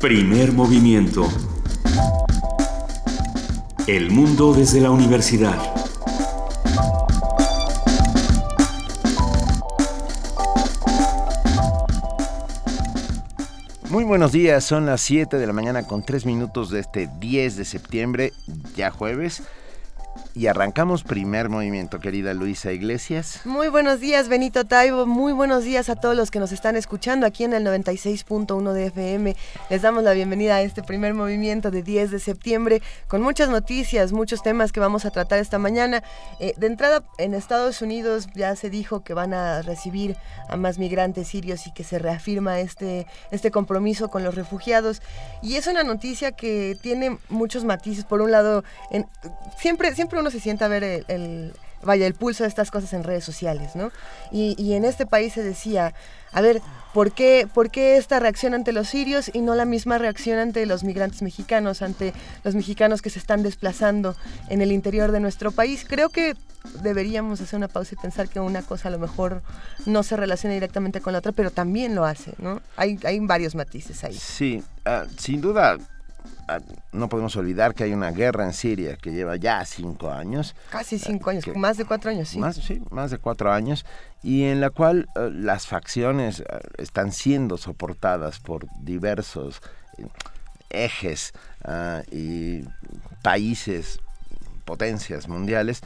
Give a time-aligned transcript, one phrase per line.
[0.00, 1.28] Primer movimiento.
[3.86, 5.58] El mundo desde la universidad.
[13.90, 17.58] Muy buenos días, son las 7 de la mañana con 3 minutos de este 10
[17.58, 18.32] de septiembre,
[18.74, 19.42] ya jueves.
[20.32, 23.40] Y arrancamos primer movimiento, querida Luisa Iglesias.
[23.44, 25.04] Muy buenos días, Benito Taibo.
[25.04, 28.86] Muy buenos días a todos los que nos están escuchando aquí en el 96.1 de
[28.86, 29.34] FM.
[29.70, 34.12] Les damos la bienvenida a este primer movimiento de 10 de septiembre con muchas noticias,
[34.12, 36.04] muchos temas que vamos a tratar esta mañana.
[36.38, 40.16] Eh, de entrada, en Estados Unidos ya se dijo que van a recibir
[40.48, 45.02] a más migrantes sirios y que se reafirma este, este compromiso con los refugiados.
[45.42, 48.04] Y es una noticia que tiene muchos matices.
[48.04, 48.62] Por un lado,
[49.58, 51.52] siempre, siempre uno se sienta a ver el,
[51.82, 53.90] vaya, el pulso de estas cosas en redes sociales, ¿no?
[54.30, 55.94] Y, en este país se decía,
[56.32, 56.60] a ver,
[56.94, 60.64] ¿por qué, ¿por qué esta reacción ante los sirios y no la misma reacción ante
[60.66, 62.12] los migrantes mexicanos, ante
[62.44, 64.14] los mexicanos que se están desplazando
[64.48, 65.84] en el interior de nuestro país?
[65.88, 66.34] Creo que
[66.82, 69.42] deberíamos hacer una pausa y pensar que una cosa a lo mejor
[69.86, 72.60] no se relaciona directamente con la otra, pero también lo hace, ¿no?
[72.76, 74.14] Hay, varios matices ahí.
[74.14, 75.78] Sí, ah, sin duda
[76.92, 80.54] no podemos olvidar que hay una guerra en Siria que lleva ya cinco años.
[80.70, 82.38] Casi cinco años, más de cuatro años, sí.
[82.38, 83.84] Más, sí, más de cuatro años,
[84.22, 86.44] y en la cual eh, las facciones eh,
[86.78, 89.62] están siendo soportadas por diversos
[89.98, 90.06] eh,
[90.70, 91.32] ejes
[91.64, 92.64] ah, y
[93.22, 94.00] países,
[94.64, 95.82] potencias mundiales.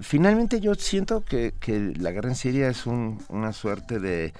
[0.00, 1.54] Finalmente yo siento que,
[1.98, 4.34] la guerra en Siria es una suerte de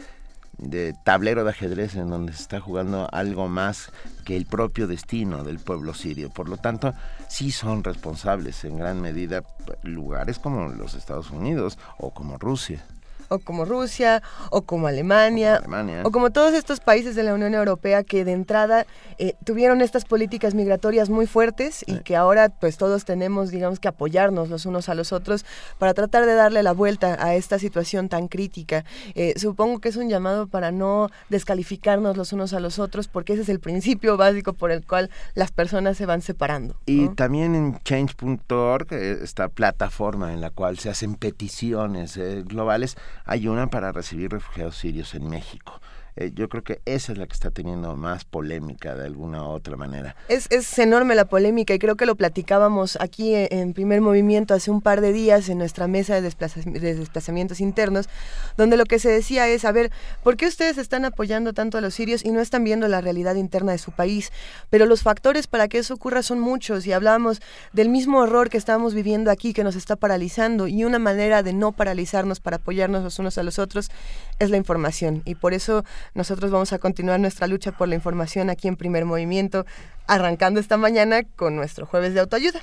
[0.61, 3.93] de tablero de ajedrez en donde se está jugando algo más
[4.25, 6.31] que el propio destino del pueblo sirio.
[6.31, 6.95] Por lo tanto,
[7.29, 9.43] sí son responsables en gran medida
[9.83, 12.85] lugares como los Estados Unidos o como Rusia
[13.31, 15.63] o como Rusia, o como Alemania,
[16.03, 18.87] o como todos estos países de la Unión Europea que de entrada
[19.19, 23.87] eh, tuvieron estas políticas migratorias muy fuertes y que ahora pues todos tenemos, digamos, que
[23.87, 25.47] apoyarnos los unos a los otros
[25.79, 28.85] para tratar de darle la vuelta a esta situación tan crítica.
[29.15, 33.35] Eh, supongo que es un llamado para no descalificarnos los unos a los otros, porque
[33.35, 36.75] ese es el principio básico por el cual las personas se van separando.
[36.87, 42.97] Y también en change.org, eh, esta plataforma en la cual se hacen peticiones globales,
[43.31, 45.81] hay una para recibir refugiados sirios en México.
[46.17, 49.49] Eh, yo creo que esa es la que está teniendo más polémica de alguna u
[49.51, 50.17] otra manera.
[50.29, 54.71] Es, es enorme la polémica y creo que lo platicábamos aquí en, primer movimiento hace
[54.71, 58.09] un par de días en nuestra mesa de, de, desplazamientos internos,
[58.57, 59.91] donde lo que se decía es, a ver,
[60.23, 63.37] ¿por qué ustedes están apoyando tanto a los sirios y no están viendo la realidad
[63.37, 64.33] interna de su país?
[64.71, 67.41] Pero los factores para que eso ocurra son muchos y hablábamos
[67.73, 71.53] del mismo horror que estamos viviendo aquí que nos está paralizando y una manera de
[71.53, 73.91] no paralizarnos para apoyarnos los unos a los otros
[74.39, 75.85] es la información y por eso
[76.15, 79.67] nosotros vamos a continuar nuestra lucha por la información aquí en Primer Movimiento,
[80.07, 82.61] arrancando esta mañana con nuestro jueves de autoayuda.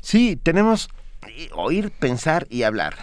[0.00, 0.88] Sí, tenemos
[1.52, 2.94] oír, pensar y hablar.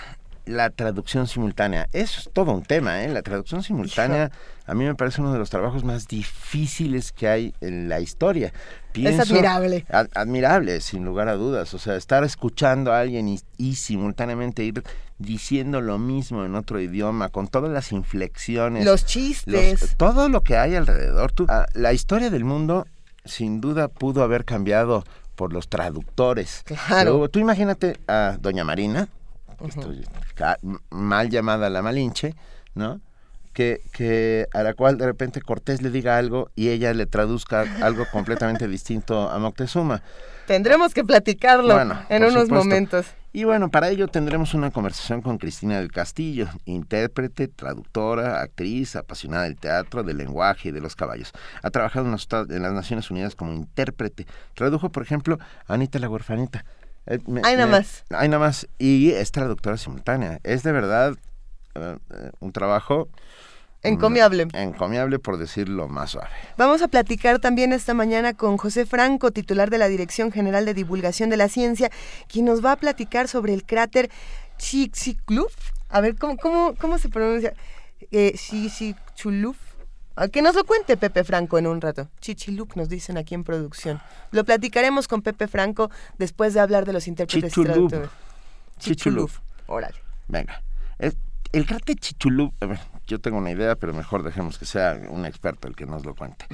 [0.45, 1.87] La traducción simultánea.
[1.91, 3.09] Es todo un tema, ¿eh?
[3.09, 4.31] La traducción simultánea
[4.67, 8.51] a mí me parece uno de los trabajos más difíciles que hay en la historia.
[8.93, 9.85] es admirable.
[9.89, 11.73] admirable, sin lugar a dudas.
[11.73, 14.83] O sea, estar escuchando a alguien y, y simultáneamente ir
[15.19, 18.85] diciendo lo mismo en otro idioma, con todas las inflexiones.
[18.85, 19.95] Los chistes.
[19.97, 21.33] todo lo que hay alrededor.
[21.47, 22.87] Ah, la historia del mundo
[23.23, 25.03] sin duda pudo haber cambiado
[25.35, 26.63] por los traductores.
[26.87, 27.29] Claro.
[27.29, 29.09] tú imagínate a Doña Marina,
[30.89, 32.35] mal llamada la Malinche,
[32.73, 33.01] ¿no?
[33.55, 37.65] Que, que, a la cual de repente Cortés le diga algo y ella le traduzca
[37.81, 40.03] algo completamente distinto a Moctezuma.
[40.45, 41.79] Tendremos que platicarlo
[42.09, 43.07] en unos momentos.
[43.35, 49.43] Y bueno, para ello tendremos una conversación con Cristina del Castillo, intérprete, traductora, actriz, apasionada
[49.43, 51.33] del teatro, del lenguaje y de los caballos.
[51.61, 54.25] Ha trabajado en, las Naciones Unidas como intérprete.
[54.53, 55.37] Tradujo, por ejemplo,
[55.67, 56.63] a Anita la huerfanita.
[57.07, 58.05] Eh, hay nada más.
[58.09, 58.67] Hay nada más.
[58.77, 60.39] Y es traductora simultánea.
[60.43, 61.34] Es de verdad eh, eh,
[62.39, 63.09] un trabajo
[63.85, 64.47] Encomiable.
[64.53, 66.29] Encomiable por decirlo más suave.
[66.57, 70.73] Vamos a platicar también esta mañana con José Franco, titular de la Dirección General de
[70.73, 71.91] Divulgación de la Ciencia,
[72.27, 74.09] quien nos va a platicar sobre el cráter
[74.57, 75.51] Chicxulub.
[75.89, 77.53] A ver, ¿cómo, cómo, cómo se pronuncia?
[78.11, 79.55] Eh, Chicxulub.
[80.31, 82.09] Que nos lo cuente Pepe Franco en un rato.
[82.21, 84.01] Chichiluk nos dicen aquí en producción.
[84.31, 88.09] Lo platicaremos con Pepe Franco después de hablar de los intérpretes Chichulub.
[88.79, 89.29] Chichulub.
[89.67, 89.97] Órale.
[90.29, 90.61] Venga.
[91.55, 92.53] El, cráter Chichulub,
[93.07, 96.13] yo tengo una idea, pero mejor dejemos que sea un experto el que nos lo
[96.13, 96.45] cuente.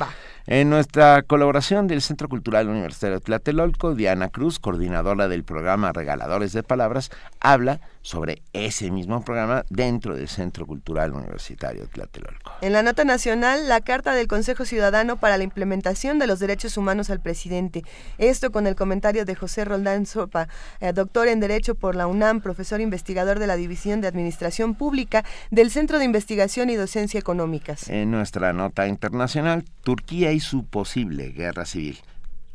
[0.45, 6.53] En nuestra colaboración del Centro Cultural Universitario de Tlatelolco, Diana Cruz, coordinadora del programa Regaladores
[6.53, 7.09] de Palabras,
[7.39, 12.53] habla sobre ese mismo programa dentro del Centro Cultural Universitario Tlatelolco.
[12.61, 16.77] En la nota nacional, la carta del Consejo Ciudadano para la implementación de los derechos
[16.77, 17.83] humanos al presidente.
[18.17, 20.47] Esto con el comentario de José Roldán Sopa,
[20.79, 25.23] eh, doctor en Derecho por la UNAM, profesor investigador de la División de Administración Pública
[25.49, 27.87] del Centro de Investigación y Docencia Económicas.
[27.89, 31.99] En nuestra nota internacional, Turquía y su posible guerra civil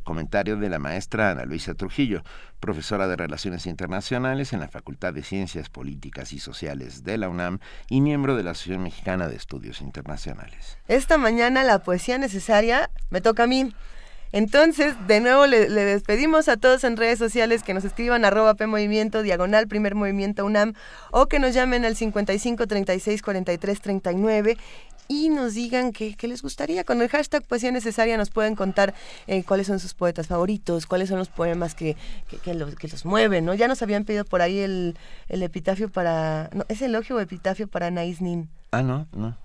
[0.06, 2.22] comentario de la maestra Ana Luisa Trujillo,
[2.60, 7.58] profesora de Relaciones Internacionales en la Facultad de Ciencias Políticas y Sociales de la UNAM
[7.90, 10.78] y miembro de la Asociación Mexicana de Estudios Internacionales.
[10.88, 13.74] Esta mañana la poesía necesaria me toca a mí.
[14.32, 18.66] Entonces, de nuevo le, despedimos a todos en redes sociales que nos escriban arroba P
[18.66, 20.74] Movimiento, diagonal Primer Movimiento UNAM,
[21.10, 24.56] o que nos llamen al 55 36 43 39
[25.08, 26.84] y nos digan qué, les gustaría.
[26.84, 28.94] Con el hashtag Poesía Necesaria nos pueden contar
[29.26, 31.96] eh, cuáles son sus poetas favoritos, cuáles son los poemas que,
[32.42, 33.54] que, los, que los mueven, ¿no?
[33.54, 34.96] Ya nos habían pedido por ahí el,
[35.28, 36.50] el epitafio para...
[36.52, 38.48] No, ¿Es elogio o epitafio para Anaís Nin?
[38.72, 39.36] Ah, no, no.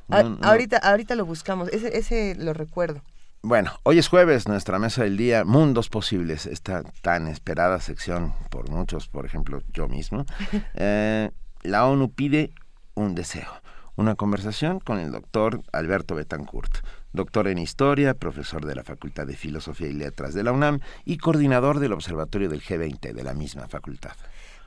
[0.41, 3.01] Ahorita, ahorita lo buscamos, ese, ese lo recuerdo.
[3.43, 8.69] Bueno, hoy es jueves, nuestra mesa del día, Mundos Posibles, esta tan esperada sección por
[8.69, 10.25] muchos, por ejemplo, yo mismo.
[10.75, 11.31] Eh,
[11.63, 12.53] la ONU pide
[12.93, 13.61] un deseo
[13.95, 16.77] una conversación con el doctor Alberto Betancourt,
[17.13, 21.17] doctor en Historia, profesor de la Facultad de Filosofía y Letras de la UNAM y
[21.17, 24.13] coordinador del Observatorio del G20 de la misma facultad.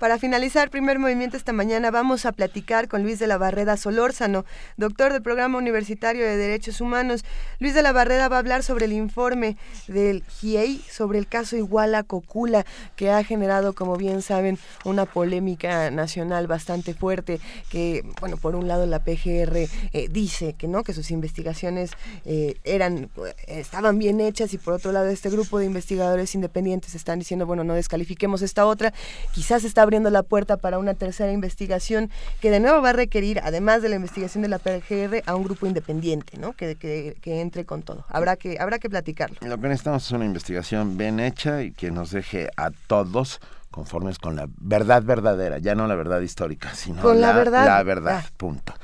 [0.04, 4.44] Para finalizar, primer movimiento esta mañana, vamos a platicar con Luis de la Barreda Solórzano,
[4.76, 7.24] doctor del Programa Universitario de Derechos Humanos.
[7.58, 9.56] Luis de la Barreda va a hablar sobre el informe
[9.88, 12.66] del GIEI sobre el caso Iguala Cocula,
[12.96, 17.40] que ha generado, como bien saben, una polémica nacional bastante fuerte,
[17.70, 21.92] que, bueno, por un lado la PGR eh, dice que no, que sus investigaciones
[22.26, 23.08] eh, eran,
[23.46, 27.64] estaban bien hechas y por otro lado este grupo de investigadores independientes están diciendo, bueno,
[27.64, 28.92] no descalifiquemos esta otra,
[29.32, 32.10] quizás está abriendo la puerta para una tercera investigación
[32.40, 35.44] que de nuevo va a requerir, además de la investigación de la PGR, a un
[35.44, 36.52] grupo independiente, ¿no?
[36.52, 38.04] Que, que, que entre con todo.
[38.08, 39.36] Habrá que, habrá que platicarlo.
[39.40, 44.18] Lo que necesitamos es una investigación bien hecha y que nos deje a todos conformes
[44.18, 47.64] con la verdad verdadera, ya no la verdad histórica, sino con la, verdad.
[47.64, 48.74] La verdad, punto.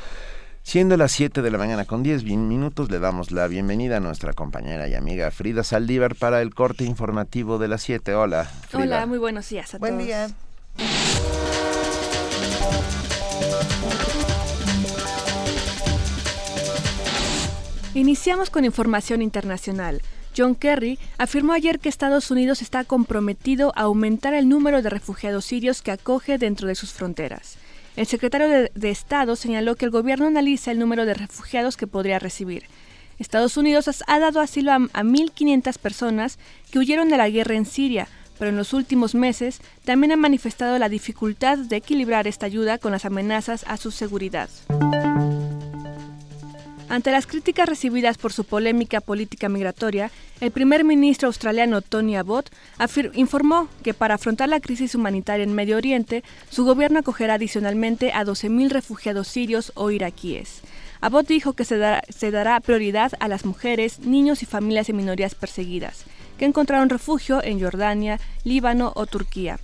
[0.63, 4.33] Siendo las 7 de la mañana con 10 minutos, le damos la bienvenida a nuestra
[4.33, 8.15] compañera y amiga Frida Saldívar para el corte informativo de las 7.
[8.15, 8.85] Hola, Frida.
[8.85, 10.06] Hola, muy buenos días a Buen todos.
[10.06, 10.29] día.
[17.94, 20.00] Iniciamos con información internacional.
[20.37, 25.44] John Kerry afirmó ayer que Estados Unidos está comprometido a aumentar el número de refugiados
[25.44, 27.56] sirios que acoge dentro de sus fronteras.
[27.96, 32.19] El secretario de, Estado señaló que el gobierno analiza el número de refugiados que podría
[32.19, 32.64] recibir.
[33.19, 36.38] Estados Unidos ha dado asilo a 1.500 personas
[36.70, 38.08] que huyeron de la guerra en Siria,
[38.41, 42.91] pero en los últimos meses también ha manifestado la dificultad de equilibrar esta ayuda con
[42.91, 44.49] las amenazas a su seguridad.
[46.89, 50.11] Ante las críticas recibidas por su polémica política migratoria,
[50.41, 52.51] el primer ministro australiano Tony Abbott
[53.13, 58.25] informó que para afrontar la crisis humanitaria en Medio Oriente, su gobierno acogerá adicionalmente a
[58.25, 60.63] 12.000 refugiados sirios o iraquíes.
[61.03, 61.79] Abbott dijo que se,
[62.09, 66.07] se dará prioridad a las mujeres, niños y familias de minorías perseguidas
[66.41, 69.61] que encontraron refugio en Jordania, Líbano o Turquía.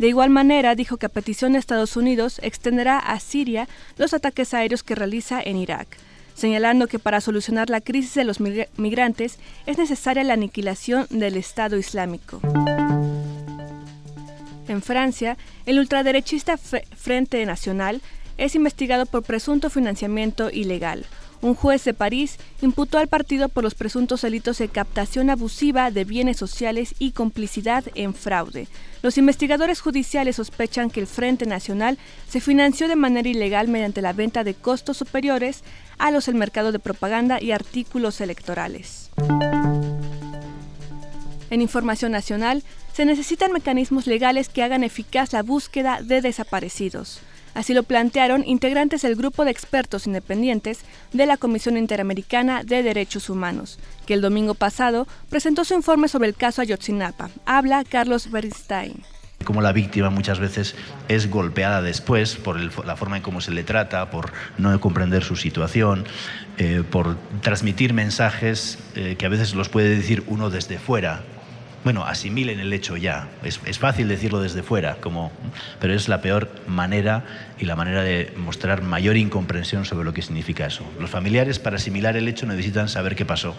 [0.00, 4.52] De igual manera, dijo que a petición de Estados Unidos extenderá a Siria los ataques
[4.52, 5.86] aéreos que realiza en Irak,
[6.34, 11.76] señalando que para solucionar la crisis de los migrantes es necesaria la aniquilación del Estado
[11.78, 12.40] Islámico.
[14.66, 18.02] En Francia, el ultraderechista Frente Nacional
[18.36, 21.06] es investigado por presunto financiamiento ilegal,
[21.42, 26.04] un juez de París imputó al partido por los presuntos delitos de captación abusiva de
[26.04, 28.68] bienes sociales y complicidad en fraude.
[29.02, 34.12] Los investigadores judiciales sospechan que el Frente Nacional se financió de manera ilegal mediante la
[34.12, 35.62] venta de costos superiores
[35.98, 39.10] a los del mercado de propaganda y artículos electorales.
[41.50, 47.20] En información nacional, se necesitan mecanismos legales que hagan eficaz la búsqueda de desaparecidos.
[47.56, 50.80] Así lo plantearon integrantes del grupo de expertos independientes
[51.14, 56.28] de la Comisión Interamericana de Derechos Humanos, que el domingo pasado presentó su informe sobre
[56.28, 57.30] el caso Ayotzinapa.
[57.46, 59.02] Habla Carlos Bernstein
[59.44, 60.74] como la víctima muchas veces
[61.08, 65.36] es golpeada después por la forma en cómo se le trata, por no comprender su
[65.36, 66.04] situación,
[66.58, 71.22] eh, por transmitir mensajes eh, que a veces los puede decir uno desde fuera,
[71.86, 73.28] bueno, asimilen el hecho ya.
[73.44, 75.30] Es, fácil decirlo desde fuera, como,
[75.78, 77.22] pero es la peor manera
[77.60, 80.84] y la manera de mostrar mayor incomprensión sobre lo que significa eso.
[80.98, 83.54] Los familiares, para asimilar el hecho, necesitan saber qué pasó.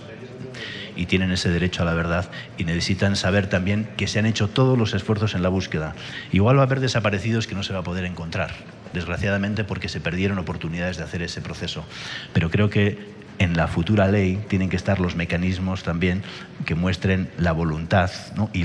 [0.97, 4.49] y tienen ese derecho a la verdad y necesitan saber también que se han hecho
[4.49, 5.95] todos los esfuerzos en la búsqueda.
[6.33, 8.51] Igual va a haber desaparecidos que no se va a poder encontrar,
[8.93, 11.85] desgraciadamente porque se perdieron oportunidades de hacer ese proceso.
[12.33, 16.23] Pero creo que en la futura ley tienen que estar los mecanismos también
[16.65, 18.11] que muestren la voluntad
[18.53, 18.63] y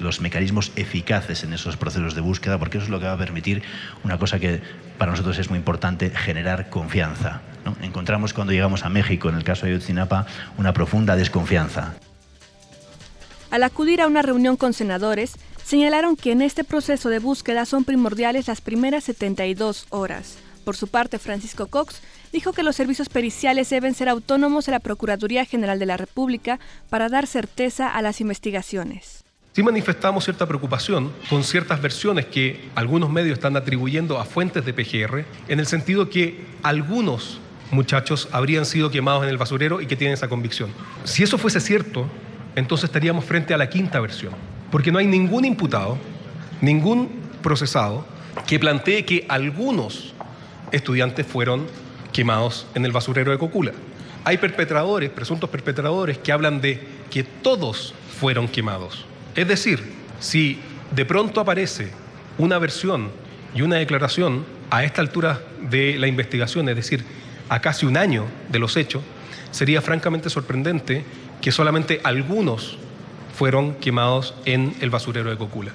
[0.00, 3.18] los mecanismos eficaces en esos procesos de búsqueda, porque eso es lo que va a
[3.18, 3.62] permitir
[4.04, 4.60] una cosa que
[4.96, 7.42] para nosotros es muy importante, generar confianza.
[7.82, 11.94] Encontramos cuando llegamos a México, en el caso de Ayotzinapa, una profunda desconfianza.
[13.50, 17.84] Al acudir a una reunión con senadores, señalaron que en este proceso de búsqueda son
[17.84, 20.38] primordiales las primeras 72 horas.
[20.64, 24.80] Por su parte, Francisco Cox dijo que los servicios periciales deben ser autónomos de la
[24.80, 26.58] Procuraduría General de la República
[26.90, 29.24] para dar certeza a las investigaciones.
[29.52, 34.72] Sí manifestamos cierta preocupación con ciertas versiones que algunos medios están atribuyendo a fuentes de
[34.72, 39.96] PGR, en el sentido que algunos muchachos habrían sido quemados en el basurero y que
[39.96, 40.70] tienen esa convicción.
[41.04, 42.06] Si eso fuese cierto,
[42.54, 44.32] entonces estaríamos frente a la quinta versión,
[44.70, 45.98] porque no hay ningún imputado,
[46.60, 47.08] ningún
[47.42, 48.06] procesado
[48.46, 50.14] que plantee que algunos
[50.70, 51.66] estudiantes fueron
[52.12, 53.72] quemados en el basurero de Cocula.
[54.24, 59.06] Hay perpetradores, presuntos perpetradores, que hablan de que todos fueron quemados.
[59.34, 59.80] Es decir,
[60.20, 60.58] si
[60.94, 61.90] de pronto aparece
[62.36, 63.10] una versión
[63.54, 67.04] y una declaración a esta altura de la investigación, es decir,
[67.48, 69.02] a casi un año de los hechos,
[69.50, 71.04] sería francamente sorprendente
[71.40, 72.78] que solamente algunos
[73.34, 75.72] fueron quemados en el basurero de Cocula.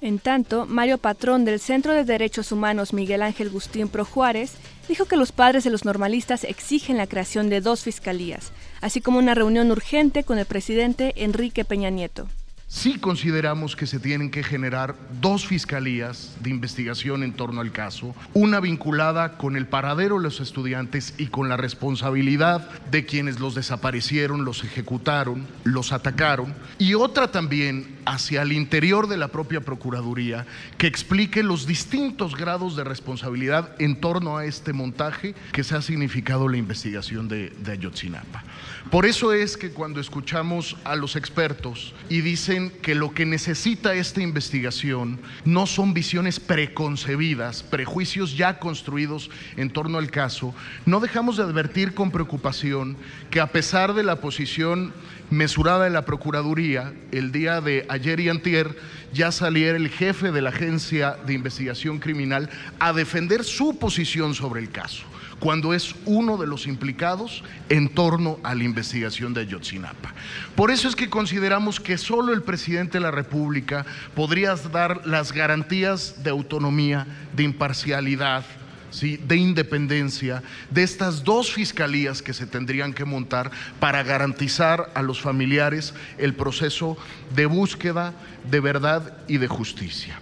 [0.00, 4.52] En tanto, Mario Patrón del Centro de Derechos Humanos Miguel Ángel Gustín Pro Juárez
[4.88, 9.18] dijo que los padres de los normalistas exigen la creación de dos fiscalías, así como
[9.18, 12.28] una reunión urgente con el presidente Enrique Peña Nieto.
[12.70, 18.14] Sí consideramos que se tienen que generar dos fiscalías de investigación en torno al caso,
[18.34, 23.54] una vinculada con el paradero de los estudiantes y con la responsabilidad de quienes los
[23.54, 30.46] desaparecieron, los ejecutaron, los atacaron, y otra también hacia el interior de la propia Procuraduría
[30.78, 35.82] que explique los distintos grados de responsabilidad en torno a este montaje que se ha
[35.82, 38.44] significado la investigación de, Ayotzinapa.
[38.90, 43.94] Por eso es que cuando escuchamos a los expertos y dicen que lo que necesita
[43.94, 51.36] esta investigación no son visiones preconcebidas, prejuicios ya construidos en torno al caso, no dejamos
[51.36, 52.96] de advertir con preocupación
[53.30, 54.92] que a pesar de la posición
[55.30, 58.76] mesurada de la Procuraduría, el día de ayer y antier
[59.12, 64.60] ya saliera el jefe de la Agencia de Investigación Criminal a defender su posición sobre
[64.60, 65.04] el caso
[65.40, 70.14] cuando es uno de los implicados en torno a la investigación de Ayotzinapa.
[70.54, 75.32] Por eso es que consideramos que solo el presidente de la República podría dar las
[75.32, 78.44] garantías de autonomía, de imparcialidad,
[78.90, 85.20] de independencia de estas dos fiscalías que se tendrían que montar para garantizar a los
[85.20, 86.96] familiares el proceso
[87.34, 88.14] de búsqueda
[88.50, 90.20] de verdad y de justicia.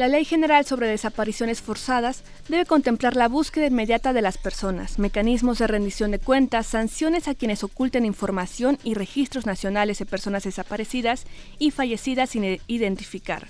[0.00, 5.58] La Ley General sobre Desapariciones Forzadas debe contemplar la búsqueda inmediata de las personas, mecanismos
[5.58, 11.26] de rendición de cuentas, sanciones a quienes oculten información y registros nacionales de personas desaparecidas
[11.58, 13.48] y fallecidas sin identificar.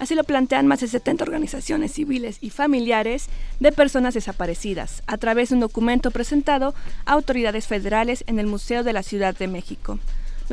[0.00, 3.28] Así lo plantean más de 70 organizaciones civiles y familiares
[3.60, 8.82] de personas desaparecidas, a través de un documento presentado a autoridades federales en el Museo
[8.82, 10.00] de la Ciudad de México.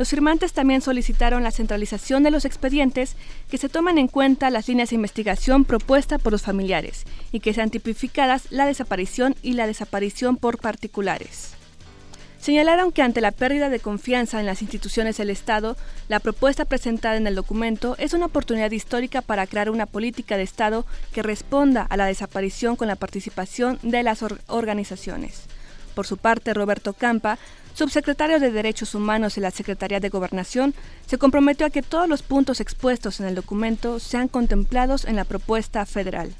[0.00, 3.16] Los firmantes también solicitaron la centralización de los expedientes,
[3.50, 7.52] que se tomen en cuenta las líneas de investigación propuestas por los familiares y que
[7.52, 11.50] sean tipificadas la desaparición y la desaparición por particulares.
[12.38, 15.76] Señalaron que ante la pérdida de confianza en las instituciones del Estado,
[16.08, 20.44] la propuesta presentada en el documento es una oportunidad histórica para crear una política de
[20.44, 25.42] Estado que responda a la desaparición con la participación de las organizaciones.
[25.94, 27.38] Por su parte, Roberto Campa
[27.80, 30.74] subsecretario de Derechos Humanos de la Secretaría de Gobernación,
[31.06, 35.24] se comprometió a que todos los puntos expuestos en el documento sean contemplados en la
[35.24, 36.30] propuesta federal.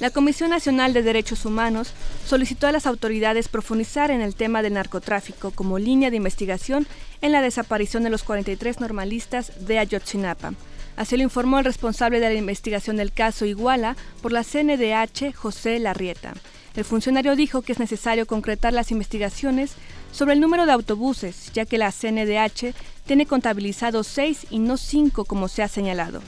[0.00, 1.92] La Comisión Nacional de Derechos Humanos
[2.26, 6.88] solicitó a las autoridades profundizar en el tema del narcotráfico como línea de investigación
[7.22, 10.54] en la desaparición de los 43 normalistas de Ayotzinapa.
[10.96, 15.78] Así lo informó el responsable de la investigación del caso Iguala por la CNDH, José
[15.78, 16.34] Larrieta.
[16.76, 19.72] El funcionario dijo que es necesario concretar las investigaciones
[20.12, 22.74] sobre el número de autobuses, ya que la CNDH
[23.06, 26.20] tiene contabilizados seis y no cinco como se ha señalado.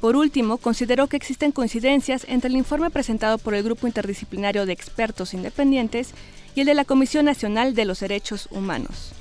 [0.00, 4.72] Por último, consideró que existen coincidencias entre el informe presentado por el Grupo Interdisciplinario de
[4.72, 6.10] Expertos Independientes
[6.54, 9.12] y el de la Comisión Nacional de los Derechos Humanos.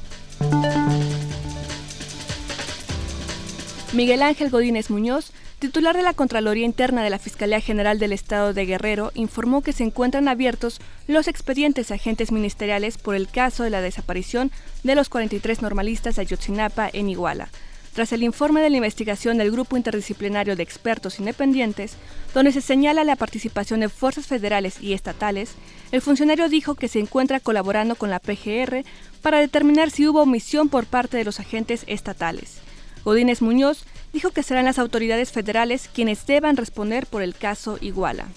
[3.93, 8.53] Miguel Ángel Godínez Muñoz, titular de la Contraloría Interna de la Fiscalía General del Estado
[8.53, 13.63] de Guerrero, informó que se encuentran abiertos los expedientes a agentes ministeriales por el caso
[13.63, 14.50] de la desaparición
[14.83, 17.50] de los 43 normalistas de Ayotzinapa en Iguala.
[17.93, 21.98] Tras el informe de la investigación del Grupo Interdisciplinario de Expertos Independientes,
[22.33, 25.55] donde se señala la participación de fuerzas federales y estatales,
[25.91, 28.86] el funcionario dijo que se encuentra colaborando con la PGR
[29.21, 32.62] para determinar si hubo omisión por parte de los agentes estatales.
[33.03, 38.27] Godínez Muñoz dijo que serán las autoridades federales quienes deban responder por el caso Iguala.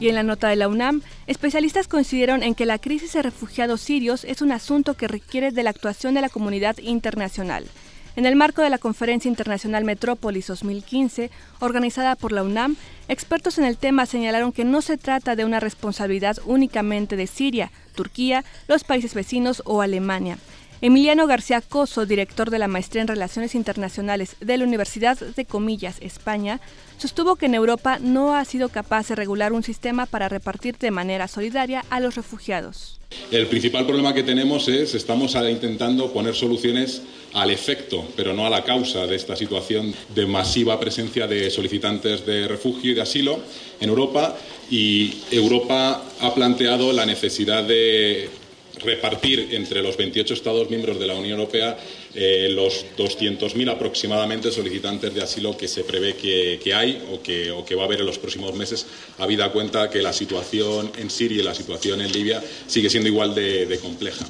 [0.00, 3.80] Y en la nota de la UNAM, especialistas coincidieron en que la crisis de refugiados
[3.80, 7.66] sirios es un asunto que requiere de la actuación de la comunidad internacional.
[8.14, 12.76] En el marco de la Conferencia Internacional Metrópolis 2015, organizada por la UNAM,
[13.08, 17.70] expertos en el tema señalaron que no se trata de una responsabilidad únicamente de Siria,
[17.94, 20.36] Turquía, los países vecinos o Alemania,
[20.84, 25.98] Emiliano García Coso, director de la Maestría en Relaciones Internacionales de la Universidad de Comillas,
[26.00, 26.60] España,
[26.98, 30.90] sostuvo que en Europa no ha sido capaz de regular un sistema para repartir de
[30.90, 32.98] manera solidaria a los refugiados.
[33.30, 38.50] El principal problema que tenemos es estamos intentando poner soluciones al efecto, pero no a
[38.50, 43.38] la causa de esta situación de masiva presencia de solicitantes de refugio y de asilo
[43.80, 44.36] en Europa
[44.68, 48.41] y Europa ha planteado la necesidad de
[48.84, 51.76] repartir entre los 28 Estados miembros de la Unión Europea
[52.14, 57.82] eh, los 200.000 aproximadamente solicitantes de asilo que se prevé que, hay o que, va
[57.82, 58.86] a haber en los próximos meses,
[59.18, 63.34] habida cuenta que la situación en Siria y la situación en Libia sigue siendo igual
[63.34, 64.26] de compleja.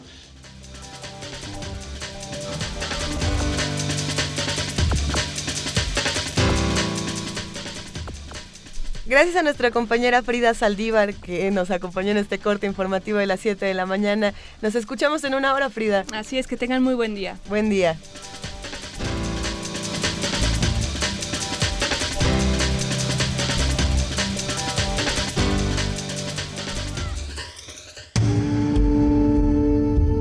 [9.04, 13.40] Gracias a nuestra compañera Frida Saldívar que nos acompañó en este corte informativo de las
[13.40, 14.32] 7 de la mañana.
[14.60, 16.04] Nos escuchamos en una hora, Frida.
[16.12, 17.36] Así es, que tengan muy buen día.
[17.48, 17.96] Buen día.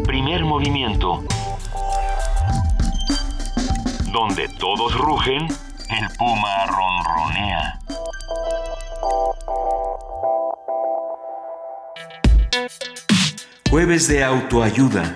[0.07, 1.23] Primer movimiento.
[4.11, 7.80] Donde todos rugen, el puma ronronea.
[13.71, 15.15] Jueves de autoayuda.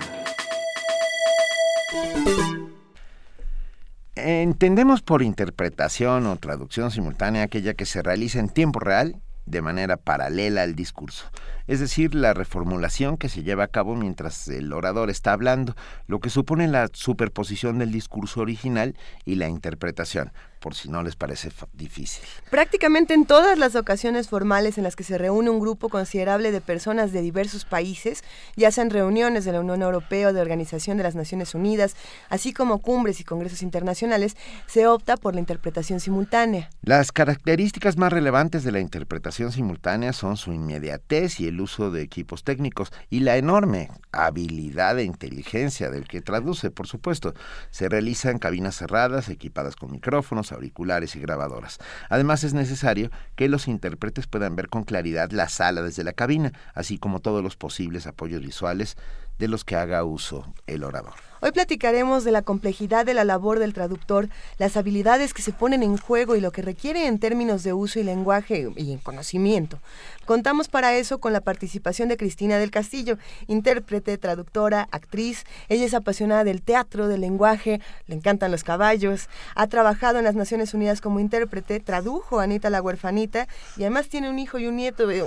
[4.14, 9.98] Entendemos por interpretación o traducción simultánea aquella que se realiza en tiempo real de manera
[9.98, 11.26] paralela al discurso
[11.66, 15.74] es decir, la reformulación que se lleva a cabo mientras el orador está hablando,
[16.06, 21.16] lo que supone la superposición del discurso original y la interpretación, por si no les
[21.16, 22.24] parece difícil.
[22.50, 26.60] Prácticamente en todas las ocasiones formales en las que se reúne un grupo considerable de
[26.60, 28.24] personas de diversos países,
[28.56, 31.96] ya sean reuniones de la Unión Europea o de Organización de las Naciones Unidas,
[32.28, 36.70] así como cumbres y congresos internacionales, se opta por la interpretación simultánea.
[36.82, 42.02] Las características más relevantes de la interpretación simultánea son su inmediatez y el uso de
[42.02, 47.34] equipos técnicos y la enorme habilidad e inteligencia del que traduce, por supuesto.
[47.70, 51.78] Se realiza en cabinas cerradas, equipadas con micrófonos, auriculares y grabadoras.
[52.08, 56.52] Además es necesario que los intérpretes puedan ver con claridad la sala desde la cabina,
[56.74, 58.96] así como todos los posibles apoyos visuales
[59.38, 61.14] de los que haga uso el orador.
[61.42, 65.82] Hoy platicaremos de la complejidad de la labor del traductor, las habilidades que se ponen
[65.82, 69.78] en juego y lo que requiere en términos de uso y lenguaje y en conocimiento.
[70.24, 73.18] Contamos para eso con la participación de Cristina del Castillo,
[73.48, 75.44] intérprete, traductora, actriz.
[75.68, 79.28] Ella es apasionada del teatro, del lenguaje, le encantan los caballos.
[79.54, 83.46] Ha trabajado en las Naciones Unidas como intérprete, tradujo a Anita la huerfanita
[83.76, 85.08] y además tiene un hijo y un nieto.
[85.10, 85.22] Eh,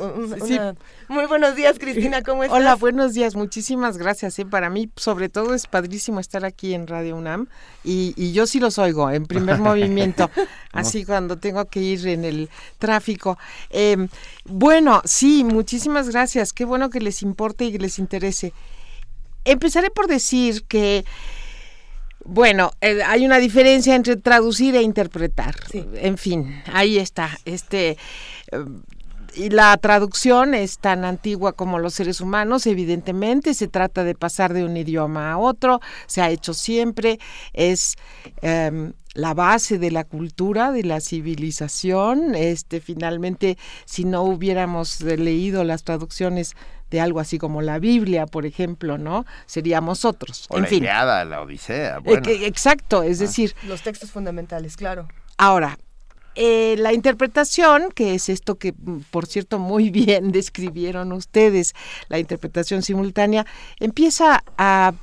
[1.07, 2.57] Muy buenos días, Cristina, ¿cómo estás?
[2.59, 4.39] Hola, buenos días, muchísimas gracias.
[4.39, 4.45] ¿eh?
[4.45, 7.47] Para mí, sobre todo, es padrísimo estar aquí en Radio UNAM
[7.83, 10.31] y, yo sí los oigo en primer movimiento,
[10.71, 13.37] así cuando tengo que ir en el tráfico.
[13.69, 14.07] Em,
[14.45, 16.53] bueno, sí, muchísimas gracias.
[16.53, 18.53] Qué bueno que les importe y que les interese.
[19.45, 21.05] Empezaré por decir que...
[22.25, 25.55] Bueno, eh, hay una diferencia entre traducir e interpretar.
[25.73, 27.39] En fin, ahí está.
[27.45, 27.97] Este,
[28.51, 28.81] em,
[29.39, 34.53] y la traducción es tan antigua como los seres humanos, evidentemente, se trata de pasar
[34.53, 37.19] de un idioma a otro, se ha hecho siempre,
[37.53, 37.95] es
[38.41, 42.35] em, la base de la cultura, de la civilización.
[42.35, 46.55] Este, finalmente, si no hubiéramos leído las traducciones
[46.91, 49.25] de algo así como la Biblia, por ejemplo, ¿no?
[49.45, 50.47] Seríamos otros.
[50.49, 51.99] O en la la Odisea.
[52.03, 53.23] Eh, exacto, es ah.
[53.23, 53.55] decir.
[53.63, 55.07] Los textos fundamentales, claro.
[55.37, 55.77] Ahora,
[56.41, 61.75] eh, la interpretación, que es esto que, mm, por cierto, muy bien describieron ustedes,
[62.07, 63.45] la interpretación simultánea,
[63.81, 64.93] empieza a,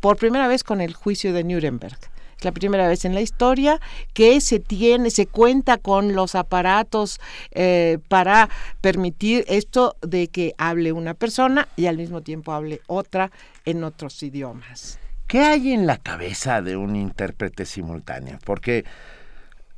[0.00, 1.96] por primera vez con el juicio de Nuremberg.
[2.36, 3.80] es la primera vez en la historia
[4.12, 7.18] que se tiene, se cuenta con los aparatos
[7.52, 8.50] eh, para
[8.82, 13.30] permitir esto de que hable una persona y al mismo tiempo hable otra
[13.64, 14.98] en otros idiomas.
[15.26, 18.38] ¿Qué hay en la cabeza de un intérprete simultáneo?
[18.44, 18.84] Porque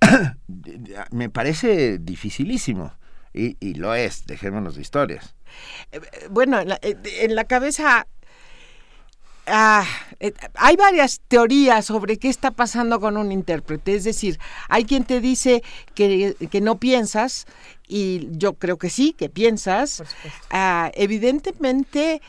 [1.10, 2.92] me parece dificilísimo.
[3.32, 5.36] Y, lo es, dejémonos de historias.
[5.92, 8.08] Eh, bueno, en la, en la cabeza
[9.52, 9.84] Ah,
[10.20, 13.94] eh, hay varias teorías sobre qué está pasando con un intérprete.
[13.94, 15.62] Es decir, hay quien te dice
[15.94, 17.46] que, no piensas,
[17.88, 20.04] y yo creo que sí, que piensas.
[20.50, 22.22] Ah, evidentemente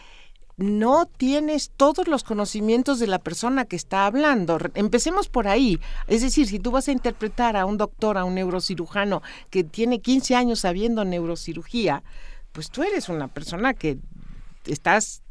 [0.62, 4.58] no tienes todos los conocimientos de la persona que está hablando.
[4.76, 5.80] Empecemos por ahí.
[6.08, 10.02] Es decir, si tú vas a interpretar a un doctor, a un neurocirujano que tiene
[10.02, 12.04] 15 años sabiendo neurocirugía,
[12.52, 13.97] pues tú eres una persona que
[14.65, 15.24] estás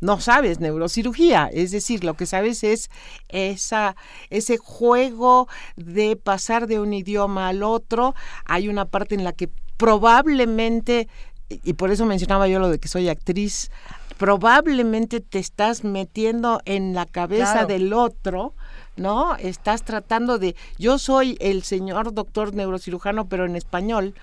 [0.00, 2.88] no sabes neurocirugía, es decir, lo que sabes es
[3.28, 3.96] esa,
[4.30, 8.14] ese juego de pasar de un idioma al otro.
[8.44, 11.08] Hay una parte en la que probablemente,
[11.48, 13.70] y por eso mencionaba yo lo de que soy actriz,
[14.18, 18.52] probablemente te estás metiendo en la cabeza del otro,
[18.96, 19.36] ¿no?
[19.36, 24.14] Estás tratando de, yo soy el señor doctor neurocirujano, pero en español,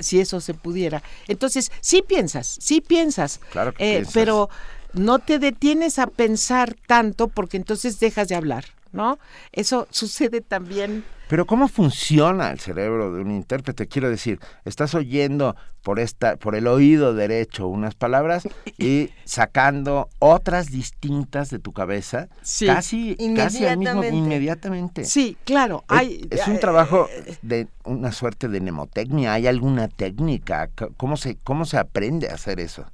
[0.00, 1.02] si eso se pudiera.
[1.28, 4.48] Entonces, sí piensas, sí piensas, claro que eh, pero
[4.94, 9.18] no te detienes a pensar tanto porque entonces dejas de hablar, ¿no?
[9.52, 11.04] Eso sucede también.
[11.28, 13.86] Pero ¿cómo funciona el cerebro de un intérprete?
[13.86, 18.46] Quiero decir, estás oyendo por esta, por el oído derecho unas palabras
[18.78, 22.28] y sacando otras distintas de tu cabeza,
[22.66, 25.04] casi, casi al mismo inmediatamente.
[25.04, 25.84] Sí, claro.
[25.88, 27.08] Hay, es, un trabajo
[27.42, 29.32] de una suerte de mnemotecnia.
[29.32, 30.68] ¿Hay alguna técnica?
[30.96, 32.86] ¿Cómo se, cómo se aprende a hacer eso?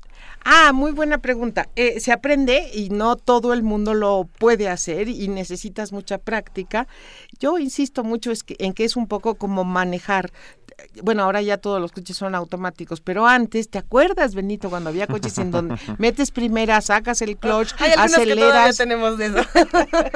[0.45, 1.69] Ah, muy buena pregunta.
[1.77, 6.89] Eh, se aprende y no todo el mundo lo puede hacer y necesitas mucha práctica.
[7.39, 10.33] Yo insisto mucho en que es un poco como manejar
[11.03, 15.07] bueno, ahora ya todos los coches son automáticos, pero antes, ¿te acuerdas, Benito, cuando había
[15.07, 18.77] coches en donde metes primera, sacas el clutch, Hay aceleras?
[18.77, 19.41] Que tenemos de eso.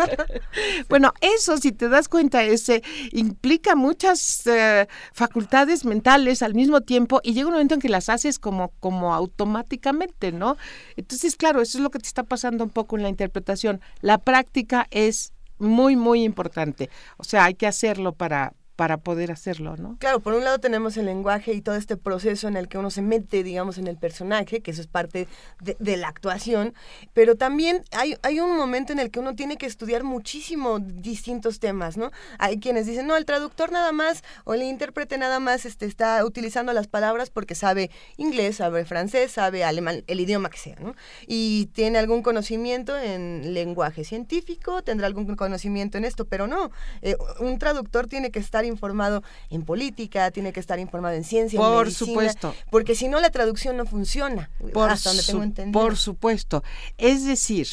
[0.88, 7.20] bueno, eso, si te das cuenta, ese implica muchas eh, facultades mentales al mismo tiempo
[7.22, 10.56] y llega un momento en que las haces como, como automáticamente, ¿no?
[10.96, 13.80] Entonces, claro, eso es lo que te está pasando un poco en la interpretación.
[14.00, 16.90] La práctica es muy, muy importante.
[17.16, 19.96] O sea, hay que hacerlo para, para poder hacerlo, ¿no?
[19.98, 22.90] Claro, por un lado tenemos el lenguaje y todo este proceso en el que uno
[22.90, 25.28] se mete, digamos, en el personaje, que eso es parte
[25.60, 26.74] de, la actuación,
[27.12, 31.60] pero también hay, hay un momento en el que uno tiene que estudiar muchísimo distintos
[31.60, 32.10] temas, ¿no?
[32.38, 36.24] Hay quienes dicen, no, el traductor nada más o el intérprete nada más este, está
[36.24, 40.96] utilizando las palabras porque sabe inglés, sabe francés, sabe alemán, el idioma que sea, ¿no?
[41.28, 47.16] Y tiene algún conocimiento en lenguaje científico, tendrá algún conocimiento en esto, pero no, eh,
[47.38, 51.86] un traductor tiene que estar informado en política, tiene que estar informado en ciencia, por
[51.86, 52.54] en supuesto.
[52.70, 55.80] porque si no la traducción no funciona, por hasta donde tengo entendido.
[55.80, 56.62] Por supuesto.
[56.98, 57.66] Es decir,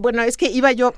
[0.00, 0.94] bueno, es que iba yo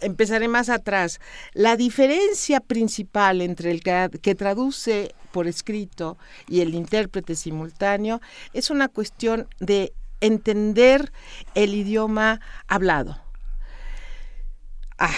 [0.00, 1.20] empezaré más atrás.
[1.52, 8.20] La diferencia principal entre el que, que, traduce por escrito y el intérprete simultáneo
[8.52, 11.12] es una cuestión de entender
[11.54, 13.20] el idioma hablado.
[14.98, 15.14] Ah,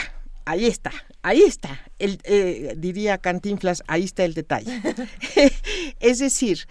[0.51, 4.83] ahí está, ahí está, el, eh, diría Cantinflas, ahí está el detalle.
[6.01, 6.67] es decir,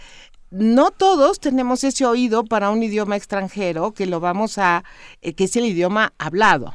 [0.52, 4.84] no todos tenemos ese oído para un idioma extranjero que lo vamos a,
[5.22, 6.74] eh, que es el idioma hablado.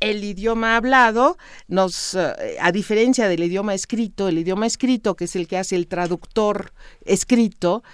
[0.00, 5.36] El idioma hablado nos, eh, a diferencia del idioma escrito, el idioma escrito, que es
[5.36, 6.72] el que hace el traductor
[7.04, 7.84] escrito,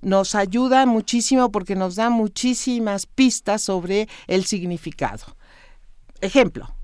[0.00, 5.36] nos ayuda muchísimo porque nos da muchísimas pistas sobre el significado.
[6.20, 6.75] Ejemplo,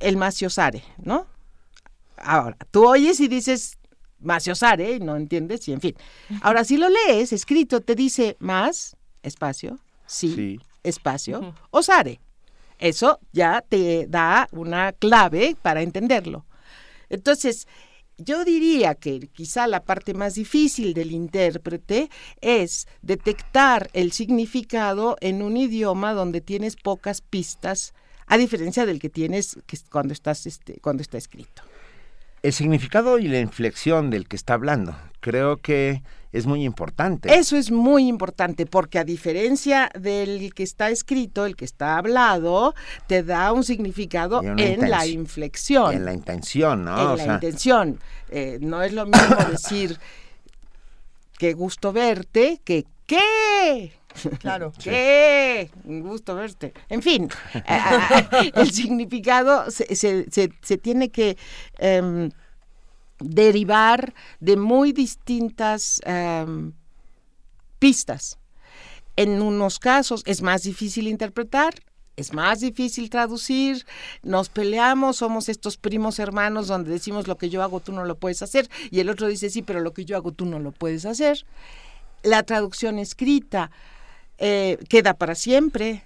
[0.00, 1.26] el maciosare, ¿no?
[2.16, 3.78] Ahora, tú oyes y dices
[4.18, 5.94] maciosare, no entiendes, y en fin.
[6.42, 12.20] Ahora, si lo lees escrito, te dice más, espacio, sí, espacio, osare.
[12.78, 16.46] Eso ya te da una clave para entenderlo.
[17.10, 17.66] Entonces,
[18.16, 22.10] yo diría que quizá la parte más difícil del intérprete
[22.40, 27.94] es detectar el significado en un idioma donde tienes pocas pistas
[28.30, 29.58] a diferencia del que tienes
[29.90, 31.62] cuando, estás, este, cuando está escrito.
[32.42, 37.34] El significado y la inflexión del que está hablando, creo que es muy importante.
[37.34, 42.74] Eso es muy importante porque a diferencia del que está escrito, el que está hablado,
[43.08, 45.92] te da un significado en la inflexión.
[45.92, 47.18] En la intención, ¿no?
[47.18, 47.98] En la intención.
[48.30, 49.98] Eh, no es lo mismo decir
[51.36, 53.99] qué gusto verte que qué
[54.38, 54.72] Claro.
[54.82, 55.70] ¿Qué?
[55.84, 56.72] Un gusto verte.
[56.88, 57.28] En fin,
[58.54, 61.36] el significado se, se, tiene que
[61.78, 62.30] em,
[63.18, 66.72] derivar de muy distintas em,
[67.78, 68.38] pistas.
[69.16, 71.74] En unos casos es más difícil interpretar,
[72.16, 73.86] es más difícil traducir,
[74.22, 78.16] nos peleamos, somos estos primos hermanos donde decimos lo que yo hago tú no lo
[78.18, 80.72] puedes hacer y el otro dice sí, pero lo que yo hago tú no lo
[80.72, 81.44] puedes hacer.
[82.22, 83.70] La traducción escrita
[84.40, 86.04] eh, queda para siempre.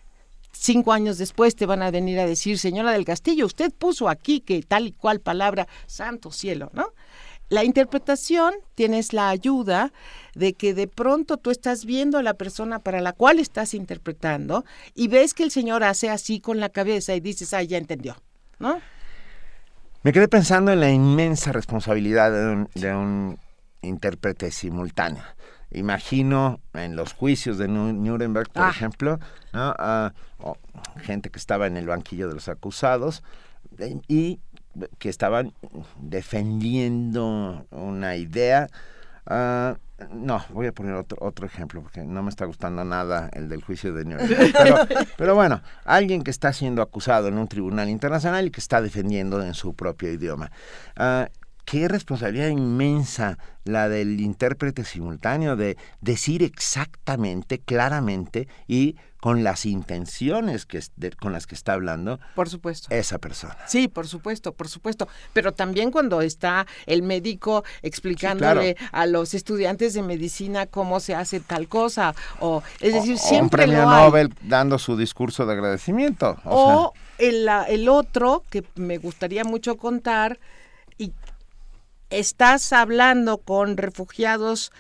[0.53, 4.40] Cinco años después te van a venir a decir, señora del Castillo, usted puso aquí
[4.40, 6.92] que tal y cual palabra, santo cielo, ¿no?
[7.49, 9.92] La interpretación tienes la ayuda
[10.35, 14.64] de que de pronto tú estás viendo a la persona para la cual estás interpretando
[14.94, 18.16] y ves que el Señor hace así con la cabeza y dices, ah, ya entendió,
[18.59, 18.81] ¿no?
[20.03, 22.31] Me quedé pensando en la inmensa responsabilidad
[22.75, 23.38] de un,
[23.83, 25.23] intérprete simultáneo.
[25.75, 28.71] Imagino en los juicios de Nuremberg, por ah.
[28.71, 29.19] ejemplo,
[31.03, 33.23] gente que estaba en el banquillo de los acusados
[33.79, 34.41] eh, y
[34.99, 35.53] que estaban
[36.01, 38.69] defendiendo una idea.
[39.27, 39.77] Ah,
[40.11, 43.63] no, voy a poner otro, otro ejemplo porque no me está gustando nada el del
[43.63, 44.53] juicio de Nuremberg.
[44.59, 44.77] Pero,
[45.17, 49.43] pero, bueno, alguien que está siendo acusado en un tribunal internacional y que está defendiendo
[49.43, 50.51] en su propio idioma.
[50.99, 51.27] Uh,
[51.64, 60.66] qué responsabilidad inmensa la del intérprete simultáneo de decir exactamente, claramente y con las intenciones
[60.66, 60.83] que
[61.18, 62.20] con las que está hablando.
[62.35, 62.88] Por supuesto.
[62.94, 63.57] Esa persona.
[63.66, 65.09] Sí, por supuesto, por supuesto.
[65.33, 71.40] Pero también cuando está el médico explicándole a los estudiantes de medicina cómo se hace
[71.40, 76.37] tal cosa, o es decir, siempre un premio Nobel dando su discurso de agradecimiento.
[76.44, 80.38] O, el, el otro que me gustaría mucho contar
[82.18, 84.72] estás hablando con refugiados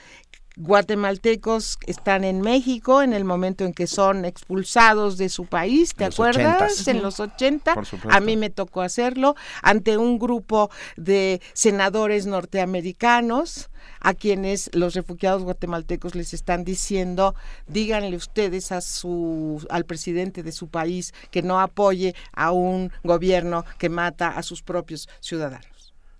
[0.56, 6.04] guatemaltecos están en México en el momento en que son expulsados de su país, ¿te
[6.04, 6.86] acuerdas?
[6.86, 7.74] En los 80,
[8.10, 13.68] a mí me tocó hacerlo ante un grupo de senadores norteamericanos
[14.00, 17.34] a quienes los refugiados guatemaltecos les están diciendo,
[17.66, 23.64] díganle ustedes a su al presidente de su país que no apoye a un gobierno
[23.78, 25.73] que mata a sus propios ciudadanos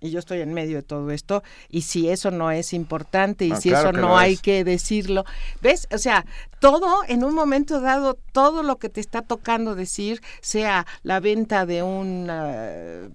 [0.05, 3.55] y yo estoy en medio de todo esto, y si eso no es importante y
[3.55, 5.25] si eso no hay que decirlo,
[5.61, 5.87] ¿ves?
[5.91, 6.25] O sea,
[6.59, 11.65] todo en un momento dado, todo lo que te está tocando decir, sea la venta
[11.65, 13.09] de un eh,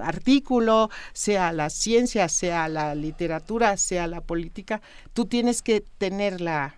[0.00, 4.80] artículo, sea la ciencia, sea la literatura, sea la política,
[5.12, 6.76] tú tienes que tener la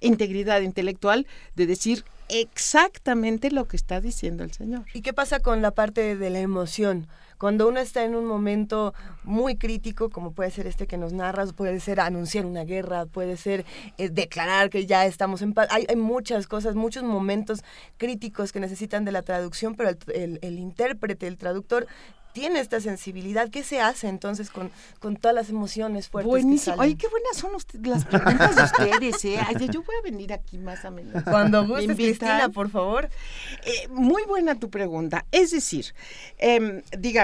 [0.00, 4.84] integridad intelectual de decir exactamente lo que está diciendo el Señor.
[4.92, 7.06] ¿Y qué pasa con la parte de la emoción?
[7.38, 11.52] Cuando uno está en un momento muy crítico, como puede ser este que nos narras,
[11.52, 13.64] puede ser anunciar una guerra, puede ser
[13.98, 15.68] eh, declarar que ya estamos en paz.
[15.70, 17.64] Hay, muchas cosas, muchos momentos
[17.96, 21.86] críticos que necesitan de la traducción, pero el intérprete, el traductor,
[22.34, 23.48] tiene esta sensibilidad.
[23.48, 26.76] ¿Qué se hace entonces con, con todas las emociones fuertes Buenísimo.
[26.80, 27.52] Ay, qué buenas son
[27.84, 29.38] las preguntas de ustedes, ¿eh?
[29.46, 31.22] Ay, yo voy a venir aquí más a menudo.
[31.24, 33.08] Cuando guste, Cristina, por favor.
[33.64, 35.24] Eh, muy buena tu pregunta.
[35.30, 35.94] Es decir,
[36.98, 37.23] digamos,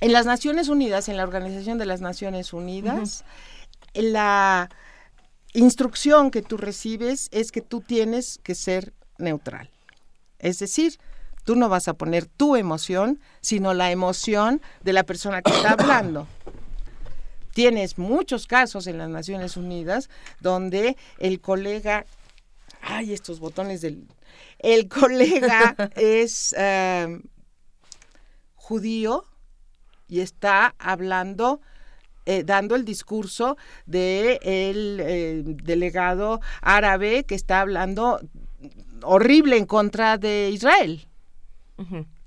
[0.00, 3.24] en las Naciones Unidas, en la Organización de las Naciones Unidas,
[3.94, 4.68] la
[5.52, 9.70] instrucción que tú recibes es que tú tienes que ser neutral.
[10.38, 10.98] Es decir,
[11.44, 15.72] Tú no vas a poner tu emoción, sino la emoción de la persona que está
[15.72, 16.26] hablando.
[17.52, 20.08] Tienes muchos casos en las Naciones Unidas
[20.40, 22.06] donde el colega,
[22.80, 24.08] ay, estos botones del,
[24.58, 27.22] el colega es em,
[28.64, 29.24] judío
[30.08, 31.60] y está hablando
[32.26, 38.18] eh, dando el discurso del de eh, delegado árabe que está hablando
[39.02, 41.06] horrible en contra de Israel.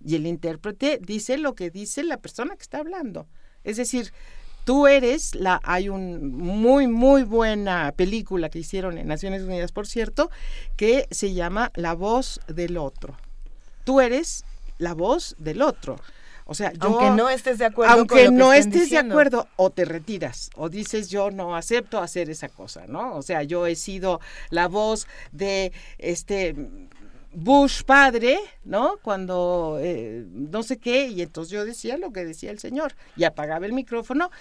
[0.05, 3.25] Y el intérprete dice lo que dice la persona que está hablando.
[3.63, 4.13] Es decir,
[4.65, 9.87] tú eres la hay un muy muy buena película que hicieron en Naciones Unidas, por
[9.87, 10.29] cierto,
[10.75, 13.17] que se llama La voz del otro.
[13.83, 14.45] Tú eres
[14.77, 15.95] la voz del otro.
[16.49, 19.69] O sea, yo, aunque no estés de acuerdo aunque con no estés de acuerdo o
[19.69, 23.15] te retiras o dices yo no acepto hacer esa cosa, ¿no?
[23.15, 26.55] O sea, yo he sido la voz de este
[27.33, 28.97] Bush padre, ¿no?
[29.01, 33.25] Cuando eh, no sé qué, y entonces yo decía lo que decía el señor, y
[33.25, 34.31] apagaba el micrófono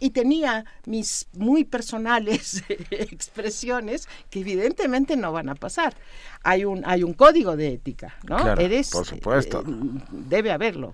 [0.00, 5.94] y tenía mis muy personales expresiones que evidentemente no van a pasar.
[6.42, 8.54] Hay un, hay un código de ética, ¿no?
[8.56, 9.60] Eres, por supuesto.
[9.60, 9.72] Eh,
[10.10, 10.92] debe haberlo.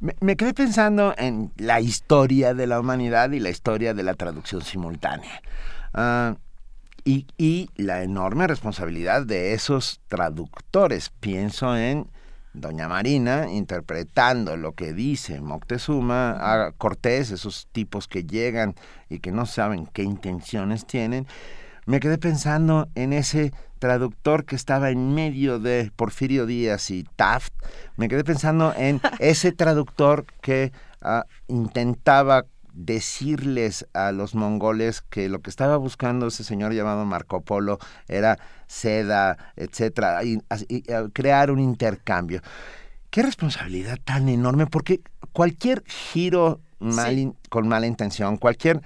[0.00, 4.62] Me, quedé pensando en la historia de la humanidad y la historia de la traducción
[4.62, 5.42] simultánea.
[5.92, 6.36] Ah,
[7.04, 11.10] y, y la enorme responsabilidad de esos traductores.
[11.20, 12.06] Pienso en
[12.52, 18.74] Doña Marina interpretando lo que dice Moctezuma a Cortés, esos tipos que llegan
[19.08, 21.26] y que no saben qué intenciones tienen,
[21.86, 27.52] me quedé pensando en ese traductor que estaba en medio de Porfirio Díaz y Taft,
[27.96, 32.44] me quedé pensando en ese traductor que ah, intentaba
[32.78, 38.38] decirles a los mongoles que lo que estaba buscando ese señor llamado Marco Polo era
[38.68, 40.38] seda, etcétera, y,
[41.12, 42.40] crear un intercambio.
[43.10, 45.00] Qué responsabilidad tan enorme, porque
[45.32, 48.80] cualquier giro mal, con mala intención, cualquier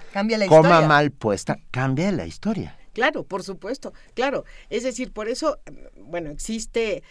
[0.49, 2.77] coma mal puesta, cambia la historia.
[2.93, 4.45] Claro, por supuesto, claro.
[4.69, 5.61] Es decir, por eso,
[5.97, 7.03] bueno, existe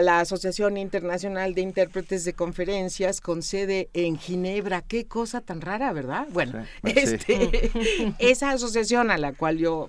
[0.00, 4.82] la Asociación Internacional de Intérpretes de Conferencias con sede en Ginebra.
[4.82, 6.26] Qué cosa tan rara, ¿verdad?
[6.30, 7.70] Bueno, este,
[8.18, 9.88] esa asociación a la cual yo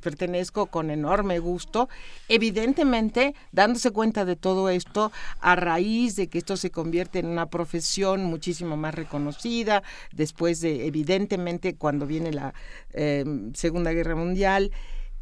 [0.00, 1.88] pertenezco con enorme gusto,
[2.28, 7.48] evidentemente dándose cuenta de todo esto a raíz de que esto se convierte en una
[7.48, 9.82] profesión muchísimo más reconocida,
[10.12, 12.54] después de, evidentemente, cuando viene la
[12.92, 14.72] eh, Segunda Guerra Mundial,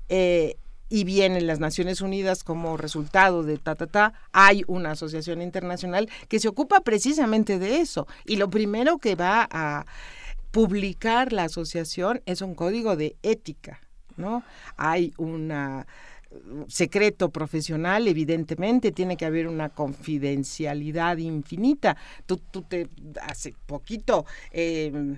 [0.08, 0.56] eh,
[0.88, 6.08] y vienen las Naciones Unidas como resultado de ta, ta, ta, hay una asociación internacional
[6.28, 8.06] que se ocupa precisamente de eso.
[8.24, 9.86] Y lo primero que va a
[10.50, 13.80] publicar la asociación es un código de ética,
[14.16, 14.44] ¿no?
[14.76, 15.52] Hay un
[16.68, 21.96] secreto profesional, evidentemente, tiene que haber una confidencialidad infinita.
[22.26, 22.88] Tú, tú te,
[23.22, 25.16] hace poquito, eh,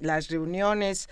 [0.00, 1.08] las reuniones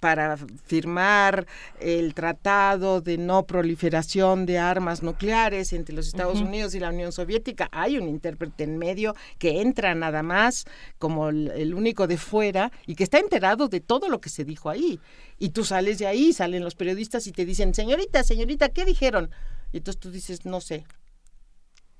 [0.00, 1.46] para firmar
[1.78, 7.12] el tratado de no proliferación de armas nucleares entre los Estados Unidos y la Unión
[7.12, 7.68] Soviética.
[7.70, 10.64] Hay un intérprete en medio que entra nada más
[10.98, 14.70] como el, único de fuera y que está enterado de todo lo que se dijo
[14.70, 14.98] ahí.
[15.38, 19.30] Y tú sales de ahí, salen los periodistas y te dicen, señorita, señorita, ¿qué dijeron?
[19.72, 20.84] Y entonces tú dices, no sé.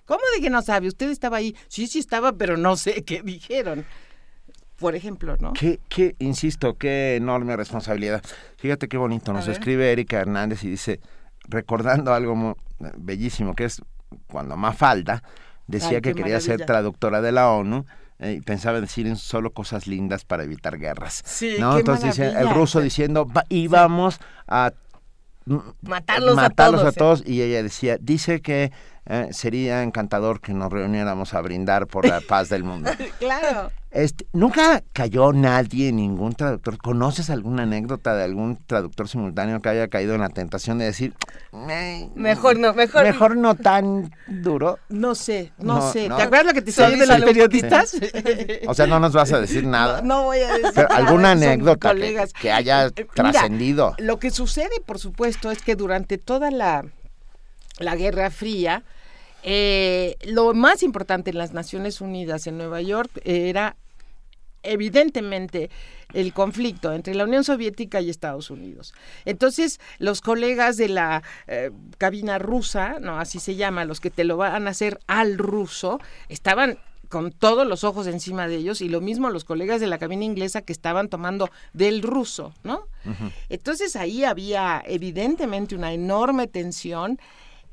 [0.07, 0.89] ¿Cómo de que no sabe?
[0.89, 1.55] Usted estaba ahí.
[1.69, 3.85] Sí, sí estaba, pero no sé qué dijeron
[4.81, 5.53] por ejemplo, ¿no?
[5.53, 8.23] Qué, qué, insisto, qué enorme responsabilidad.
[8.57, 11.01] Fíjate qué bonito, nos escribe Erika Hernández y dice,
[11.49, 12.57] recordando algo
[12.97, 13.83] bellísimo, que es
[14.27, 15.23] cuando Mafalda
[15.67, 17.85] decía que quería ser traductora de la ONU,
[18.19, 21.23] eh, y pensaba decir solo cosas lindas para evitar guerras.
[21.25, 21.79] Sí, ¿no?
[21.79, 24.73] Entonces dice, el ruso diciendo, íbamos a
[25.81, 27.23] matarlos, a todos, a todos.
[27.27, 28.73] Y ella decía, dice que
[29.07, 32.91] eh, sería encantador que nos reuniéramos a brindar por la paz del mundo.
[33.19, 33.71] claro.
[33.91, 36.79] Este, nunca cayó nadie, ningún traductor.
[36.79, 41.13] ¿Conoces alguna anécdota de algún traductor simultáneo que haya caído en la tentación de decir,
[42.15, 44.79] mejor no, mejor, mejor no tan duro?
[44.89, 46.09] No sé, no, sé.
[46.09, 47.97] ¿Te acuerdas lo que te soy de los periodistas?
[48.69, 50.03] o sea, no nos vas a decir nada.
[50.03, 50.71] No, voy a decir.
[50.73, 51.93] Pero alguna anécdota
[52.41, 53.97] que, haya eh, trascendido.
[53.99, 56.85] Lo que sucede, por supuesto, es que durante toda la,
[57.81, 58.85] la Guerra Fría
[59.43, 63.77] eh, lo más importante en las Naciones Unidas en Nueva York era
[64.63, 65.71] evidentemente
[66.13, 68.95] el conflicto entre la Unión Soviética y Estados Unidos.
[69.25, 74.25] Entonces, los colegas de la eh, cabina rusa, no así se llama, los que te
[74.25, 78.89] lo van a hacer al ruso, estaban con todos los ojos encima de ellos y
[78.89, 82.87] lo mismo los colegas de la cabina inglesa que estaban tomando del ruso, ¿no?
[83.49, 87.19] Entonces ahí había evidentemente una enorme tensión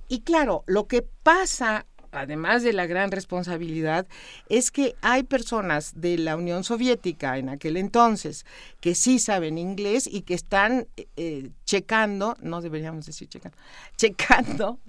[0.07, 1.85] y claro, lo que pasa
[2.21, 4.07] además de la gran responsabilidad,
[4.49, 8.45] es que hay personas de la Unión Soviética en aquel entonces
[8.79, 13.57] que sí saben inglés y que están eh, checando, no deberíamos decir checando,
[13.97, 14.79] checando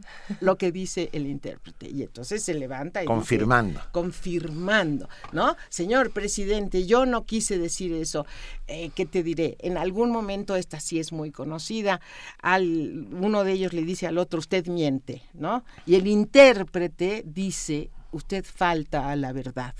[0.41, 1.89] lo que dice el intérprete.
[1.89, 3.81] Y entonces se levanta y confirmando.
[3.93, 5.57] confirmando, ¿no?
[5.69, 8.27] Señor presidente, yo no quise decir eso.
[8.67, 9.57] Eh, ¿Qué te diré?
[9.61, 12.01] En algún momento esta sí es muy conocida.
[12.43, 15.65] Al, uno de ellos le dice al otro, usted miente, ¿no?
[15.87, 19.75] Y el intérprete dice, usted falta a la verdad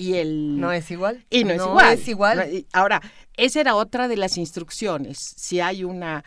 [0.00, 0.58] y el...
[0.58, 1.26] No es igual.
[1.28, 1.92] Y no, es igual.
[1.92, 2.66] Es igual.
[2.72, 3.02] Ahora,
[3.36, 5.18] esa era otra de las instrucciones.
[5.18, 6.24] Si hay una,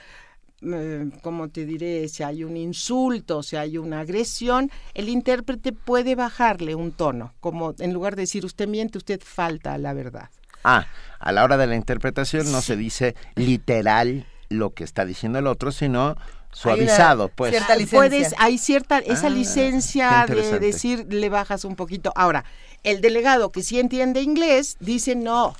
[0.61, 2.07] eh, como te diré?
[2.07, 7.73] Si hay un insulto, si hay una agresión, el intérprete puede bajarle un tono, como
[7.79, 10.29] en lugar de decir usted miente, usted falta a la verdad.
[10.63, 10.85] Ah,
[11.19, 15.47] a la hora de la interpretación no se dice literal lo que está diciendo el
[15.47, 16.15] otro, sino
[16.53, 17.51] suavizado, pues.
[17.51, 17.97] Cierta licencia.
[17.97, 22.11] Puedes, hay cierta, esa ah, licencia de decir, le bajas un poquito.
[22.15, 22.45] Ahora,
[22.83, 25.55] el delegado que sí entiende inglés dice no.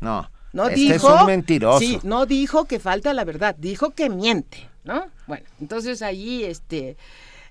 [0.00, 0.30] No.
[0.52, 1.14] No este dijo.
[1.14, 1.78] Es un mentiroso.
[1.78, 5.06] Sí, no dijo que falta la verdad, dijo que miente, ¿no?
[5.26, 6.96] Bueno, entonces allí este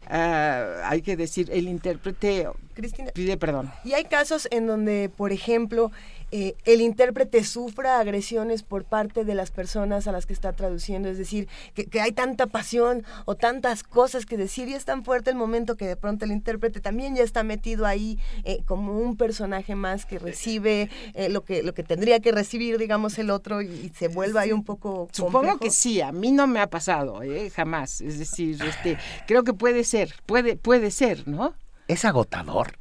[0.10, 3.72] ah, hay que decir el intérprete Cristina, pide perdón.
[3.84, 5.92] Y hay casos en donde, por ejemplo,
[6.32, 11.08] eh, el intérprete sufra agresiones por parte de las personas a las que está traduciendo,
[11.08, 15.30] es decir, que, hay tanta pasión o tantas cosas que decir y es tan fuerte
[15.30, 19.16] el momento que de pronto el intérprete también ya está metido ahí eh, como un
[19.16, 23.62] personaje más que recibe eh, lo que lo que tendría que recibir, digamos, el otro
[23.62, 25.08] y, se vuelva ahí un poco.
[25.14, 27.22] Supongo que sí, a mí no me ha pasado,
[27.56, 28.02] jamás.
[28.02, 28.98] Es decir, este,
[29.28, 31.54] creo que puede ser, puede, puede ser, ¿no?
[31.88, 32.78] Es agotador.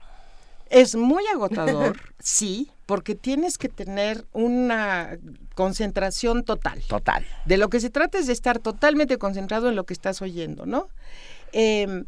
[0.68, 5.18] Es muy agotador, sí, porque tienes que tener una
[5.54, 6.82] concentración total.
[6.86, 7.26] Total.
[7.44, 10.66] De lo que se trata es de estar totalmente concentrado en lo que estás oyendo,
[10.66, 10.88] ¿no?
[11.52, 12.04] Em,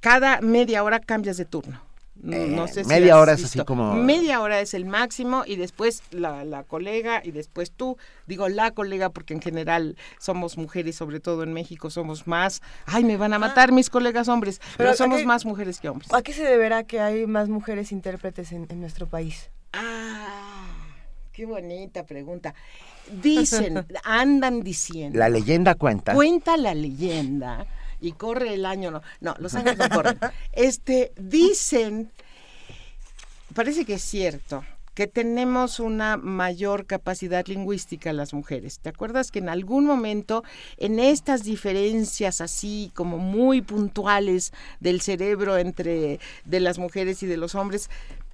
[0.00, 1.87] cada media hora cambias de turno.
[2.20, 3.94] No, eh, sé media hora es así como...
[3.94, 7.96] Media hora es el máximo y después la, la, colega y después tú.
[8.26, 12.60] Digo la colega porque en general somos mujeres, sobre todo en México somos más...
[12.86, 16.12] Ay, me van a matar mis colegas hombres, pero, somos más mujeres que hombres.
[16.12, 19.50] ¿A qué se deberá que hay más mujeres intérpretes en, en nuestro país?
[19.72, 20.66] Ah,
[21.32, 22.54] qué bonita pregunta.
[23.22, 25.18] Dicen, andan diciendo.
[25.18, 26.14] La leyenda cuenta.
[26.14, 27.66] Cuenta la leyenda
[28.00, 30.18] y corre el año, no, no, los años no corren.
[30.52, 32.10] Este, dicen,
[33.54, 34.64] parece que es cierto,
[34.98, 38.80] que tenemos una mayor capacidad lingüística las mujeres.
[38.80, 40.42] ¿Te acuerdas que en algún momento
[40.76, 47.36] en estas diferencias así como muy puntuales del cerebro entre de las mujeres y de
[47.36, 47.90] los hombres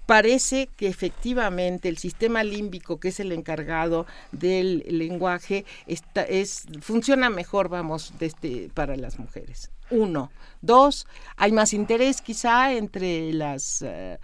[0.06, 7.30] parece que efectivamente el sistema límbico, que es el encargado del lenguaje, está, es, funciona
[7.30, 9.70] mejor, vamos, este, para las mujeres.
[9.90, 10.30] Uno.
[10.62, 13.82] Dos, hay más interés quizá entre las...
[13.82, 14.18] Eh,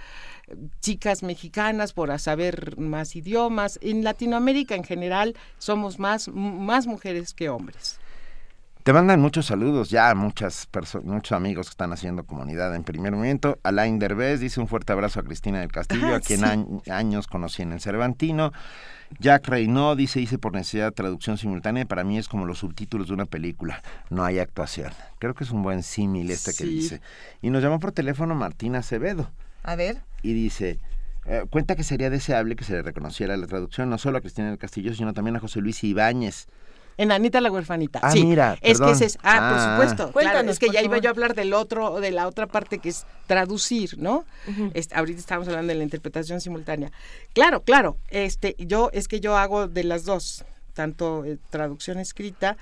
[0.81, 3.79] chicas mexicanas por saber más idiomas.
[3.83, 8.00] En Latinoamérica en general somos más, más mujeres que hombres.
[8.83, 10.67] Te mandan muchos saludos ya, muchas
[11.05, 13.59] muchos amigos que están haciendo comunidad en primer momento.
[13.63, 17.73] Alain Derbez dice un fuerte abrazo a Cristina del Castillo, a quien años conocí en
[17.73, 18.53] el Cervantino.
[19.19, 23.09] Jack Reynaud dice, hice por necesidad de traducción simultánea, para mí es como los subtítulos
[23.09, 24.93] de una película, no hay actuación.
[25.19, 27.03] Creo que es un buen símil este que dice.
[27.43, 29.31] Y nos llamó por teléfono Martina Acevedo.
[29.63, 29.99] A ver.
[30.23, 30.79] Y dice,
[31.27, 34.49] eh, cuenta que sería deseable que se le reconociera la traducción no solo a Cristina
[34.49, 36.47] del Castillo, sino también a José Luis Ibáñez
[37.01, 37.99] en Anita la huerfanita.
[38.03, 38.27] Ah, sí.
[38.27, 39.73] mira, es que ese es, ah, por ah.
[39.73, 40.13] supuesto.
[40.13, 42.91] Cuéntanos, es que ya iba yo a hablar del otro, de la otra parte que
[42.91, 44.27] es traducir, ¿no?
[44.75, 46.93] este, ahorita estamos hablando de la interpretación simultánea.
[47.33, 47.97] Claro, claro.
[48.11, 50.45] Este, yo es que yo hago de las dos,
[50.75, 52.59] tanto eh, traducción escrita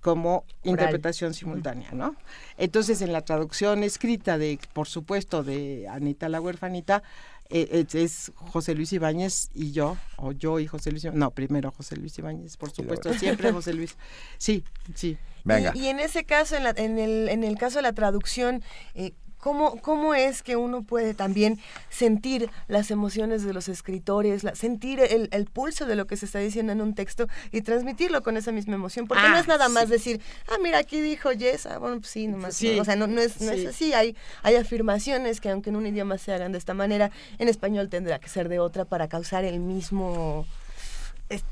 [0.00, 2.14] como interpretación simultánea, ¿no?
[2.58, 7.02] Entonces, en la traducción escrita de, por supuesto, de Anita la huerfanita,
[7.50, 11.18] eh, es, José Luis Ibáñez y yo, o yo y José Luis Ibáñez.
[11.18, 13.96] No, primero José Luis Ibáñez, por supuesto, siempre José Luis.
[14.38, 15.18] Sí, sí.
[15.44, 15.72] Venga.
[15.74, 18.62] Y, en ese caso, en, en, el, en el caso de la traducción,
[18.94, 25.00] eh, ¿Cómo, ¿Cómo es que uno puede también sentir las emociones de los escritores, sentir
[25.00, 28.36] el, el, pulso de lo que se está diciendo en un texto y transmitirlo con
[28.36, 29.06] esa misma emoción?
[29.06, 32.10] Porque no es ah, nada más decir, ah, mira, aquí dijo Yes, ah, bueno, pues
[32.10, 32.62] sí, nomás.
[32.62, 33.94] o sea, no, no, es, no es así.
[33.94, 37.88] Hay, hay afirmaciones que aunque en un idioma se hagan de esta manera, en español
[37.88, 40.46] tendrá que ser de otra para causar el mismo,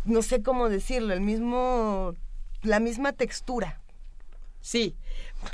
[0.04, 2.14] no sé cómo decirlo, el mismo,
[2.62, 3.80] la misma textura.
[4.60, 4.94] Sí,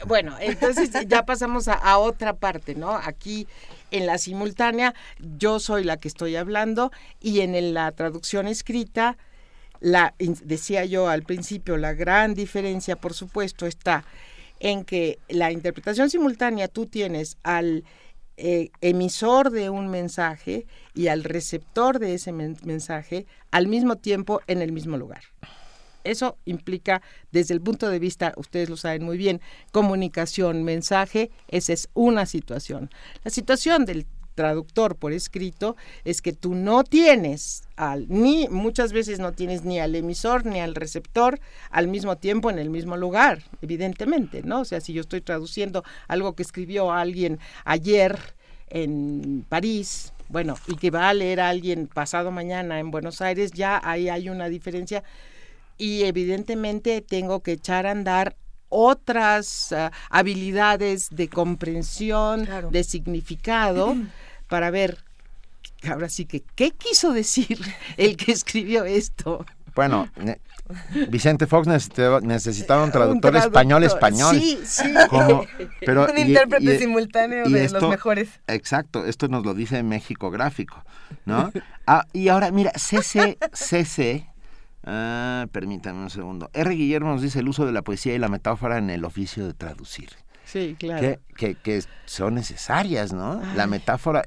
[0.07, 2.95] bueno, entonces ya pasamos a, otra parte, ¿no?
[2.95, 3.47] Aquí
[3.91, 4.95] en la simultánea
[5.39, 9.17] yo soy la que estoy hablando y en la traducción escrita,
[9.81, 14.05] la, decía yo al principio, la gran diferencia, por supuesto, está
[14.61, 17.85] en que la interpretación simultánea tú tienes al
[18.37, 24.61] eh, emisor de un mensaje y al receptor de ese mensaje al mismo tiempo en
[24.61, 25.23] el mismo lugar.
[26.05, 27.03] Eso implica,
[27.33, 29.41] desde el punto de vista, ustedes lo saben muy bien,
[29.73, 32.91] comunicación, mensaje, esa es una situación.
[33.25, 39.19] La situación del traductor por escrito es que tú no tienes al ni muchas veces
[39.19, 41.41] no tienes ni al emisor ni al receptor
[41.71, 44.61] al mismo tiempo en el mismo lugar, evidentemente, ¿no?
[44.61, 48.19] O sea, si yo estoy traduciendo algo que escribió alguien ayer
[48.69, 53.53] en París, bueno, y que va a leer a alguien pasado mañana en Buenos Aires,
[53.53, 55.05] ya ahí hay una diferencia
[55.79, 58.37] y evidentemente tengo que echar a andar
[58.69, 63.97] otras ah, habilidades de comprensión, de significado,
[64.49, 64.99] para ver,
[65.89, 67.61] ahora sí que, ¿qué quiso decir
[67.97, 69.47] el que escribió esto?
[69.75, 70.09] Bueno,
[71.09, 74.37] Vicente Fox necesitaba, un traductor, español-español.
[74.41, 74.95] Sí, sí.
[75.81, 78.29] pero, un intérprete simultáneo de los mejores.
[78.47, 80.85] Exacto, esto nos lo dice México Gráfico,
[81.27, 81.53] ¿no?
[81.87, 84.29] Ah, y ahora, mira, CC, CC
[84.87, 86.51] Ah, permítame un segundo.
[86.53, 86.75] R.
[86.75, 89.55] Guillermo nos dice el uso de la poesía y la metáfora en el oficio de
[89.55, 90.11] traducir.
[90.45, 91.19] Sí, claro.
[91.37, 93.41] Que, que, son necesarias, ¿no?
[93.57, 94.23] La metáfora.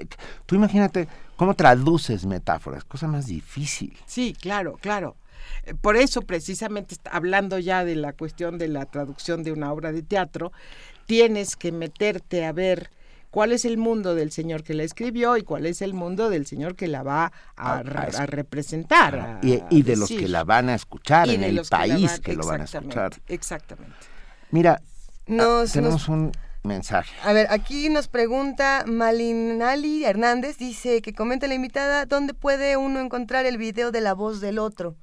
[0.45, 3.95] Tú imagínate cómo traduces metáforas, cosa más difícil.
[4.07, 5.15] Sí, claro, claro.
[5.63, 9.91] Eh, por eso, precisamente, hablando ya de la cuestión de la traducción de una obra
[9.91, 10.51] de teatro,
[11.05, 12.89] tienes que meterte a ver
[13.37, 16.47] cuál es el mundo del señor que la escribió y cuál es el mundo del
[16.47, 19.39] señor que la va a, representar.
[19.43, 22.63] y, de los que la van a escuchar en el país que, lo van a
[22.63, 23.11] escuchar.
[23.27, 23.93] Exactamente.
[24.49, 24.81] Mira,
[25.29, 26.31] ah, tenemos un
[26.63, 27.13] mensaje.
[27.23, 32.99] A ver, aquí nos pregunta Malinali Hernández, dice que comenta la invitada, ¿dónde puede uno
[33.01, 34.95] encontrar el video de la voz del otro?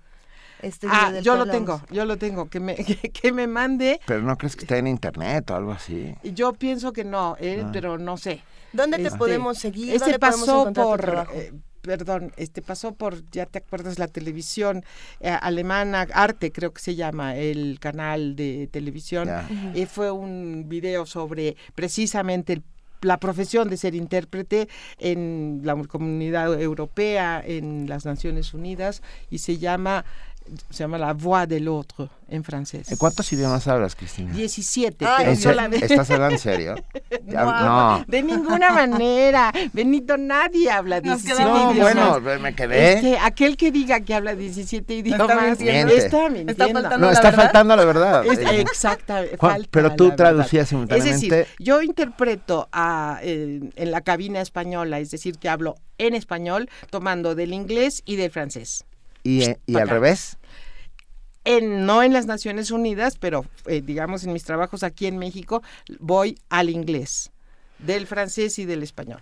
[0.64, 2.74] Este ah, yo lo tengo, yo lo tengo, que me,
[3.12, 4.00] que, me mande.
[4.06, 6.14] Pero no crees que esté en internet o algo así.
[6.22, 7.70] Yo pienso que no, eh, ah.
[7.72, 8.42] pero no sé.
[8.72, 9.94] ¿Dónde te este, podemos seguir?
[9.94, 11.52] Este pasó por, eh,
[11.82, 14.84] perdón, este pasó por, ya te acuerdas, la televisión
[15.20, 19.30] eh, alemana, Arte creo que se llama el canal de televisión,
[19.74, 22.62] y fue un video sobre precisamente
[23.04, 29.58] la profesión de ser intérprete en la comunidad europea, en las Naciones Unidas, y se
[29.58, 30.04] llama
[30.70, 32.94] se llama La Voix de l'Autre en francés.
[32.98, 34.32] ¿Cuántos idiomas hablas, Cristina?
[34.32, 35.04] 17.
[35.28, 36.74] ¿Estás hablando en serio?
[37.26, 39.52] no, de ninguna manera.
[39.72, 42.22] Benito, nadie habla 17 no, idiomas.
[42.22, 42.94] bueno, me quedé.
[42.94, 45.94] Este, aquel que diga que habla 17 idiomas está mintiendo.
[45.94, 48.24] Está, faltando no, está faltando la verdad.
[48.26, 49.38] Exactamente.
[49.70, 51.14] Pero tú traducías simultáneamente.
[51.14, 56.68] Es decir, yo interpreto a, en la cabina española, es decir, que hablo en español,
[56.90, 58.84] tomando del inglés y del francés.
[59.24, 60.36] ¿Y, y al revés?
[61.44, 65.62] En, no en las Naciones Unidas, pero eh, digamos en mis trabajos aquí en México,
[65.98, 67.32] voy al inglés,
[67.78, 69.20] del francés y del español.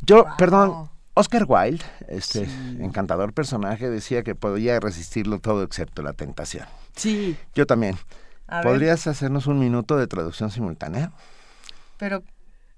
[0.00, 2.48] Yo, perdón, Oscar Wilde, este
[2.80, 6.66] encantador personaje, decía que podía resistirlo todo excepto la tentación.
[6.96, 7.36] Sí.
[7.54, 7.96] Yo también.
[8.62, 11.12] ¿Podrías hacernos un minuto de traducción simultánea?
[11.96, 12.22] Pero,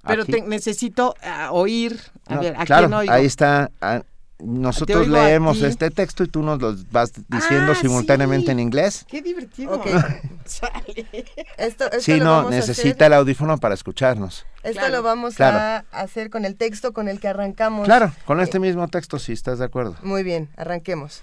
[0.07, 1.99] pero necesito ah, oír.
[2.27, 3.13] A ver, ¿a claro, quién oigo?
[3.13, 4.03] Ahí está ah,
[4.39, 9.05] nosotros leemos este texto y tú nos lo vas diciendo ah, simultáneamente en inglés.
[9.09, 9.81] Qué divertido.
[11.57, 14.45] esto, sí, no, necesita el audífono para escucharnos.
[14.63, 17.85] Esto lo vamos a hacer con el texto con el que arrancamos.
[17.85, 19.97] Claro, con este mismo texto, si estás de acuerdo.
[20.03, 21.23] Muy bien, arranquemos.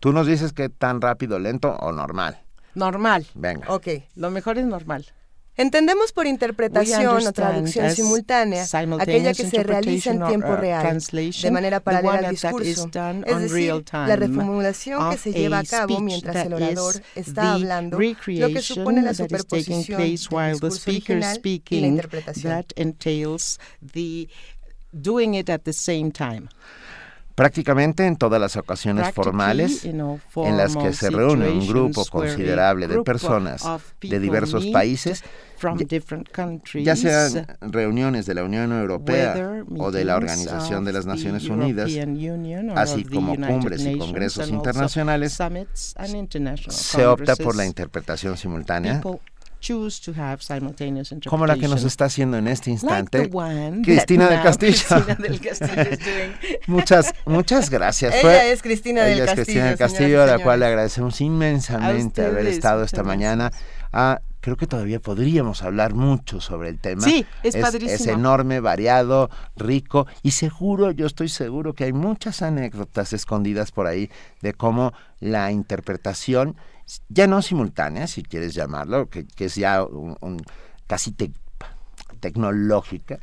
[0.00, 2.40] Tú nos dices que tan rápido, lento o normal.
[2.74, 3.26] Normal.
[3.34, 3.66] Venga.
[3.68, 3.88] Ok.
[4.14, 5.06] Lo mejor es normal.
[5.58, 8.64] Entendemos por interpretación o traducción simultánea
[9.00, 10.98] aquella que se realiza en tiempo real,
[11.42, 12.88] de manera paralela al discurso,
[13.26, 18.48] es decir, la reformulación que se lleva a cabo mientras el orador está hablando, lo
[18.48, 22.64] que supone la superposición del discurso original y la interpretación.
[24.90, 26.48] doing it at the same time
[27.38, 33.00] prácticamente en todas las ocasiones formales en las que se reúne un grupo considerable de
[33.04, 33.64] personas
[34.00, 35.22] de diversos países,
[36.82, 41.92] ya sean reuniones de la Unión Europea o de la Organización de las Naciones Unidas,
[42.74, 45.38] así como cumbres y congresos internacionales,
[46.70, 49.00] se opta por la interpretación simultánea
[51.28, 53.30] como la que nos está haciendo en este instante
[53.82, 55.04] Cristina del Castillo.
[56.66, 58.14] muchas, muchas gracias.
[58.14, 59.44] Ella es Cristina del Castillo.
[59.44, 63.50] Cristina del Castillo, a la cual le agradecemos inmensamente haber estado esta mañana.
[63.92, 67.02] Ah, creo que todavía podríamos hablar mucho sobre el tema.
[67.02, 67.94] Sí, es, es padrísimo.
[67.94, 73.86] Es enorme, variado, rico y seguro, yo estoy seguro que hay muchas anécdotas escondidas por
[73.86, 76.56] ahí de cómo la interpretación
[77.08, 80.42] ya no simultánea, si quieres llamarlo, que, es ya un,
[80.86, 81.14] casi
[82.20, 83.18] tecnológica,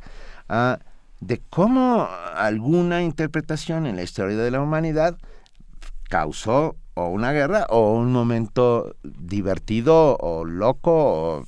[0.48, 0.78] ah,
[1.20, 5.18] de cómo alguna interpretación en la historia de la humanidad
[6.08, 11.44] causó o una guerra o un momento divertido o loco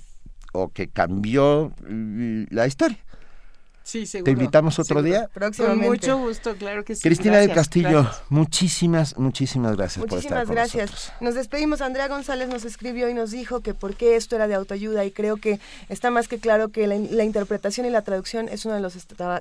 [0.53, 1.73] o que cambió
[2.51, 2.99] la historia.
[3.89, 4.27] Sí, seguro.
[4.27, 5.31] Te invitamos otro día.
[5.57, 7.01] Con mucho gusto, claro que sí.
[7.01, 11.11] Cristina del Castillo, muchísimas, muchísimas gracias por estar con gracias.
[11.23, 11.81] Nos despedimos.
[11.81, 15.11] Andrea González nos escribió y nos dijo que por qué esto era de autoayuda y
[15.11, 15.59] creo que
[15.89, 18.95] está más que claro que la, interpretación y la traducción es uno de los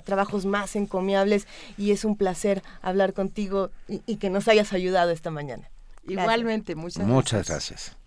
[0.06, 1.46] trabajos más encomiables
[1.78, 5.68] y es un placer hablar contigo y, que nos hayas ayudado esta mañana.
[6.08, 7.14] Igualmente, muchas gracias.
[7.14, 7.98] Muchas gracias.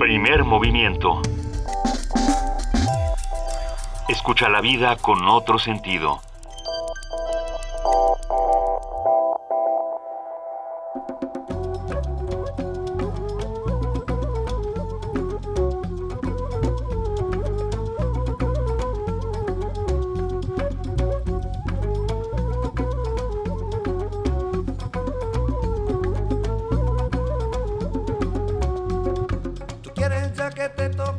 [0.00, 1.22] Primer movimiento.
[4.06, 6.20] Escucha la vida con otro sentido.
[29.82, 31.13] Tú quieres ya que te toque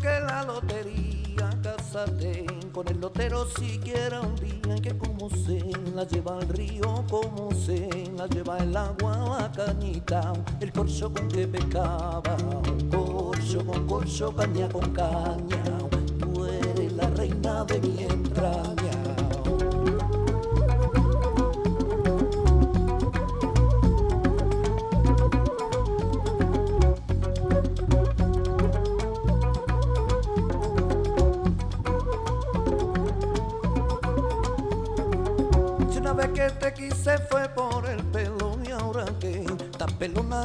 [2.72, 5.60] con el lotero siquiera un día que como se
[5.95, 11.28] la lleva al río, como se la lleva el agua la cañita, el corcho con
[11.28, 12.38] que pecaba,
[12.91, 15.64] corcho con corcho, caña con caña,
[16.20, 18.85] tú eres la reina de mi entraña.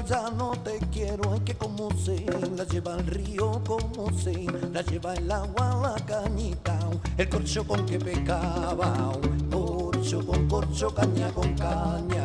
[0.07, 2.25] Ya no te quiero es que como se
[2.57, 6.79] la lleva el río como se la lleva el agua la cañita
[7.17, 9.13] el corcho con que pecaba
[9.51, 12.25] corcho con corcho caña con caña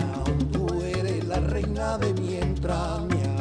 [0.52, 3.36] tú eres la reina de mi entraña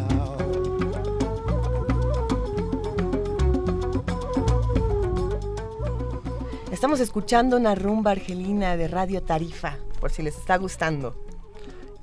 [6.70, 11.14] Estamos escuchando una rumba argelina de Radio Tarifa por si les está gustando.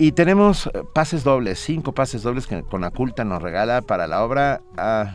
[0.02, 5.14] Y tenemos pases dobles, cinco pases dobles que Conaculta nos regala para la obra ah,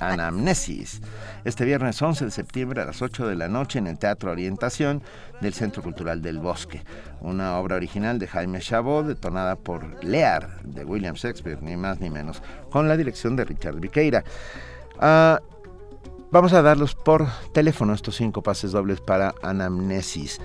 [0.00, 1.00] Anamnesis.
[1.44, 5.04] Este viernes 11 de septiembre a las 8 de la noche en el Teatro Orientación
[5.40, 6.82] del Centro Cultural del Bosque.
[7.20, 12.10] Una obra original de Jaime Chabot, detonada por Lear de William Shakespeare, ni más ni
[12.10, 14.24] menos, con la dirección de Richard Viqueira.
[14.98, 15.38] Ah,
[16.32, 20.40] vamos a darlos por teléfono estos cinco pases dobles para Anamnesis.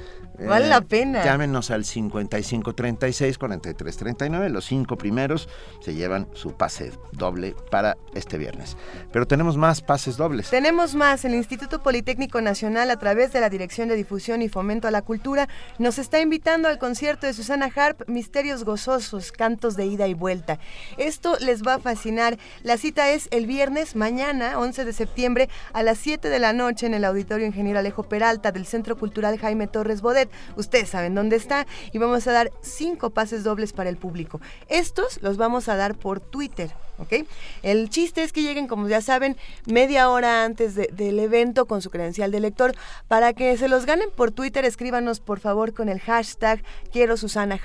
[0.48, 1.24] Vale la eh, pena.
[1.24, 4.50] Llámenos al 5536 4339.
[4.50, 5.50] Los cinco primeros
[5.82, 8.78] se llevan su pase doble para este viernes.
[9.12, 10.50] Pero tenemos más pases dobles.
[10.50, 11.26] Tenemos más.
[11.26, 15.02] El Instituto Politécnico Nacional, a través de la Dirección de Difusión y Fomento a la
[15.02, 15.48] Cultura,
[15.80, 20.60] nos está invitando al concierto de Susana Harp, Misterios Gozosos, Cantos de Ida y Vuelta.
[20.98, 22.38] Esto les va a fascinar.
[22.64, 26.86] La cita es el viernes, mañana, 11 de septiembre, a las 7 de la noche
[26.86, 30.30] en el Auditorio Ingeniero Alejo Peralta del Centro Cultural Jaime Torres Bodet.
[30.56, 34.42] Ustedes saben dónde está y vamos a dar cinco pases dobles para el público.
[34.68, 36.72] Estos los vamos a dar por Twitter.
[36.98, 37.26] ¿ok?
[37.64, 41.90] El chiste es que lleguen, como ya saben, media hora antes del evento con su
[41.90, 42.76] credencial de lector.
[43.08, 47.58] Para que se los ganen por Twitter, escríbanos por favor con el hashtag Quiero Susana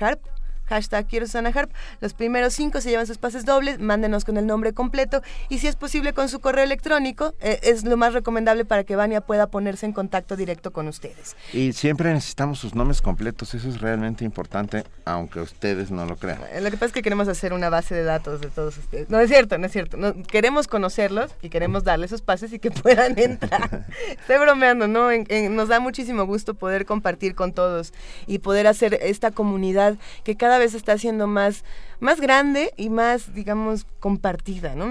[0.69, 1.71] hashtag quiero Susana Harp.
[1.99, 5.67] Los primeros cinco se llevan sus pases dobles, mándenos con el nombre completo y si
[5.67, 9.47] es posible con su correo electrónico, eh, es lo más recomendable para que Vania pueda
[9.47, 11.35] ponerse en contacto directo con ustedes.
[11.53, 16.39] Y siempre necesitamos sus nombres completos, eso es realmente importante, aunque ustedes no lo crean.
[16.51, 19.09] Eh, lo que pasa es que queremos hacer una base de datos de todos ustedes.
[19.09, 19.97] No es cierto, no es cierto.
[20.27, 23.87] queremos conocerlos y queremos darles sus pases y que puedan entrar.
[24.09, 25.09] Estoy bromeando, ¿no?
[25.49, 27.93] nos da muchísimo gusto poder compartir con todos
[28.27, 31.63] y poder hacer esta comunidad que cada vez está siendo más,
[31.99, 34.89] más grande y más, digamos, compartida, ¿no?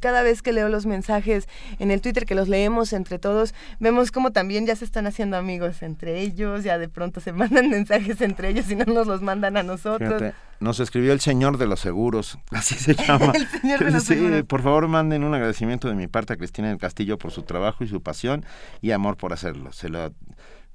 [0.00, 1.48] cada vez que leo los mensajes
[1.78, 5.36] en el Twitter, que los leemos entre todos, vemos como también ya se están haciendo
[5.36, 9.22] amigos entre ellos, ya de pronto se mandan mensajes entre ellos y no nos los
[9.22, 10.22] mandan a nosotros.
[10.60, 13.32] nos escribió el señor de los seguros, así se llama.
[13.34, 16.68] el señor de los sí, Por favor, manden un agradecimiento de mi parte a Cristina
[16.68, 18.44] del Castillo por su trabajo y su pasión
[18.80, 19.72] y amor por hacerlo.
[19.72, 20.12] Se lo,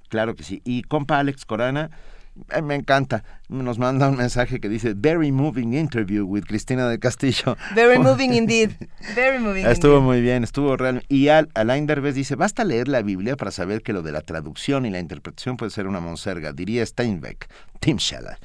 [0.10, 0.62] claro que sí.
[0.66, 1.90] Y compa Alex Corana,
[2.64, 3.24] me encanta.
[3.50, 7.58] Nos manda un mensaje que dice Very moving interview with Cristina del Castillo.
[7.76, 8.72] Very moving indeed.
[9.16, 11.04] Very moving Estuvo muy bien, estuvo real.
[11.10, 14.22] Y Al, Alain Derbez dice, basta leer la Biblia para saber que lo de la
[14.22, 17.50] traducción y la interpretación puede ser una monserga, diría Steinbeck.
[17.82, 18.38] Tim Scheller.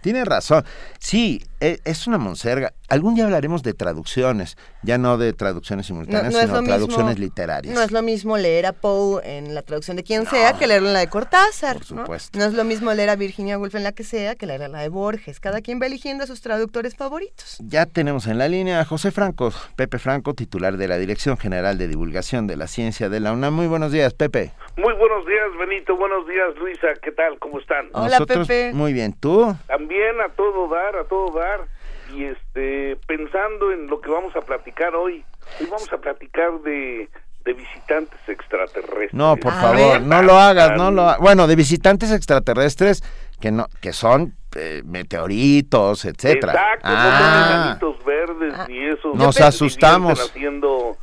[0.00, 0.64] Tiene razón.
[0.98, 2.72] Sí, e, es una monserga.
[2.88, 7.74] Algún día hablaremos de traducciones, ya no de traducciones simultáneas, sino traducciones literarias.
[7.74, 10.88] No es lo mismo leer a Poe en la traducción de quien sea que leerlo
[10.88, 11.76] en la de Cortázar.
[11.76, 12.38] Por supuesto.
[12.38, 12.46] ¿no?
[12.46, 14.80] es lo mismo leer a Virginia Woolf en la que sea que leer a la
[14.80, 15.38] de Borges.
[15.38, 17.58] Cada quien va eligiendo a sus traductores favoritos.
[17.60, 21.76] Ya tenemos en la línea a José Franco, Pepe Franco, titular de la Dirección General
[21.76, 23.52] de Divulgación de la Ciencia de la UNAM.
[23.52, 24.52] Muy buenos días, Pepe.
[24.78, 25.94] Muy buenos días, Benito.
[25.96, 26.88] Buenos días, Luisa.
[27.02, 27.38] ¿Qué tal?
[27.38, 27.88] ¿Cómo están?
[27.92, 28.61] Hola, Pepe.
[28.72, 29.56] Muy bien, ¿tú?
[29.66, 31.66] También a todo dar, a todo dar.
[32.14, 35.24] Y este, pensando en lo que vamos a platicar hoy,
[35.60, 37.08] hoy vamos a platicar de,
[37.44, 39.14] de visitantes extraterrestres.
[39.14, 43.02] No, por favor, no lo hagas, no lo Bueno, de visitantes extraterrestres
[43.40, 46.52] que no que son eh, meteoritos, etcétera.
[46.52, 47.78] Exacto, ah.
[48.06, 49.12] verdes y eso.
[49.14, 50.32] Nos asustamos.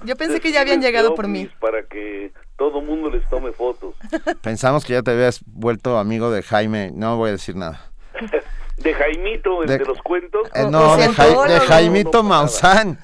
[0.04, 1.50] Yo pensé que ya habían llegado por mí.
[1.60, 3.96] Para que todo mundo les tome fotos.
[4.44, 7.90] Pensamos que ya te habías vuelto amigo de Jaime, no voy a decir nada.
[8.78, 10.48] de Jaimito, el de, los cuentos.
[10.54, 13.00] Eh, no, de, Jaimito Maussan.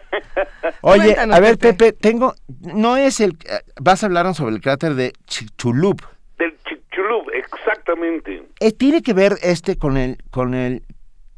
[0.82, 2.34] Oye, a ver, Pepe, tengo,
[2.74, 6.00] no es el, eh, vas a hablar sobre el cráter de Chicxulub.
[6.38, 8.46] Del Chicxulub, exactamente.
[8.60, 10.82] Eh, tiene que ver este con el, con el,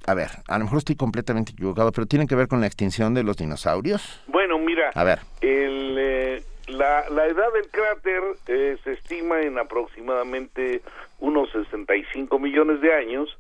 [0.07, 3.15] a ver, a lo mejor estoy completamente equivocado, pero tiene que ver con la extinción
[3.15, 4.21] de los dinosaurios.
[4.27, 10.81] Bueno, mira, a ver, el la, la edad del cráter eh, se estima en aproximadamente
[11.21, 13.37] unos 65 millones de años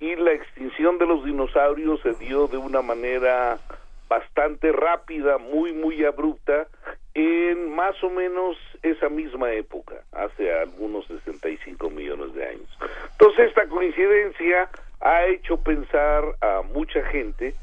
[0.00, 3.58] y la extinción de los dinosaurios se dio de una manera
[4.08, 6.66] bastante rápida, muy, muy abrupta,
[7.14, 12.78] en más o menos esa misma época, hace algunos 65 millones de años.
[13.12, 14.70] Entonces, esta coincidencia
[15.00, 17.54] ha hecho pensar a mucha gente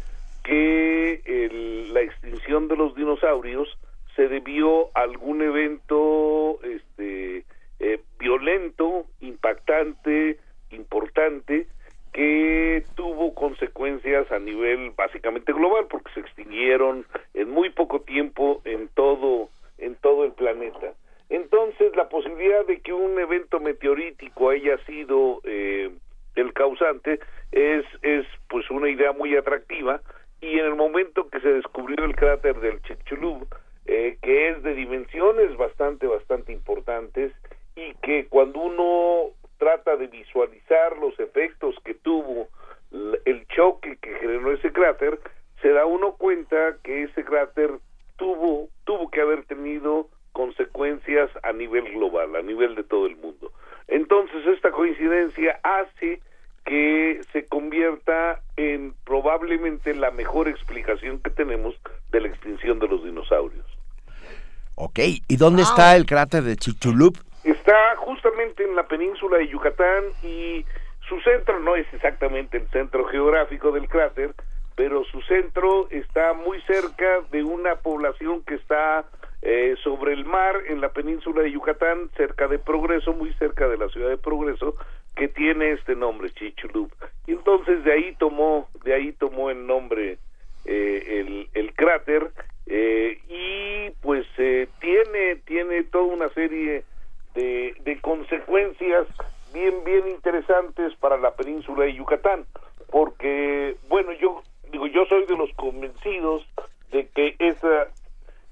[0.43, 3.75] que el- la extinción de los dinosaurios
[4.15, 7.43] se debió a algún evento este,
[7.79, 10.39] eh, violento, impactante,
[10.71, 11.67] importante,
[12.13, 18.87] que tuvo consecuencias a nivel básicamente global, porque se extinguieron en muy poco tiempo en
[18.89, 20.93] todo, en todo el planeta.
[21.29, 25.91] Entonces, la posibilidad de que un evento meteorítico haya sido eh,
[26.35, 27.19] el causante
[27.51, 30.01] es, es pues una idea muy atractiva
[30.39, 33.47] y en el momento que se descubrió el cráter del Chicxulub,
[33.87, 37.33] eh, que es de dimensiones bastante, bastante importantes
[37.75, 42.49] y que cuando uno trata de visualizar los efectos que tuvo
[42.91, 45.19] l- el choque que generó ese cráter,
[45.61, 47.71] se da uno cuenta que ese cráter
[48.17, 53.51] tuvo, tuvo que haber tenido consecuencias a nivel global, a nivel de todo el mundo.
[53.87, 56.19] Entonces esta coincidencia hace
[56.65, 61.79] que se convierta en probablemente la mejor explicación que tenemos
[62.11, 63.65] de la extinción de los dinosaurios.
[64.75, 64.99] Ok,
[65.35, 67.17] ¿y dónde está el cráter de Chicxulub?
[67.43, 70.65] Está justamente en la península de Yucatán y
[71.09, 74.33] su centro no es exactamente el centro geográfico del cráter,
[74.77, 79.03] pero su centro está muy cerca de una población que está
[79.41, 83.75] eh, sobre el mar en la península de Yucatán, cerca de Progreso, muy cerca de
[83.75, 84.75] la ciudad de Progreso,
[85.17, 86.89] que tiene este nombre, Chichulub.
[87.27, 90.17] Y entonces de ahí tomó, de ahí tomó el nombre
[90.63, 92.31] eh, el, el cráter
[92.67, 96.83] eh, y pues eh, tiene tiene toda una serie
[97.35, 99.05] de, de consecuencias
[99.53, 102.47] bien bien interesantes para la península de Yucatán
[102.89, 106.43] porque bueno yo digo yo soy de los convencidos
[106.91, 107.87] de que esa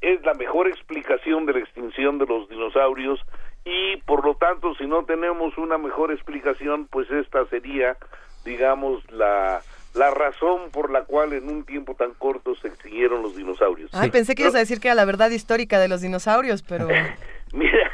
[0.01, 3.19] es la mejor explicación de la extinción de los dinosaurios
[3.65, 7.97] y por lo tanto si no tenemos una mejor explicación pues esta sería
[8.45, 9.63] digamos la
[9.93, 13.91] la razón por la cual en un tiempo tan corto se extinguieron los dinosaurios.
[13.93, 16.87] Ay, pensé que ibas a decir que era la verdad histórica de los dinosaurios, pero
[17.53, 17.91] Mira,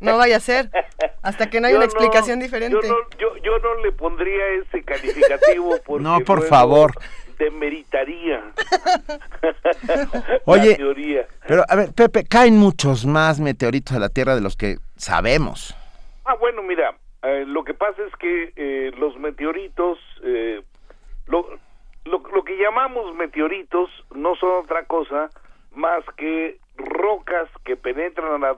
[0.00, 0.68] no vaya a ser.
[1.22, 2.76] Hasta que no haya Yo una no- explicación diferente.
[2.82, 6.92] Yo no, yo, yo no le pondría ese calificativo porque No, por favor.
[7.38, 8.42] demeritaría
[10.44, 11.26] Oye, la teoría.
[11.46, 15.74] Pero, a ver, Pepe, caen muchos más meteoritos a la Tierra de los que sabemos.
[16.24, 20.62] Ah, bueno, mira, eh, lo que pasa es que eh, los meteoritos, eh,
[21.26, 21.46] lo,
[22.04, 25.30] lo, lo que llamamos meteoritos no son otra cosa
[25.74, 28.54] más que rocas que penetran en la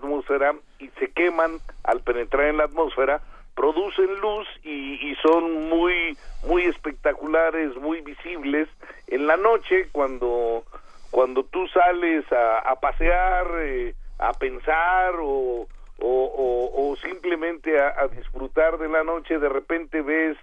[0.78, 3.20] y se queman al penetrar en la atmósfera,
[3.54, 8.68] producen luz y, son muy muy espectaculares, muy visibles
[9.06, 10.64] en la noche cuando
[11.10, 15.68] cuando tú sales a, a pasear, eh, a pensar o,
[15.98, 20.36] o, simplemente a, disfrutar de la noche, de repente ves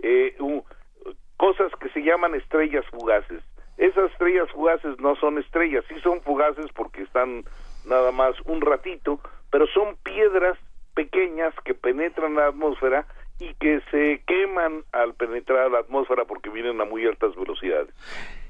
[0.00, 0.36] eh,
[1.36, 3.42] cosas que se llaman estrellas fugaces.
[3.76, 7.44] Esas estrellas fugaces no son estrellas, sí son fugaces porque están
[7.86, 10.58] nada más un ratito, pero son piedras
[10.94, 11.74] pequeñas que
[12.26, 13.06] penetran la atmósfera
[13.38, 17.94] y que se queman al penetrar la atmósfera porque vienen a muy altas velocidades.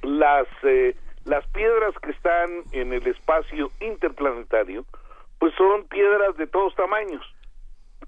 [0.02, 4.84] Las eh, las piedras que están en el espacio interplanetario,
[5.40, 7.22] pues son piedras de todos tamaños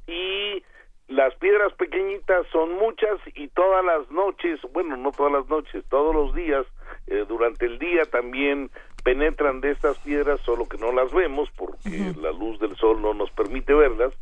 [0.07, 0.63] y
[1.09, 6.15] las piedras pequeñitas son muchas y todas las noches, bueno, no todas las noches, todos
[6.15, 6.65] los días,
[7.09, 8.71] eh, durante el día también
[9.03, 13.15] penetran de estas piedras, solo que no las vemos porque la luz del sol no
[13.15, 14.13] nos permite verlas,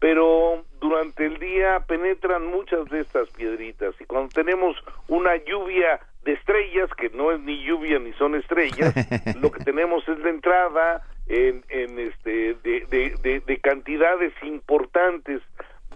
[0.00, 4.76] pero durante el día penetran muchas de estas piedritas y cuando tenemos
[5.06, 8.92] una lluvia de estrellas, que no es ni lluvia ni son estrellas,
[9.40, 15.40] lo que tenemos es la entrada en, en este de, de, de- de cantidades importantes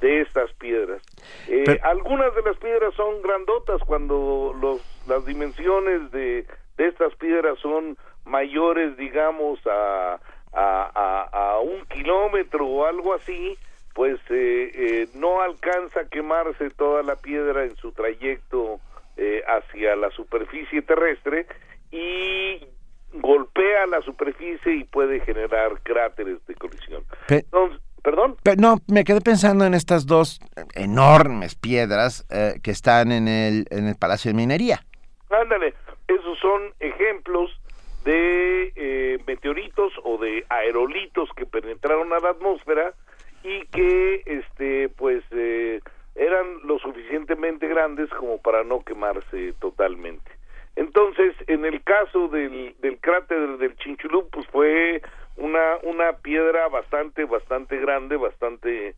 [0.00, 1.02] de estas piedras.
[1.48, 7.12] Eh, Pero- algunas de las piedras son grandotas cuando los, las dimensiones de, de estas
[7.16, 10.20] piedras son mayores, digamos, a,
[10.52, 13.58] a, a- a un kilómetro o algo así,
[13.94, 18.80] pues eh, eh, no alcanza a quemarse toda la piedra en su trayecto
[19.16, 21.46] eh, hacia la superficie terrestre
[21.92, 22.66] y
[23.12, 27.04] golpea la superficie y puede generar cráteres de colisión.
[27.28, 28.36] Pe- Entonces, ¿Perdón?
[28.42, 30.38] Pe- no, me quedé pensando en estas dos
[30.74, 34.84] enormes piedras eh, que están en el, en el Palacio de Minería.
[35.30, 35.72] Ándale,
[36.08, 37.50] esos son ejemplos
[38.04, 42.92] de eh, meteoritos o de aerolitos que penetraron a la atmósfera
[43.44, 45.80] y que este pues eh,
[46.16, 50.32] eran lo suficientemente grandes como para no quemarse totalmente.
[50.76, 55.02] Entonces, en el caso del, del cráter del Chinchulú, pues fue
[55.36, 58.94] una, una piedra bastante, bastante grande, bastante,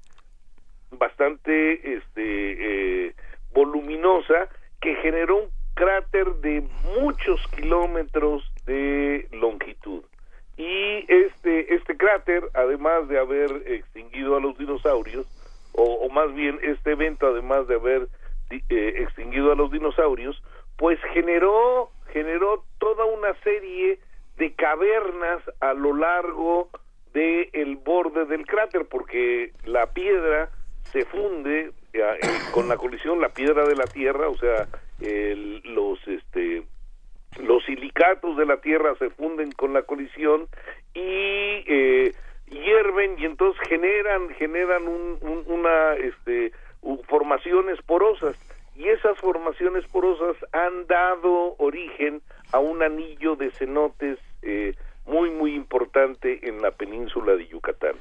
[0.90, 3.14] bastante, este, eh,
[3.52, 4.48] voluminosa,
[4.80, 6.62] que generó un cráter de
[6.98, 10.02] muchos kilómetros de longitud.
[10.56, 15.26] Y este, este cráter, además de haber extinguido a los dinosaurios,
[15.72, 18.08] o, más bien este evento, además de haber
[18.50, 20.42] eh, extinguido a los dinosaurios,
[20.78, 23.98] pues generó, generó toda una serie
[24.38, 26.70] de cavernas a lo largo
[27.12, 30.50] del el borde del cráter, porque la piedra
[30.84, 32.18] se funde eh, eh,
[32.52, 34.68] con la colisión, la piedra de la Tierra, o sea,
[35.64, 36.62] los este
[37.38, 40.46] los silicatos de la tierra se funden con la colisión
[40.94, 42.14] y eh,
[42.48, 46.52] hierven y entonces generan generan un, una este
[47.08, 48.36] formaciones porosas
[48.76, 52.20] y esas formaciones porosas han dado origen
[52.52, 54.74] a un anillo de cenotes eh,
[55.06, 57.96] muy muy importante en la península de Yucatán.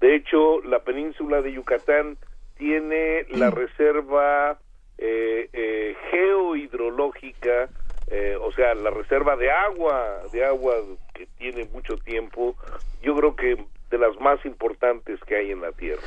[0.00, 2.16] De hecho la península de Yucatán
[2.56, 4.58] tiene la reserva
[4.98, 7.68] eh, eh, geohidrológica
[8.12, 10.74] eh, o sea, la reserva de agua, de agua
[11.14, 12.54] que tiene mucho tiempo,
[13.02, 13.56] yo creo que
[13.90, 16.02] de las más importantes que hay en la Tierra.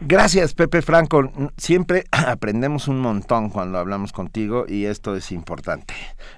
[0.00, 1.30] Gracias, Pepe Franco.
[1.56, 5.94] Siempre aprendemos un montón cuando hablamos contigo y esto es importante,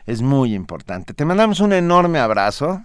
[0.06, 1.12] es muy importante.
[1.12, 2.80] Te mandamos un enorme abrazo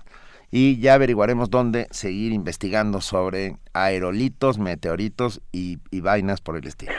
[0.50, 6.94] y ya averiguaremos dónde seguir investigando sobre aerolitos, meteoritos y, y vainas por el estilo.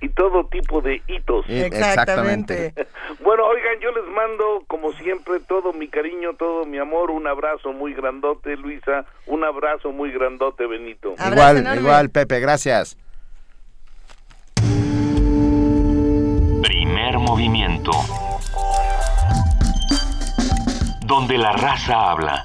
[0.00, 1.44] Y todo tipo de hitos.
[1.48, 2.72] Eh, exactamente.
[3.20, 7.72] bueno, oigan, yo les mando, como siempre, todo mi cariño, todo mi amor, un abrazo
[7.72, 11.14] muy grandote, Luisa, un abrazo muy grandote, Benito.
[11.30, 12.96] igual, igual, Pepe, gracias.
[16.62, 17.92] Primer movimiento.
[21.06, 22.44] Donde la raza habla.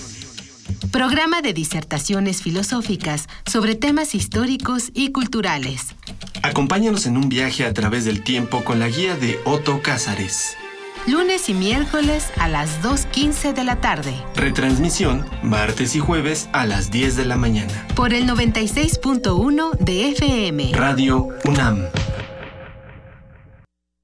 [0.91, 5.95] Programa de disertaciones filosóficas sobre temas históricos y culturales.
[6.43, 10.55] Acompáñanos en un viaje a través del tiempo con la guía de Otto Cázares.
[11.07, 14.13] Lunes y miércoles a las 2.15 de la tarde.
[14.35, 17.87] Retransmisión martes y jueves a las 10 de la mañana.
[17.95, 20.71] Por el 96.1 de FM.
[20.73, 21.85] Radio UNAM.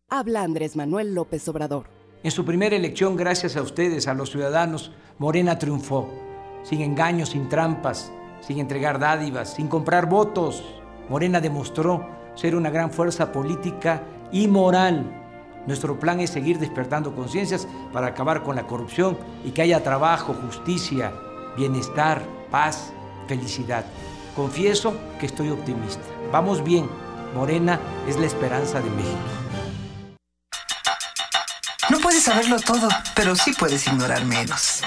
[0.10, 1.86] Habla Andrés Manuel López Obrador.
[2.24, 6.27] En su primera elección, gracias a ustedes, a los ciudadanos, Morena triunfó
[6.68, 8.12] sin engaños, sin trampas,
[8.42, 10.64] sin entregar dádivas, sin comprar votos.
[11.08, 12.06] Morena demostró
[12.36, 14.04] ser una gran fuerza política
[14.34, 15.06] y moral.
[15.66, 20.34] Nuestro plan es seguir despertando conciencias para acabar con la corrupción y que haya trabajo,
[20.34, 21.14] justicia,
[21.56, 22.92] bienestar, paz,
[23.30, 23.86] felicidad.
[24.36, 26.04] Confieso que estoy optimista.
[26.34, 26.90] Vamos bien.
[27.34, 29.18] Morena es la esperanza de México.
[31.90, 34.82] No puedes saberlo todo, pero sí puedes ignorar menos.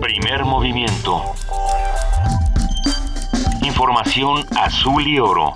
[0.00, 1.34] Primer movimiento.
[3.62, 5.54] Información azul y oro.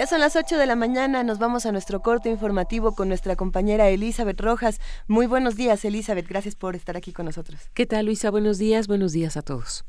[0.00, 3.36] Ya son las 8 de la mañana, nos vamos a nuestro corto informativo con nuestra
[3.36, 4.80] compañera Elizabeth Rojas.
[5.08, 7.60] Muy buenos días, Elizabeth, gracias por estar aquí con nosotros.
[7.74, 8.30] ¿Qué tal, Luisa?
[8.30, 9.84] Buenos días, buenos días a todos.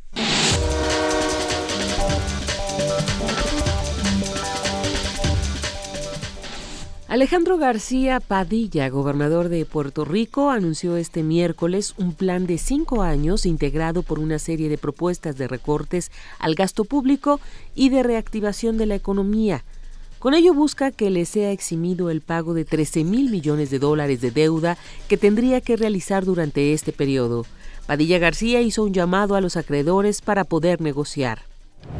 [7.07, 13.45] Alejandro García Padilla, gobernador de Puerto Rico, anunció este miércoles un plan de cinco años
[13.45, 17.39] integrado por una serie de propuestas de recortes al gasto público
[17.75, 19.63] y de reactivación de la economía.
[20.21, 24.21] Con ello busca que le sea eximido el pago de 13 mil millones de dólares
[24.21, 27.43] de deuda que tendría que realizar durante este periodo.
[27.87, 31.39] Padilla García hizo un llamado a los acreedores para poder negociar.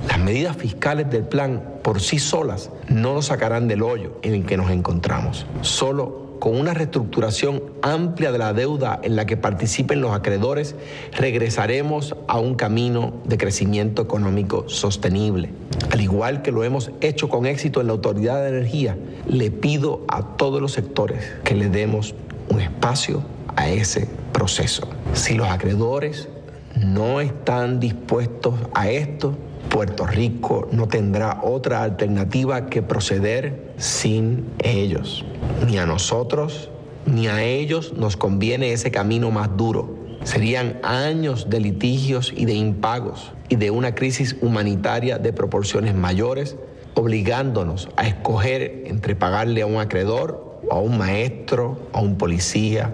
[0.07, 4.45] Las medidas fiscales del plan por sí solas no nos sacarán del hoyo en el
[4.45, 5.47] que nos encontramos.
[5.61, 10.73] Solo con una reestructuración amplia de la deuda en la que participen los acreedores,
[11.15, 15.51] regresaremos a un camino de crecimiento económico sostenible.
[15.91, 20.03] Al igual que lo hemos hecho con éxito en la Autoridad de Energía, le pido
[20.07, 22.15] a todos los sectores que le demos
[22.49, 23.21] un espacio
[23.55, 24.89] a ese proceso.
[25.13, 26.27] Si los acreedores
[26.75, 29.35] no están dispuestos a esto,
[29.71, 35.23] Puerto Rico no tendrá otra alternativa que proceder sin ellos.
[35.65, 36.69] Ni a nosotros
[37.05, 39.95] ni a ellos nos conviene ese camino más duro.
[40.25, 46.57] Serían años de litigios y de impagos y de una crisis humanitaria de proporciones mayores,
[46.93, 52.93] obligándonos a escoger entre pagarle a un acreedor, a un maestro, a un policía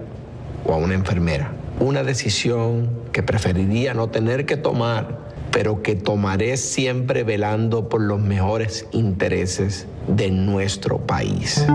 [0.64, 1.52] o a una enfermera.
[1.80, 8.20] Una decisión que preferiría no tener que tomar pero que tomaré siempre velando por los
[8.20, 11.66] mejores intereses de nuestro país.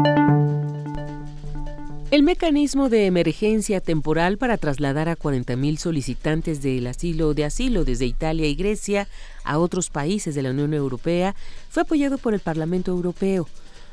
[2.13, 8.05] El mecanismo de emergencia temporal para trasladar a 40.000 solicitantes del asilo de asilo desde
[8.05, 9.09] Italia y Grecia
[9.45, 11.35] a otros países de la Unión Europea
[11.71, 13.49] fue apoyado por el Parlamento Europeo.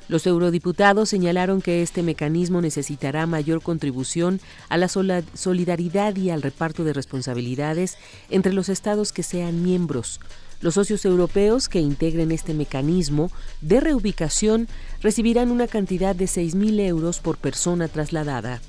[0.10, 6.84] Los eurodiputados señalaron que este mecanismo necesitará mayor contribución a la solidaridad y al reparto
[6.84, 7.96] de responsabilidades
[8.32, 10.20] entre los estados que sean miembros.
[10.62, 13.32] Los socios europeos que integren este mecanismo
[13.62, 14.68] de reubicación
[15.04, 18.62] recibirán una cantidad de 6.000 euros por persona trasladada.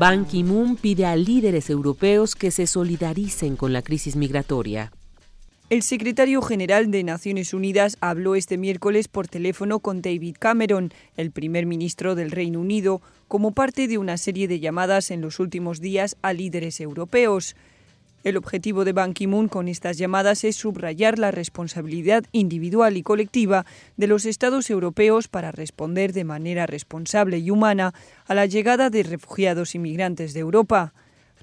[0.00, 4.90] Ban Ki-moon pide a líderes europeos que se solidaricen con la crisis migratoria.
[5.74, 11.32] El secretario general de Naciones Unidas habló este miércoles por teléfono con David Cameron, el
[11.32, 15.80] primer ministro del Reino Unido, como parte de una serie de llamadas en los últimos
[15.80, 17.56] días a líderes europeos.
[18.22, 23.66] El objetivo de Ban Ki-moon con estas llamadas es subrayar la responsabilidad individual y colectiva
[23.96, 27.94] de los Estados europeos para responder de manera responsable y humana
[28.26, 30.94] a la llegada de refugiados y migrantes de Europa.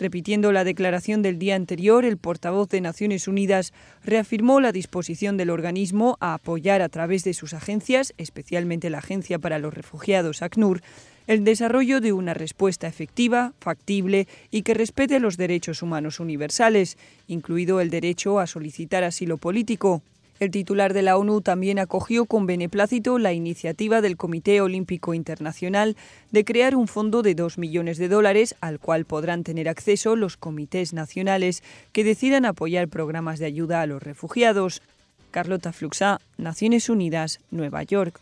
[0.01, 3.71] Repitiendo la declaración del día anterior, el portavoz de Naciones Unidas
[4.03, 9.37] reafirmó la disposición del organismo a apoyar a través de sus agencias, especialmente la Agencia
[9.37, 10.81] para los Refugiados ACNUR,
[11.27, 16.97] el desarrollo de una respuesta efectiva, factible y que respete los derechos humanos universales,
[17.27, 20.01] incluido el derecho a solicitar asilo político.
[20.41, 25.95] El titular de la ONU también acogió con beneplácito la iniciativa del Comité Olímpico Internacional
[26.31, 30.37] de crear un fondo de 2 millones de dólares al cual podrán tener acceso los
[30.37, 31.61] comités nacionales
[31.91, 34.81] que decidan apoyar programas de ayuda a los refugiados.
[35.29, 38.19] Carlota Fluxá, Naciones Unidas, Nueva York.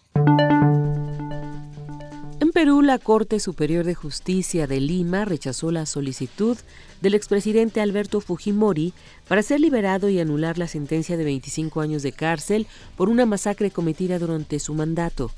[2.50, 6.58] En Perú, la Corte Superior de Justicia de Lima rechazó la solicitud
[7.00, 8.91] del expresidente Alberto Fujimori
[9.28, 12.66] para ser liberado y anular la sentencia de 25 años de cárcel
[12.97, 15.30] por una masacre cometida durante su mandato.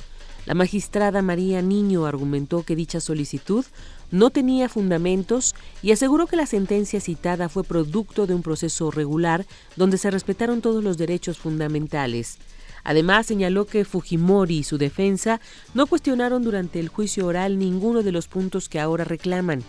[0.45, 3.65] La magistrada María Niño argumentó que dicha solicitud
[4.09, 5.53] no tenía fundamentos
[5.83, 9.45] y aseguró que la sentencia citada fue producto de un proceso regular
[9.75, 12.37] donde se respetaron todos los derechos fundamentales.
[12.83, 15.39] Además, señaló que Fujimori y su defensa
[15.73, 19.63] no cuestionaron durante el juicio oral ninguno de los puntos que ahora reclaman.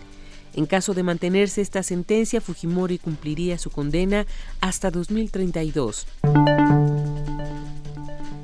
[0.55, 4.27] En caso de mantenerse esta sentencia, Fujimori cumpliría su condena
[4.61, 6.05] hasta 2032.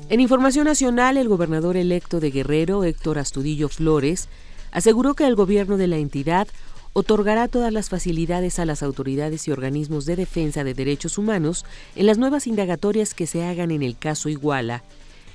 [0.08, 4.28] En información nacional, el gobernador electo de Guerrero, Héctor Astudillo Flores,
[4.72, 6.48] aseguró que el gobierno de la entidad
[6.92, 11.64] otorgará todas las facilidades a las autoridades y organismos de defensa de derechos humanos
[11.96, 14.82] en las nuevas indagatorias que se hagan en el caso Iguala,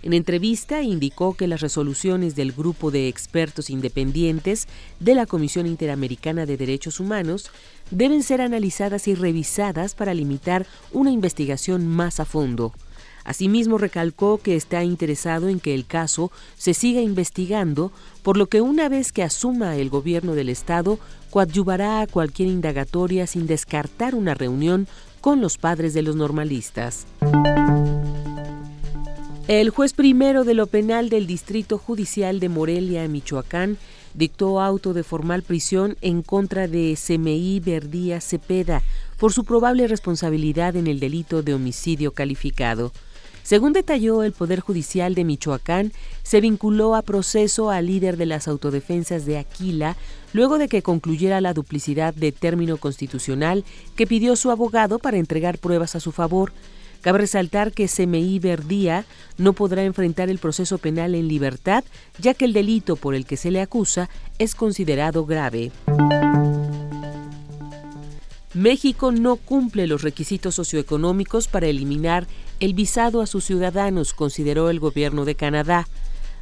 [0.05, 4.67] en entrevista indicó que las resoluciones del grupo de expertos independientes
[4.99, 7.49] de la Comisión Interamericana de Derechos Humanos
[7.89, 12.71] deben ser analizadas y revisadas para limitar una investigación más a fondo.
[13.23, 17.91] Asimismo, recalcó que está interesado en que el caso se siga investigando,
[18.21, 20.99] por lo que una vez que asuma el gobierno del Estado,
[21.35, 24.87] coadyuvará a cualquier indagatoria sin descartar una reunión
[25.19, 27.07] con los padres de los normalistas.
[29.49, 33.77] El juez primero de lo penal del Distrito Judicial de Morelia, Michoacán,
[34.13, 38.81] dictó auto de formal prisión en contra de CMI Verdía Cepeda
[39.19, 42.93] por su probable responsabilidad en el delito de homicidio calificado.
[43.43, 45.91] Según detalló el Poder Judicial de Michoacán,
[46.23, 49.97] se vinculó a proceso al líder de las autodefensas de Aquila
[50.35, 53.63] luego de que concluyera la duplicidad de término constitucional
[53.95, 56.51] que pidió su abogado para entregar pruebas a su favor.
[56.99, 59.05] Cabe resaltar que CMI Verdía
[59.37, 61.85] no podrá enfrentar el proceso penal en libertad,
[62.19, 65.71] ya que el delito por el que se le acusa es considerado grave.
[68.53, 72.27] México no cumple los requisitos socioeconómicos para eliminar
[72.59, 75.87] el visado a sus ciudadanos, consideró el gobierno de Canadá.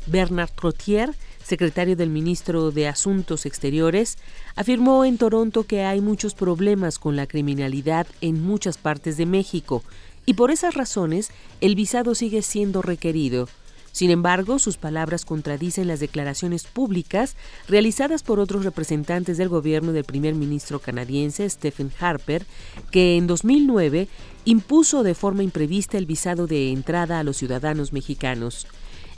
[0.07, 1.13] Bernard Trottier,
[1.43, 4.17] secretario del ministro de Asuntos Exteriores,
[4.55, 9.83] afirmó en Toronto que hay muchos problemas con la criminalidad en muchas partes de México
[10.25, 11.31] y por esas razones
[11.61, 13.47] el visado sigue siendo requerido.
[13.93, 17.35] Sin embargo, sus palabras contradicen las declaraciones públicas
[17.67, 22.43] realizadas por otros representantes del gobierno del primer ministro canadiense Stephen Harper,
[22.89, 24.07] que en 2009
[24.45, 28.65] impuso de forma imprevista el visado de entrada a los ciudadanos mexicanos.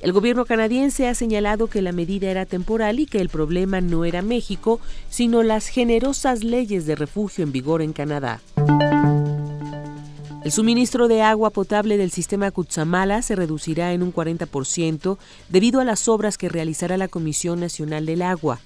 [0.05, 4.05] El gobierno canadiense ha señalado que la medida era temporal y que el problema no
[4.05, 4.79] era México,
[5.09, 8.39] sino las generosas leyes de refugio en vigor en Canadá.
[10.43, 15.17] El suministro de agua potable del sistema Cutzamala se reducirá en un 40%
[15.49, 18.59] debido a las obras que realizará la Comisión Nacional del Agua.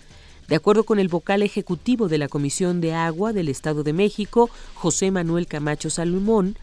[0.50, 4.50] De acuerdo con el vocal ejecutivo de la Comisión de Agua del Estado de México,
[4.74, 6.58] José Manuel Camacho Salomón,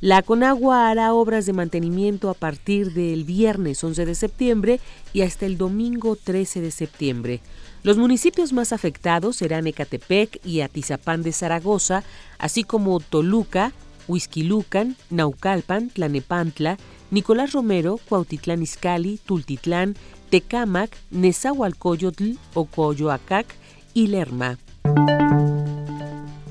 [0.00, 4.80] la Conagua hará obras de mantenimiento a partir del viernes 11 de septiembre
[5.12, 7.40] y hasta el domingo 13 de septiembre.
[7.82, 12.04] Los municipios más afectados serán Ecatepec y Atizapán de Zaragoza,
[12.38, 13.72] así como Toluca,
[14.06, 16.78] Huizquilucan, Naucalpan, Tlanepantla,
[17.10, 19.96] Nicolás Romero, Cuautitlán Izcalli, Tultitlán,
[20.30, 23.46] Tecámac, Nezahualcóyotl, Ocoyoacac
[23.94, 24.58] y Lerma.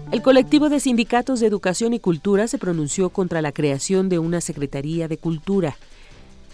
[0.10, 4.40] El colectivo de sindicatos de educación y cultura se pronunció contra la creación de una
[4.40, 5.76] Secretaría de Cultura.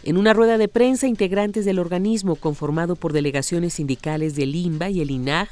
[0.03, 5.01] En una rueda de prensa, integrantes del organismo, conformado por delegaciones sindicales del IMBA y
[5.01, 5.49] el INAG,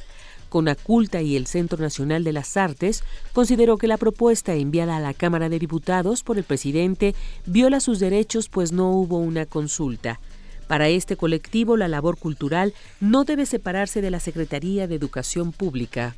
[0.50, 5.14] Conaculta y el Centro Nacional de las Artes, consideró que la propuesta enviada a la
[5.14, 7.14] Cámara de Diputados por el presidente
[7.46, 10.20] viola sus derechos pues no hubo una consulta.
[10.68, 16.16] Para este colectivo, la labor cultural no debe separarse de la Secretaría de Educación Pública.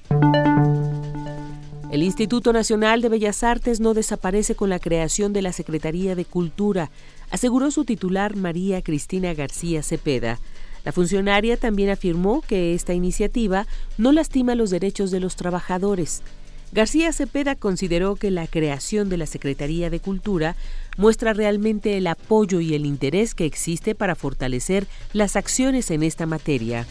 [1.93, 6.25] El Instituto Nacional de Bellas Artes no desaparece con la creación de la Secretaría de
[6.25, 6.89] Cultura,
[7.29, 10.39] aseguró su titular María Cristina García Cepeda.
[10.85, 13.67] La funcionaria también afirmó que esta iniciativa
[13.99, 16.23] no lastima los derechos de los trabajadores.
[16.71, 20.55] García Cepeda consideró que la creación de la Secretaría de Cultura
[20.97, 26.25] muestra realmente el apoyo y el interés que existe para fortalecer las acciones en esta
[26.25, 26.87] materia.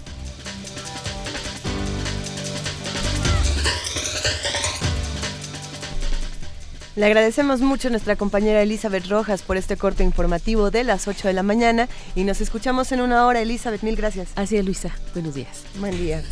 [6.95, 11.26] Le agradecemos mucho a nuestra compañera Elizabeth Rojas por este corte informativo de las 8
[11.26, 13.82] de la mañana y nos escuchamos en una hora, Elizabeth.
[13.82, 14.28] Mil gracias.
[14.36, 14.90] Así es, Luisa.
[15.14, 15.64] Buenos días.
[15.80, 16.22] Buen día.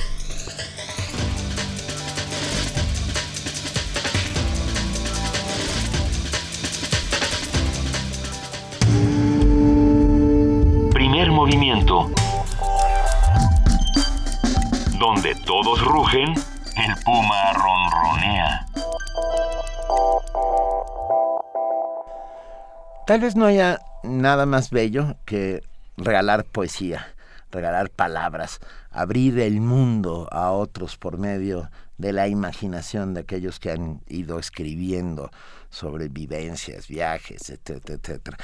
[10.93, 12.11] Primer movimiento.
[14.99, 16.35] Donde todos rugen,
[16.77, 18.70] el puma ronronea.
[23.07, 25.65] Tal vez no haya nada más bello que
[25.97, 27.09] regalar poesía,
[27.51, 28.61] regalar palabras,
[28.91, 34.39] abrir el mundo a otros por medio de la imaginación de aquellos que han ido
[34.39, 35.31] escribiendo
[35.71, 38.37] sobre vivencias, viajes, etcétera, etcétera.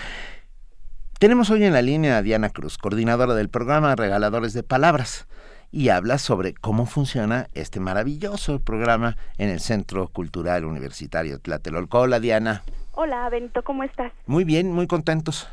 [1.18, 5.26] Tenemos hoy en la línea a Diana Cruz, coordinadora del programa Regaladores de Palabras,
[5.70, 12.00] y habla sobre cómo funciona este maravilloso programa en el Centro Cultural Universitario Tlatelolco.
[12.00, 12.62] Hola, Diana.
[12.92, 14.12] Hola, Benito, ¿cómo estás?
[14.26, 15.48] Muy bien, muy contentos.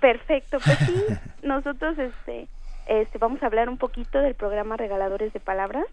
[0.00, 1.04] Perfecto, pues sí,
[1.42, 2.48] nosotros este,
[2.86, 5.84] este, vamos a hablar un poquito del programa Regaladores de Palabras.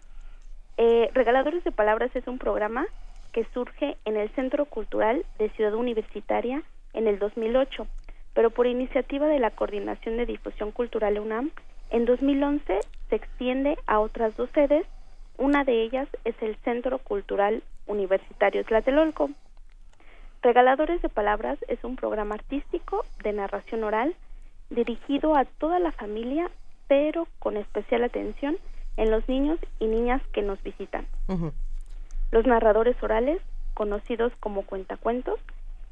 [0.78, 2.86] Eh, Regaladores de Palabras es un programa
[3.32, 6.62] que surge en el Centro Cultural de Ciudad Universitaria
[6.94, 7.86] en el 2008,
[8.32, 11.50] pero por iniciativa de la Coordinación de Difusión Cultural UNAM,
[11.90, 14.86] en 2011 se extiende a otras dos sedes,
[15.38, 19.30] una de ellas es el Centro Cultural Universitario Tlatelolco.
[20.42, 24.14] Regaladores de Palabras es un programa artístico de narración oral
[24.70, 26.50] dirigido a toda la familia,
[26.88, 28.56] pero con especial atención
[28.96, 31.06] en los niños y niñas que nos visitan.
[32.32, 33.40] Los narradores orales,
[33.74, 35.38] conocidos como cuentacuentos,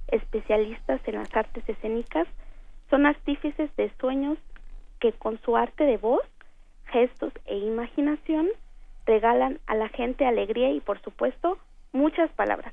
[0.09, 2.27] especialistas en las artes escénicas,
[2.91, 4.39] son artífices de sueños
[5.05, 6.23] que con su arte de voz,
[6.87, 8.49] gestos e imaginación
[9.05, 11.59] regalan a la gente alegría y por supuesto
[11.93, 12.73] muchas palabras.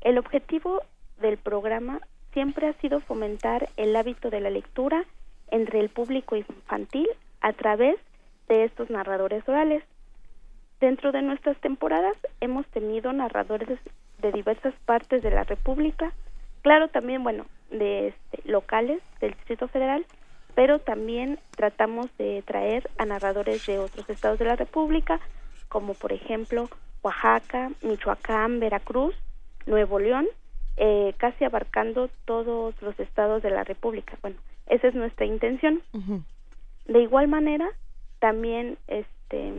[0.00, 0.82] El objetivo
[1.20, 1.98] del programa
[2.32, 5.04] siempre ha sido fomentar el hábito de la lectura
[5.50, 7.08] entre el público infantil
[7.40, 7.96] a través
[8.46, 9.82] de estos narradores orales.
[10.78, 13.80] Dentro de nuestras temporadas hemos tenido narradores
[14.22, 16.12] de diversas partes de la República,
[16.62, 20.06] claro también, bueno, de este, locales del Distrito Federal,
[20.58, 25.20] pero también tratamos de traer a narradores de otros estados de la República,
[25.68, 26.68] como por ejemplo
[27.00, 29.14] Oaxaca, Michoacán, Veracruz,
[29.66, 30.26] Nuevo León,
[30.76, 34.18] eh, casi abarcando todos los estados de la República.
[34.20, 34.36] Bueno,
[34.66, 35.80] esa es nuestra intención.
[36.86, 37.70] De igual manera,
[38.18, 39.52] también este,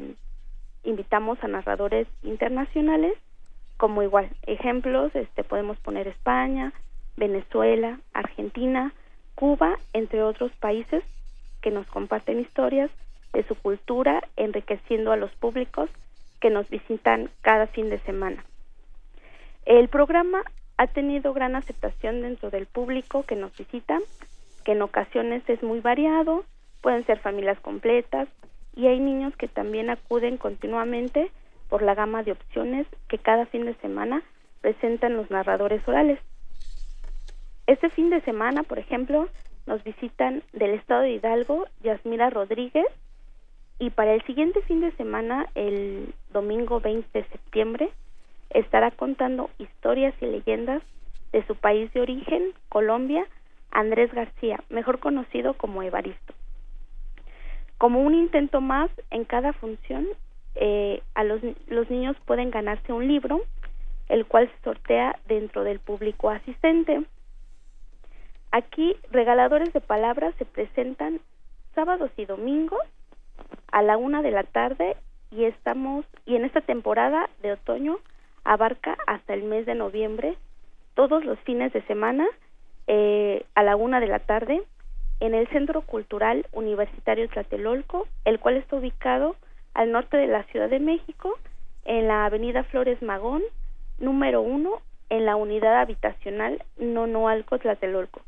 [0.83, 3.13] invitamos a narradores internacionales,
[3.77, 6.73] como igual ejemplos, este, podemos poner España,
[7.15, 8.93] Venezuela, Argentina,
[9.39, 11.01] Cuba, entre otros países
[11.61, 12.91] que nos comparten historias
[13.31, 15.89] de su cultura, enriqueciendo a los públicos
[16.41, 18.43] que nos visitan cada fin de semana.
[19.65, 20.41] El programa
[20.75, 23.99] ha tenido gran aceptación dentro del público que nos visita,
[24.65, 26.43] que en ocasiones es muy variado,
[26.81, 28.27] pueden ser familias completas
[28.75, 31.31] y hay niños que también acuden continuamente
[31.69, 34.21] por la gama de opciones que cada fin de semana
[34.59, 36.19] presentan los narradores orales.
[37.69, 39.29] Este fin de semana, por ejemplo,
[39.67, 42.87] nos visitan del estado de Hidalgo Yasmira Rodríguez
[43.77, 47.91] y para el siguiente fin de semana, el domingo 20 de septiembre,
[48.49, 50.81] estará contando historias y leyendas
[51.31, 53.27] de su país de origen, Colombia,
[53.69, 56.33] Andrés García, mejor conocido como Evaristo.
[57.77, 60.07] Como un intento más, en cada función,
[60.55, 63.41] eh, a los, los niños pueden ganarse un libro,
[64.07, 67.03] el cual se sortea dentro del público asistente.
[68.51, 71.19] Aquí, regaladores de palabras se presentan
[71.75, 72.81] sábados y domingos
[73.71, 74.97] a la una de la tarde
[75.31, 77.99] y estamos y en esta temporada de otoño
[78.43, 80.35] abarca hasta el mes de noviembre
[80.95, 82.27] todos los fines de semana
[82.87, 84.63] eh, a la una de la tarde
[85.19, 89.35] en el Centro Cultural Universitario Tlatelolco, el cual está ubicado
[89.73, 91.37] al norte de la Ciudad de México,
[91.85, 93.43] en la Avenida Flores Magón,
[93.99, 98.21] número uno, en la unidad habitacional Nonoalco Tlatelolco.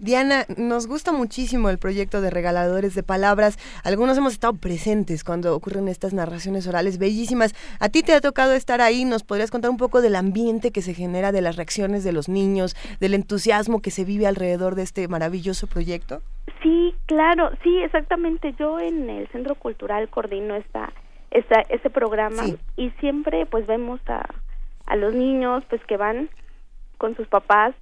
[0.00, 3.58] Diana, nos gusta muchísimo el proyecto de regaladores de palabras.
[3.84, 7.54] Algunos hemos estado presentes cuando ocurren estas narraciones orales bellísimas.
[7.80, 9.04] A ti te ha tocado estar ahí.
[9.04, 12.30] ¿Nos podrías contar un poco del ambiente que se genera, de las reacciones de los
[12.30, 16.22] niños, del entusiasmo que se vive alrededor de este maravilloso proyecto?
[16.62, 18.54] Sí, claro, sí, exactamente.
[18.58, 20.94] Yo en el Centro Cultural coordino esta,
[21.30, 22.44] esta ese programa
[22.74, 24.26] y siempre pues vemos a,
[24.86, 26.30] a los niños pues que van
[26.96, 27.74] con sus papás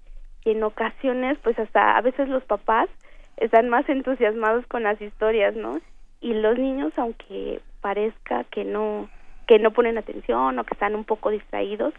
[0.44, 2.88] y en ocasiones pues hasta a veces los papás
[3.36, 5.80] están más entusiasmados con las historias, ¿no?
[6.20, 9.08] Y los niños aunque parezca que no
[9.46, 11.94] que no ponen atención o que están un poco distraídos,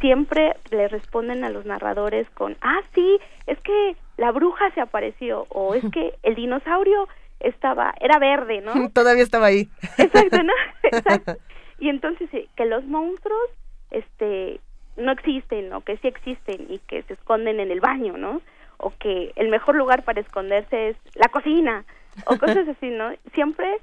[0.00, 5.46] siempre le responden a los narradores con, "Ah, sí, es que la bruja se apareció
[5.50, 7.06] o es que el dinosaurio
[7.40, 8.72] estaba era verde, ¿no?
[8.94, 9.68] Todavía estaba ahí.
[9.98, 10.52] Exacto, ¿no?
[10.82, 11.34] Exacto.
[11.78, 13.50] Y entonces que los monstruos
[13.90, 14.60] este
[14.96, 18.40] no existen o que sí existen y que se esconden en el baño, ¿no?
[18.76, 21.84] O que el mejor lugar para esconderse es la cocina
[22.26, 23.10] o cosas así, ¿no?
[23.32, 23.78] Siempre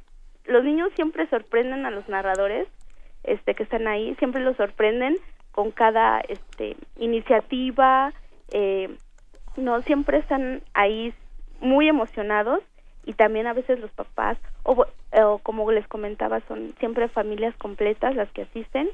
[0.46, 2.68] los niños siempre sorprenden a los narradores
[3.24, 5.18] este que están ahí, siempre los sorprenden
[5.52, 8.14] con cada este iniciativa
[8.52, 8.90] eh,
[9.58, 11.14] no siempre están ahí
[11.60, 12.62] muy emocionados
[13.06, 18.16] y también a veces los papás o, o como les comentaba son siempre familias completas
[18.16, 18.90] las que asisten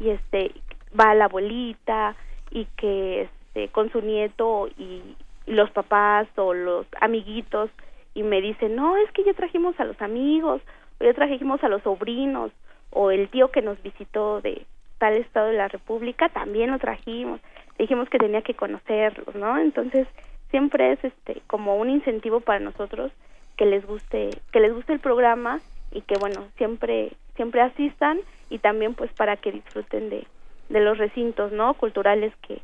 [0.00, 0.52] y este
[0.98, 2.16] va la abuelita
[2.50, 5.16] y que este, con su nieto y,
[5.46, 7.68] los papás o los amiguitos
[8.14, 10.62] y me dicen, no, es que ya trajimos a los amigos,
[11.00, 12.52] o ya trajimos a los sobrinos,
[12.90, 14.64] o el tío que nos visitó de
[14.98, 17.40] tal estado de la República, también lo trajimos,
[17.76, 19.58] dijimos que tenía que conocerlos, ¿no?
[19.58, 20.06] Entonces,
[20.50, 23.10] siempre es este como un incentivo para nosotros
[23.56, 25.60] que les guste, que les guste el programa
[25.90, 28.20] y que bueno, siempre siempre asistan
[28.50, 30.26] y también pues para que disfruten de
[30.72, 32.60] de los recintos no culturales que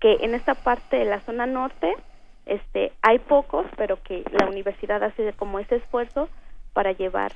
[0.00, 1.94] que en esta parte de la zona norte
[2.46, 6.28] este hay pocos, pero que la universidad hace como ese esfuerzo
[6.72, 7.32] para llevar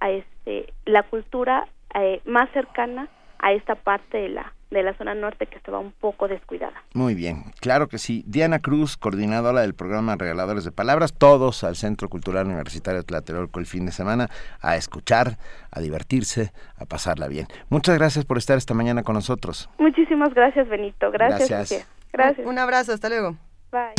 [0.00, 5.14] a este la cultura eh, más cercana a esta parte de la de la zona
[5.14, 6.82] norte que estaba un poco descuidada.
[6.92, 8.24] Muy bien, claro que sí.
[8.26, 13.66] Diana Cruz, coordinadora del programa Regaladores de Palabras, todos al Centro Cultural Universitario Tlatelolco el
[13.66, 14.28] fin de semana
[14.60, 15.38] a escuchar,
[15.70, 17.46] a divertirse, a pasarla bien.
[17.68, 19.70] Muchas gracias por estar esta mañana con nosotros.
[19.78, 21.10] Muchísimas gracias, Benito.
[21.10, 21.48] Gracias.
[21.48, 21.88] Gracias.
[22.12, 22.46] Gracias.
[22.46, 23.36] Un abrazo, hasta luego.
[23.72, 23.94] Bye.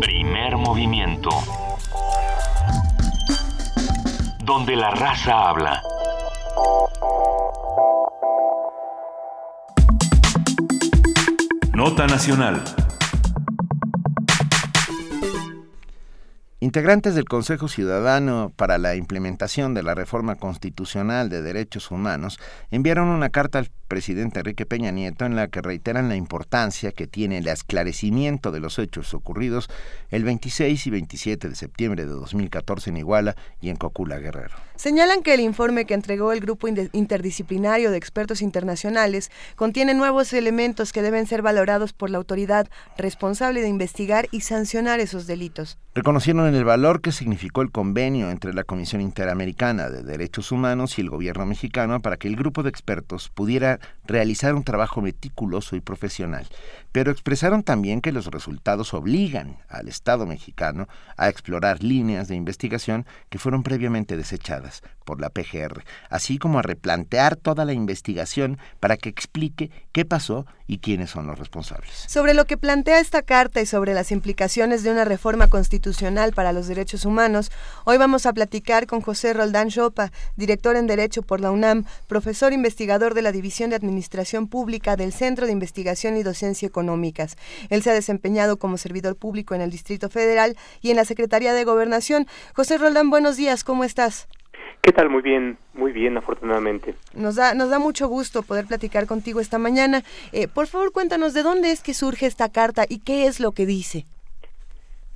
[0.00, 1.30] Primer movimiento.
[4.44, 5.80] Donde la raza habla.
[11.74, 12.62] Nota Nacional.
[16.60, 22.38] Integrantes del Consejo Ciudadano para la implementación de la reforma constitucional de derechos humanos
[22.70, 27.06] enviaron una carta al presidente Enrique Peña Nieto en la que reiteran la importancia que
[27.06, 29.68] tiene el esclarecimiento de los hechos ocurridos
[30.08, 34.54] el 26 y 27 de septiembre de 2014 en Iguala y en Cocula Guerrero.
[34.76, 40.90] Señalan que el informe que entregó el grupo interdisciplinario de expertos internacionales contiene nuevos elementos
[40.90, 45.78] que deben ser valorados por la autoridad responsable de investigar y sancionar esos delitos.
[45.94, 51.02] Reconocieron el valor que significó el convenio entre la Comisión Interamericana de Derechos Humanos y
[51.02, 55.80] el gobierno mexicano para que el grupo de expertos pudiera realizar un trabajo meticuloso y
[55.80, 56.46] profesional,
[56.90, 63.06] pero expresaron también que los resultados obligan al Estado mexicano a explorar líneas de investigación
[63.30, 68.96] que fueron previamente desechadas por la PGR, así como a replantear toda la investigación para
[68.96, 71.92] que explique qué pasó y quiénes son los responsables.
[72.08, 76.52] Sobre lo que plantea esta carta y sobre las implicaciones de una reforma constitucional para
[76.52, 77.50] los derechos humanos,
[77.84, 82.52] hoy vamos a platicar con José Roldán Chopa, director en Derecho por la UNAM, profesor
[82.52, 87.36] investigador de la División de Administración Pública del Centro de Investigación y Docencia Económicas.
[87.70, 91.54] Él se ha desempeñado como servidor público en el Distrito Federal y en la Secretaría
[91.54, 92.26] de Gobernación.
[92.54, 94.28] José Roldán, buenos días, ¿cómo estás?
[94.82, 95.08] ¿Qué tal?
[95.08, 96.94] Muy bien, muy bien, afortunadamente.
[97.14, 100.02] Nos da, nos da mucho gusto poder platicar contigo esta mañana.
[100.32, 103.52] Eh, por favor, cuéntanos de dónde es que surge esta carta y qué es lo
[103.52, 104.04] que dice.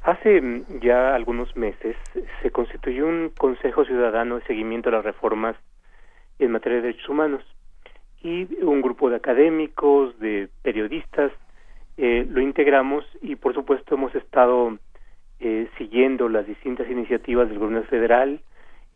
[0.02, 1.96] Hace mm, ya algunos meses
[2.42, 5.56] se constituyó un Consejo Ciudadano de Seguimiento a las Reformas
[6.38, 7.42] en materia de derechos humanos
[8.22, 11.32] y un grupo de académicos, de periodistas,
[11.96, 14.78] eh, lo integramos y por supuesto hemos estado
[15.40, 18.40] eh, siguiendo las distintas iniciativas del gobierno federal,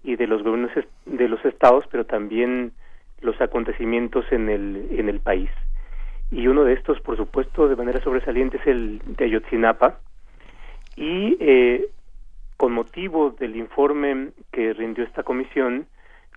[0.03, 0.73] y de los gobiernos
[1.07, 2.73] de los estados, pero también
[3.21, 5.51] los acontecimientos en el en el país.
[6.31, 9.99] Y uno de estos, por supuesto, de manera sobresaliente es el de Ayotzinapa.
[10.97, 11.89] Y eh,
[12.57, 15.87] con motivo del informe que rindió esta comisión,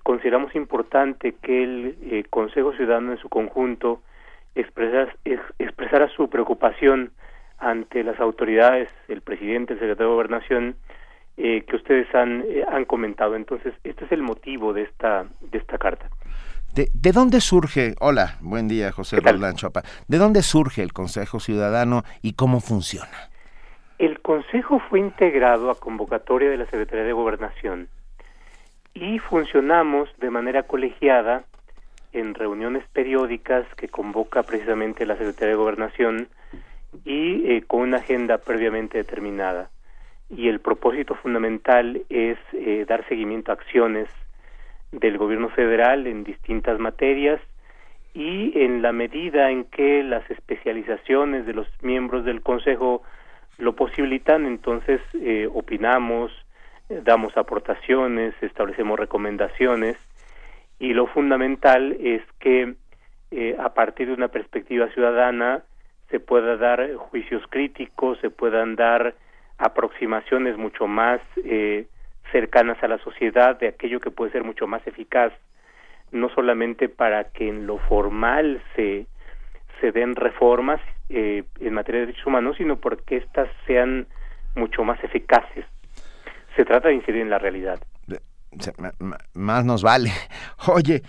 [0.04, 4.02] consideramos importante que el eh, Consejo Ciudadano en su conjunto
[4.56, 5.14] expresara,
[5.60, 7.12] expresara su preocupación
[7.58, 10.76] ante las autoridades, el presidente, el secretario de Gobernación,
[11.38, 13.36] eh, que ustedes han, eh, han comentado.
[13.36, 16.10] Entonces, este es el motivo de esta, de esta carta.
[16.76, 21.40] ¿De, ¿De, dónde surge, hola, buen día José Roland Chopa, ¿de dónde surge el Consejo
[21.40, 23.30] Ciudadano y cómo funciona?
[24.00, 27.90] El Consejo fue integrado a convocatoria de la Secretaría de Gobernación
[28.94, 31.44] y funcionamos de manera colegiada
[32.12, 36.28] en reuniones periódicas que convoca precisamente la Secretaría de Gobernación
[37.04, 39.70] y eh, con una agenda previamente determinada.
[40.30, 44.10] Y el propósito fundamental es eh, dar seguimiento a acciones
[44.92, 47.42] del gobierno federal en distintas materias
[48.14, 53.02] y en la medida en que las especializaciones de los miembros del Consejo
[53.58, 56.32] lo posibilitan, entonces eh, opinamos,
[56.90, 59.98] damos aportaciones, establecemos recomendaciones
[60.80, 62.76] y lo fundamental es que
[63.58, 65.64] a partir de una perspectiva ciudadana
[66.12, 69.16] se pueda dar juicios críticos, se puedan dar
[69.58, 71.88] aproximaciones mucho más eh,
[72.32, 75.34] cercanas a la sociedad de aquello que puede ser mucho más eficaz
[76.12, 79.08] no solamente para que en lo formal se
[79.82, 80.80] se den reformas
[81.10, 84.08] eh, en materia de derechos humanos sino porque éstas sean
[84.56, 85.66] mucho más eficaces
[86.56, 87.80] se trata de incidir en la realidad
[89.34, 90.12] más nos vale
[90.68, 91.02] oye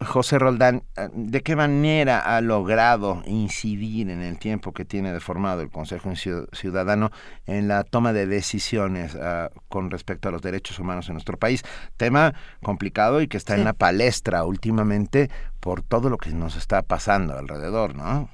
[0.00, 5.20] José Roldán, eh, ¿de qué manera ha logrado incidir en el tiempo que tiene de
[5.20, 7.10] formado el Consejo Ciudadano
[7.46, 11.62] en la toma de decisiones uh, con respecto a los derechos humanos en nuestro país?
[11.96, 13.60] Tema complicado y que está sí.
[13.60, 18.28] en la palestra últimamente por todo lo que nos está pasando alrededor, ¿no?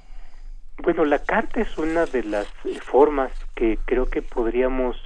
[0.83, 2.47] Bueno, la carta es una de las
[2.81, 4.97] formas que creo que podríamos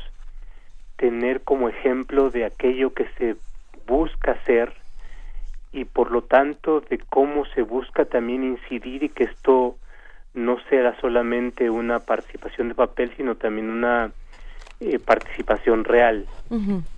[1.00, 3.38] tener como ejemplo de aquello que se
[3.88, 4.74] busca hacer
[5.72, 9.78] y por lo tanto de cómo se busca también incidir y que esto
[10.34, 14.12] no sea solamente una participación de papel, sino también una
[14.82, 16.26] eh, participación real.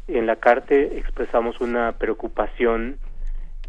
[0.07, 2.97] En la carta expresamos una preocupación,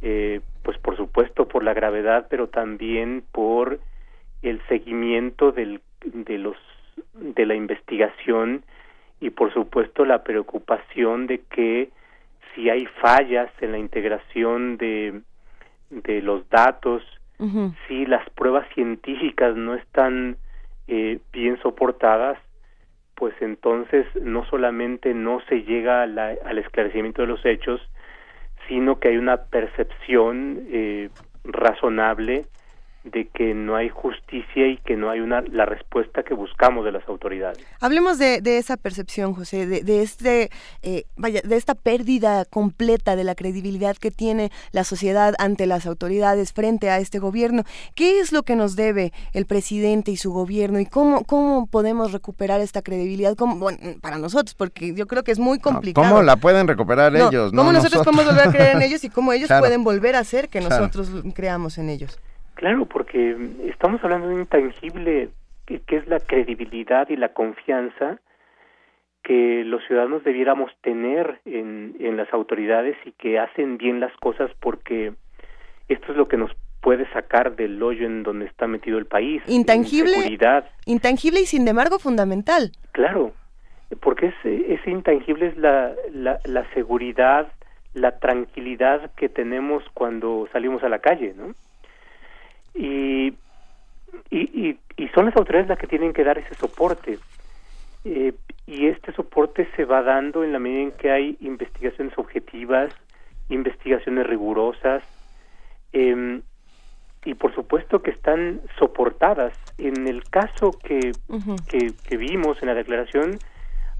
[0.00, 3.80] eh, pues por supuesto por la gravedad, pero también por
[4.40, 6.56] el seguimiento del, de los
[7.14, 8.64] de la investigación
[9.22, 11.90] y por supuesto la preocupación de que
[12.54, 15.20] si hay fallas en la integración de,
[15.90, 17.02] de los datos,
[17.88, 20.36] si las pruebas científicas no están
[20.86, 22.38] eh, bien soportadas,
[23.16, 27.80] pues entonces no solamente no se llega al esclarecimiento de los hechos,
[28.68, 31.10] sino que hay una percepción eh,
[31.42, 32.44] razonable
[33.04, 36.92] de que no hay justicia y que no hay una la respuesta que buscamos de
[36.92, 37.58] las autoridades.
[37.80, 40.50] Hablemos de, de esa percepción, José, de, de este
[40.82, 45.86] eh, vaya, de esta pérdida completa de la credibilidad que tiene la sociedad ante las
[45.86, 47.64] autoridades frente a este gobierno.
[47.94, 52.12] ¿Qué es lo que nos debe el presidente y su gobierno y cómo cómo podemos
[52.12, 53.34] recuperar esta credibilidad?
[53.36, 56.08] bueno, para nosotros, porque yo creo que es muy complicado.
[56.08, 57.52] ¿Cómo la pueden recuperar ellos?
[57.52, 60.48] ¿Cómo nosotros, podemos volver a creer en ellos y cómo ellos pueden volver a hacer
[60.48, 62.18] que nosotros creamos en ellos?
[62.62, 65.30] Claro, porque estamos hablando de un intangible
[65.66, 68.20] que, es la credibilidad y la confianza
[69.24, 74.48] que los ciudadanos debiéramos tener en, en las autoridades y que hacen bien las cosas
[74.60, 75.12] porque
[75.88, 79.42] esto es lo que nos puede sacar del hoyo en donde está metido el país.
[79.48, 80.14] Intangible.
[80.86, 82.70] Intangible y sin embargo fundamental.
[82.92, 83.32] Claro,
[83.98, 87.52] porque ese, ese intangible es la, la, la seguridad,
[87.92, 91.56] la tranquilidad que tenemos cuando salimos a la calle, ¿no?
[92.74, 93.34] Y,
[94.30, 97.18] y, y, son las autoridades las que tienen que dar ese soporte.
[98.04, 98.32] Eh,
[98.66, 102.92] y este soporte se va dando en la medida en que hay investigaciones objetivas,
[103.48, 105.02] investigaciones rigurosas,
[105.92, 106.40] eh,
[107.24, 109.52] y por supuesto que están soportadas.
[109.78, 111.12] En el caso que,
[111.68, 113.38] que, que, vimos en la declaración,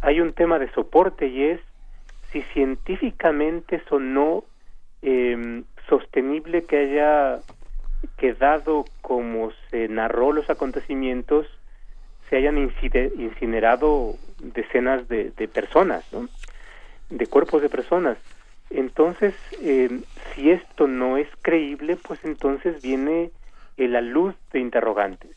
[0.00, 1.60] hay un tema de soporte y es
[2.32, 4.44] si científicamente no
[5.02, 7.40] eh, sostenible que haya
[8.16, 11.46] que dado como se narró los acontecimientos,
[12.28, 16.04] se hayan incinerado decenas de, personas,
[17.10, 18.16] de cuerpos de personas.
[18.70, 20.00] Entonces, eh,
[20.34, 23.30] si esto no es creíble, pues entonces viene
[23.76, 25.30] la luz de interrogantes.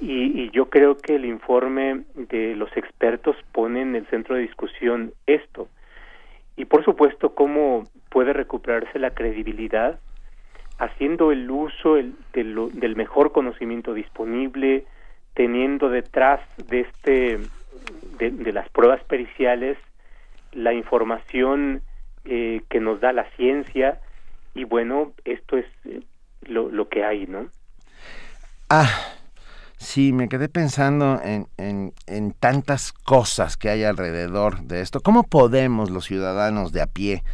[0.00, 4.42] Y, y, yo creo que el informe de los expertos pone en el centro de
[4.42, 5.68] discusión esto.
[6.56, 10.00] Y por supuesto, cómo puede recuperarse la credibilidad
[10.82, 14.84] haciendo el uso del mejor conocimiento disponible,
[15.34, 17.38] teniendo detrás de este
[18.18, 19.78] de, las pruebas periciales
[20.52, 21.82] la información
[22.24, 24.00] eh, que nos da la ciencia
[24.54, 26.02] y bueno esto es eh,
[26.42, 27.46] lo, lo, que hay no
[28.68, 28.90] ah
[29.76, 35.00] sí me quedé pensando en, en, en tantas cosas que hay alrededor de esto.
[35.00, 37.24] Cómo podemos los ciudadanos de a pie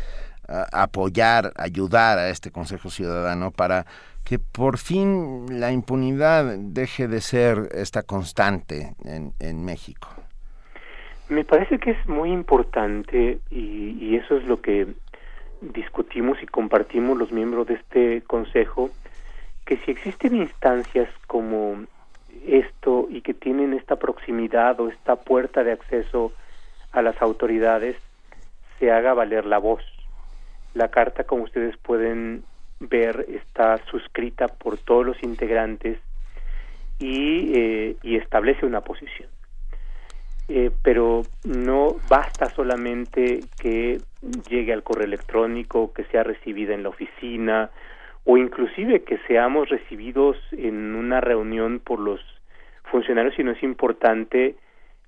[0.48, 3.84] apoyar, ayudar a este Consejo Ciudadano para
[4.24, 10.08] que por fin la impunidad deje de ser esta constante en, en México?
[11.28, 14.86] Me parece que es muy importante y, y, eso es lo que
[15.60, 18.90] discutimos y compartimos los miembros de este Consejo,
[19.66, 21.84] que si existen instancias como
[22.46, 26.32] esto y que tienen esta proximidad o esta puerta de acceso
[26.92, 27.96] a las autoridades,
[28.78, 29.82] se haga valer la voz
[30.74, 32.44] la carta, como ustedes pueden
[32.80, 35.98] ver, está suscrita por todos los integrantes
[36.98, 39.28] y, eh, y establece una posición.
[40.50, 44.00] Eh, pero no basta solamente que
[44.48, 47.70] llegue al correo electrónico, que sea recibida en la oficina
[48.24, 52.20] o inclusive que seamos recibidos en una reunión por los
[52.84, 54.56] funcionarios, sino es importante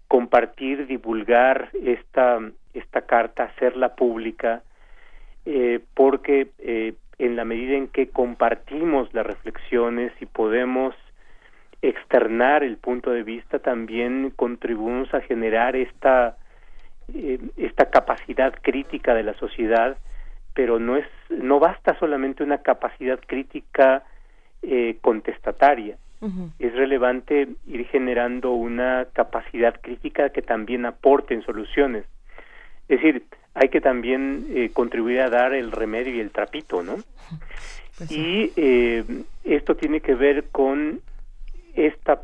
[0.08, 2.38] compartir, divulgar esta,
[2.74, 4.62] esta carta, hacerla pública,
[5.46, 10.94] eh, porque eh, en la medida en que compartimos las reflexiones y podemos
[11.82, 16.36] externar el punto de vista, también contribuimos a generar esta,
[17.14, 19.96] eh, esta capacidad crítica de la sociedad,
[20.52, 24.04] pero no, es, no basta solamente una capacidad crítica
[25.00, 25.96] contestataria.
[26.58, 32.04] Es relevante ir generando una capacidad crítica que también aporte en soluciones.
[32.90, 33.24] Es decir,
[33.54, 36.96] hay que también eh, contribuir a dar el remedio y el trapito, ¿no?
[37.98, 39.04] Pues y eh,
[39.44, 41.02] esto tiene que ver con
[41.74, 42.22] esta,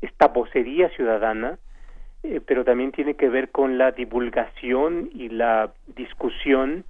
[0.00, 1.58] esta vocería ciudadana,
[2.24, 6.84] eh, pero también tiene que ver con la divulgación y la discusión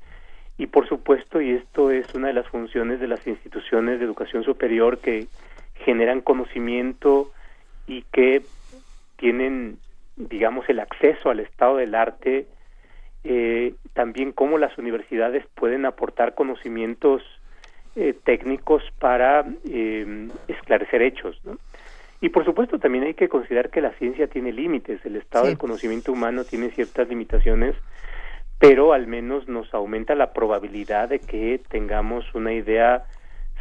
[0.57, 4.45] y por supuesto, y esto es una de las funciones de las instituciones de educación
[4.45, 5.27] superior que
[5.75, 7.33] generan conocimiento
[7.87, 8.43] y que
[9.17, 9.79] tienen,
[10.17, 12.47] digamos, el acceso al estado del arte,
[13.25, 17.23] eh, también cómo las universidades pueden aportar conocimientos
[17.97, 21.41] eh, técnicos para eh, esclarecer hechos.
[21.45, 21.59] ¿no?
[22.21, 25.59] Y por supuesto también hay que considerar que la ciencia tiene límites, el estado del
[25.59, 27.75] conocimiento humano tiene ciertas limitaciones,
[28.59, 33.05] pero al menos nos aumenta la probabilidad de que tengamos una idea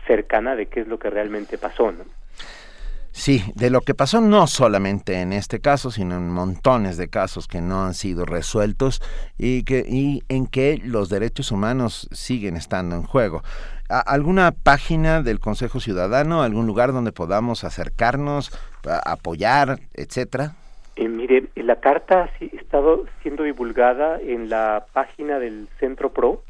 [0.08, 1.92] cercana de qué es lo que realmente pasó.
[1.92, 2.04] ¿no?
[3.14, 7.48] Sí, de lo que pasó no solamente en este caso, sino en montones de casos
[7.48, 9.04] que no han sido resueltos
[9.38, 13.44] y, que, y en que los derechos humanos siguen estando en juego.
[13.88, 18.52] ¿Alguna página del Consejo Ciudadano, algún lugar donde podamos acercarnos,
[19.06, 20.56] apoyar, etcétera?
[20.96, 26.44] Eh, mire, la carta ha estado siendo divulgada en la página del Centro PRO.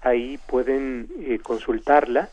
[0.00, 2.28] Ahí pueden eh, consultarla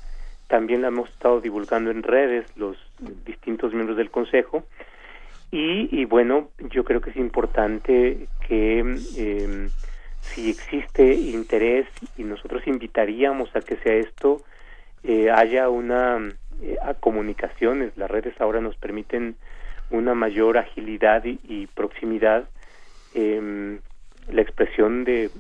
[0.50, 2.76] también la hemos estado divulgando en redes los
[3.24, 4.64] distintos miembros del Consejo.
[5.52, 9.70] Y, bueno, yo creo que es importante que em,
[10.22, 14.42] si existe interés y nosotros invitaríamos a que sea esto,
[15.04, 16.20] eh, haya una
[16.62, 17.96] eh, comunicaciones.
[17.98, 19.36] Las redes ahora nos permiten
[19.90, 22.48] una mayor agilidad y, proximidad,
[23.16, 23.80] em,
[24.32, 25.32] la expresión de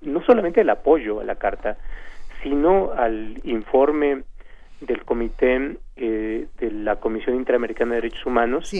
[0.00, 1.76] no solamente el apoyo a la carta,
[2.42, 4.22] sino al informe
[4.80, 8.72] del Comité eh, de la Comisión Interamericana de Derechos Humanos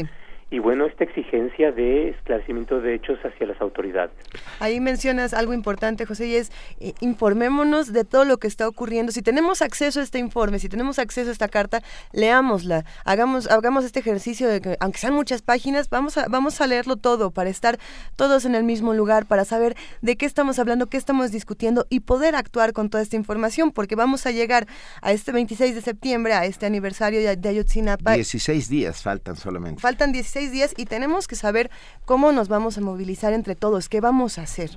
[0.51, 4.13] y bueno, esta exigencia de esclarecimiento de hechos hacia las autoridades.
[4.59, 6.51] Ahí mencionas algo importante, José, y es
[6.81, 9.13] eh, informémonos de todo lo que está ocurriendo.
[9.13, 11.83] Si tenemos acceso a este informe, si tenemos acceso a esta carta,
[12.13, 16.67] leámosla, hagamos, hagamos este ejercicio de que, aunque sean muchas páginas, vamos a, vamos a
[16.67, 17.79] leerlo todo para estar
[18.17, 22.01] todos en el mismo lugar, para saber de qué estamos hablando, qué estamos discutiendo y
[22.01, 24.67] poder actuar con toda esta información, porque vamos a llegar
[25.01, 28.15] a este 26 de septiembre, a este aniversario de Ayotzinapa.
[28.15, 29.81] 16 días faltan solamente.
[29.81, 31.71] Faltan 16 días y tenemos que saber
[32.05, 34.71] cómo nos vamos a movilizar entre todos, qué vamos a hacer.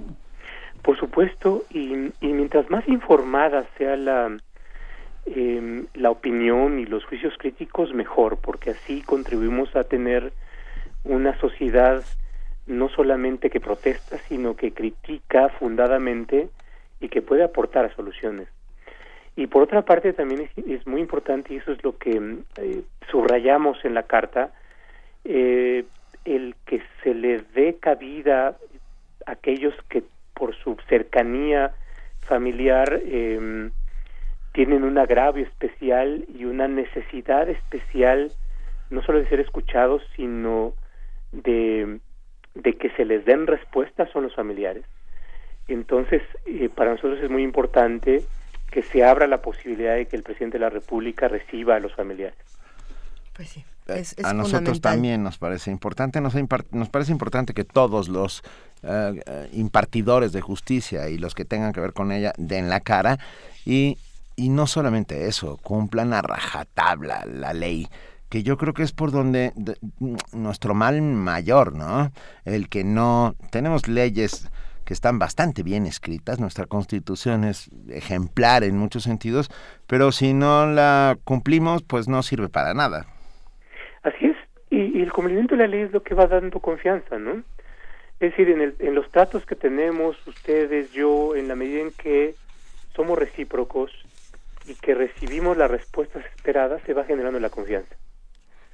[0.81, 4.37] Por supuesto, y, mientras más informada sea la,
[5.25, 10.33] em, la opinión y los juicios críticos, mejor, porque así contribuimos a tener
[11.05, 12.03] una sociedad
[12.65, 16.49] no solamente que protesta, sino que critica fundadamente
[16.99, 18.47] y que puede aportar soluciones.
[19.35, 23.83] Y por otra parte también es, muy importante, y eso es lo que eh, subrayamos
[23.83, 24.51] en la carta,
[25.25, 25.85] eh,
[26.25, 28.57] el que se le dé cabida
[29.25, 31.73] a aquellos que por su cercanía
[32.21, 33.69] familiar eh,
[34.53, 38.31] tienen un agravio especial y una necesidad especial
[38.89, 40.73] no solo de ser escuchados sino
[41.31, 41.99] de,
[42.61, 44.85] que se les den respuestas son los familiares.
[45.67, 48.23] Entonces eh, para nosotros es muy importante
[48.71, 51.93] que se abra la posibilidad de que el presidente de la república reciba a los
[51.93, 52.37] familiares.
[53.33, 53.63] Pues sí
[54.23, 56.33] a nosotros también nos parece importante, nos,
[56.71, 58.43] nos parece importante que todos los
[58.83, 63.19] eh, impartidores de justicia y los que tengan que ver con ella den la cara
[63.65, 63.97] y,
[64.35, 67.87] y no solamente eso, cumplan a rajatabla la ley
[68.33, 69.53] que yo creo que es por donde
[70.31, 72.11] nuestro mal mayor, ¿no?
[72.45, 74.49] El que no tenemos leyes
[74.85, 79.51] que están bastante bien escritas, nuestra constitución es ejemplar en muchos sentidos,
[79.85, 83.05] pero si no la cumplimos, pues no sirve para nada.
[84.73, 87.43] Y, el cumplimiento de la ley es lo que va dando confianza, ¿no?
[88.19, 91.91] Es decir, en, el, en los tratos que tenemos ustedes, yo, en la medida en
[91.91, 92.33] que
[92.95, 93.91] somos recíprocos
[94.65, 97.95] y que recibimos las respuestas esperadas, se va generando la confianza.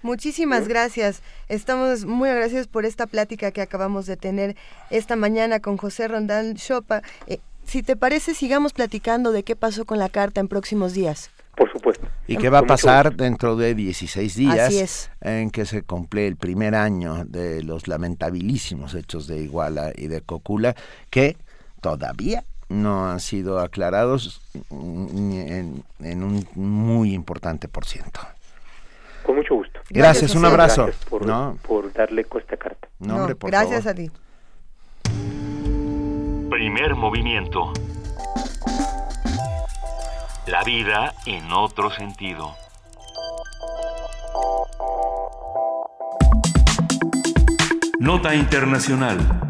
[0.02, 1.22] Muchísimas gracias.
[1.50, 4.56] Estamos muy agradecidos por esta plática que acabamos de tener
[4.92, 7.02] esta mañana con José Rondán Chopa.
[7.28, 11.30] Eh, si te parece, sigamos platicando de qué pasó con la carta en próximos días.
[11.60, 12.08] Por supuesto.
[12.26, 16.74] ¿Y qué va a pasar dentro de 16 días en que se cumple el primer
[16.74, 20.74] año de los lamentabilísimos hechos de Iguala y de Cocula
[21.10, 21.36] que
[21.82, 28.22] todavía no han sido aclarados en, un muy importante por ciento?
[29.24, 29.82] Con mucho gusto.
[29.90, 30.86] Gracias, un abrazo.
[30.86, 32.88] Gracias por, darle con esta carta.
[33.42, 34.10] gracias a ti.
[36.50, 37.74] Primer movimiento.
[40.50, 42.56] La vida en otro sentido.
[48.00, 49.49] Nota Internacional.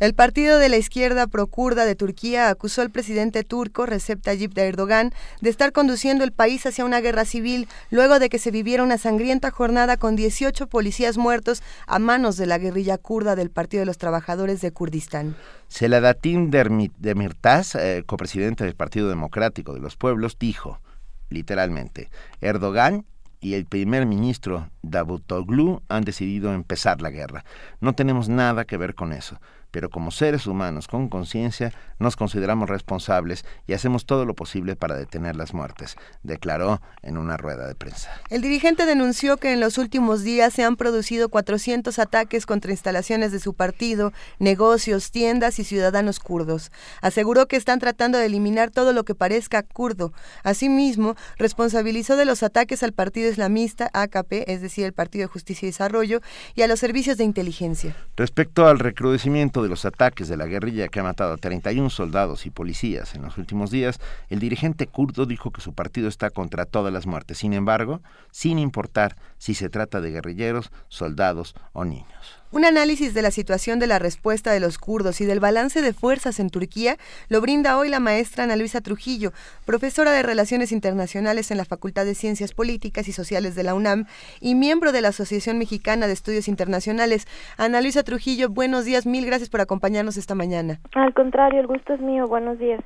[0.00, 5.12] El partido de la izquierda procurda de Turquía acusó al presidente turco Recep Tayyip Erdogan
[5.42, 8.96] de estar conduciendo el país hacia una guerra civil luego de que se viviera una
[8.96, 13.86] sangrienta jornada con 18 policías muertos a manos de la guerrilla kurda del Partido de
[13.86, 15.36] los Trabajadores de Kurdistán.
[15.68, 20.80] Seladatin Demirtas, eh, copresidente del Partido Democrático de los Pueblos, dijo
[21.28, 22.08] literalmente.
[22.40, 23.04] Erdogan
[23.42, 27.44] y el primer ministro Davutoglu han decidido empezar la guerra.
[27.80, 29.38] No tenemos nada que ver con eso
[29.70, 34.96] pero como seres humanos con conciencia nos consideramos responsables y hacemos todo lo posible para
[34.96, 38.10] detener las muertes, declaró en una rueda de prensa.
[38.30, 43.32] El dirigente denunció que en los últimos días se han producido 400 ataques contra instalaciones
[43.32, 46.72] de su partido, negocios, tiendas y ciudadanos kurdos.
[47.02, 50.12] Aseguró que están tratando de eliminar todo lo que parezca kurdo.
[50.42, 55.66] Asimismo, responsabilizó de los ataques al partido islamista AKP, es decir, el Partido de Justicia
[55.66, 56.20] y Desarrollo,
[56.54, 57.96] y a los servicios de inteligencia.
[58.16, 62.46] Respecto al recrudecimiento de los ataques de la guerrilla que ha matado a 31 soldados
[62.46, 66.66] y policías en los últimos días, el dirigente kurdo dijo que su partido está contra
[66.66, 67.38] todas las muertes.
[67.38, 68.00] Sin embargo,
[68.30, 72.39] sin importar si se trata de guerrilleros, soldados o niños.
[72.52, 75.92] Un análisis de la situación de la respuesta de los kurdos y del balance de
[75.92, 76.96] fuerzas en Turquía
[77.28, 79.30] lo brinda hoy la maestra Ana Luisa Trujillo,
[79.64, 84.06] profesora de Relaciones Internacionales en la Facultad de Ciencias Políticas y Sociales de la UNAM
[84.40, 87.28] y miembro de la Asociación Mexicana de Estudios Internacionales.
[87.56, 90.80] Ana Luisa Trujillo, buenos días, mil gracias por acompañarnos esta mañana.
[90.96, 92.82] Al contrario, el gusto es mío, buenos días.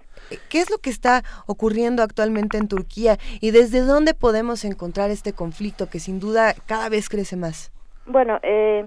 [0.50, 5.32] ¿Qué es lo que está ocurriendo actualmente en Turquía y desde dónde podemos encontrar este
[5.32, 7.72] conflicto que sin duda cada vez crece más?
[8.06, 8.86] Bueno, eh,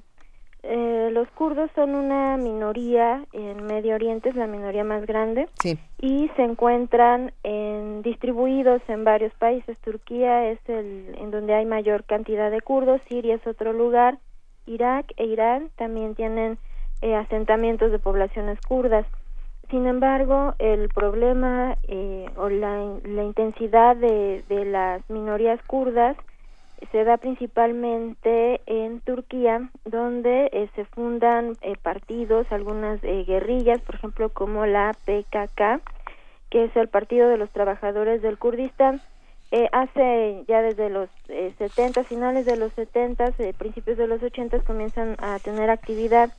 [0.70, 5.48] eh, los kurdos son una minoría en Medio Oriente, es la minoría más grande,
[6.02, 9.78] y se encuentran en, distribuidos en varios países.
[9.80, 14.18] Turquía es el en donde hay mayor cantidad de kurdos, Siria es otro lugar,
[14.66, 16.58] Irak e Irán también tienen
[17.02, 19.06] eh, asentamientos de poblaciones kurdas.
[19.70, 26.18] Sin embargo, el problema eh, o la, la intensidad de, de las minorías kurdas
[26.92, 33.96] se da principalmente en Turquía, donde eh, se fundan eh, partidos, algunas eh, guerrillas, por
[33.96, 35.82] ejemplo, como la PKK,
[36.50, 39.02] que es el Partido de los Trabajadores del Kurdistán.
[39.72, 45.40] hace ya desde los 70, finales de los 70, principios de los 80 comienzan a
[45.40, 46.32] tener actividad.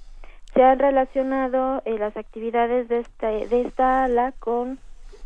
[0.55, 4.79] Se han relacionado las actividades de esta, de esta ala con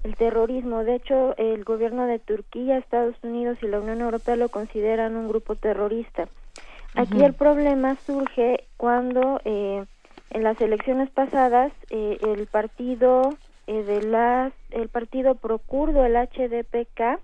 [0.04, 0.84] el terrorismo.
[0.84, 5.28] De hecho, el gobierno de Turquía, Estados Unidos y la Unión Europea lo consideran un
[5.28, 6.28] grupo terrorista.
[6.94, 9.84] Aquí el problema surge cuando eh,
[10.30, 13.34] en las elecciones pasadas eh, el partido
[13.66, 17.20] eh, de las el partido procurdo el HDPK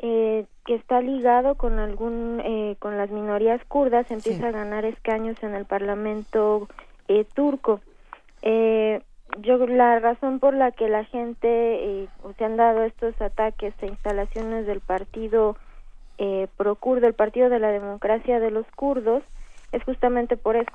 [0.00, 2.40] que está ligado con algún
[2.78, 6.68] con las minorías kurdas empieza a ganar escaños en el Parlamento
[7.34, 7.80] turco.
[8.42, 9.00] Eh,
[9.40, 13.86] yo la razón por la que la gente eh, se han dado estos ataques a
[13.86, 15.56] instalaciones del partido
[16.18, 19.22] eh, pro kurdo, el partido de la democracia de los kurdos,
[19.72, 20.70] es justamente por eso.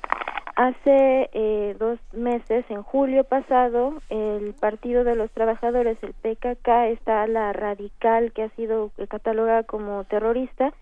[0.56, 7.26] Hace eh, dos meses, en julio pasado, el Partido de los Trabajadores, el PKK, esta
[7.26, 10.72] la radical que ha sido catalogada como terrorista,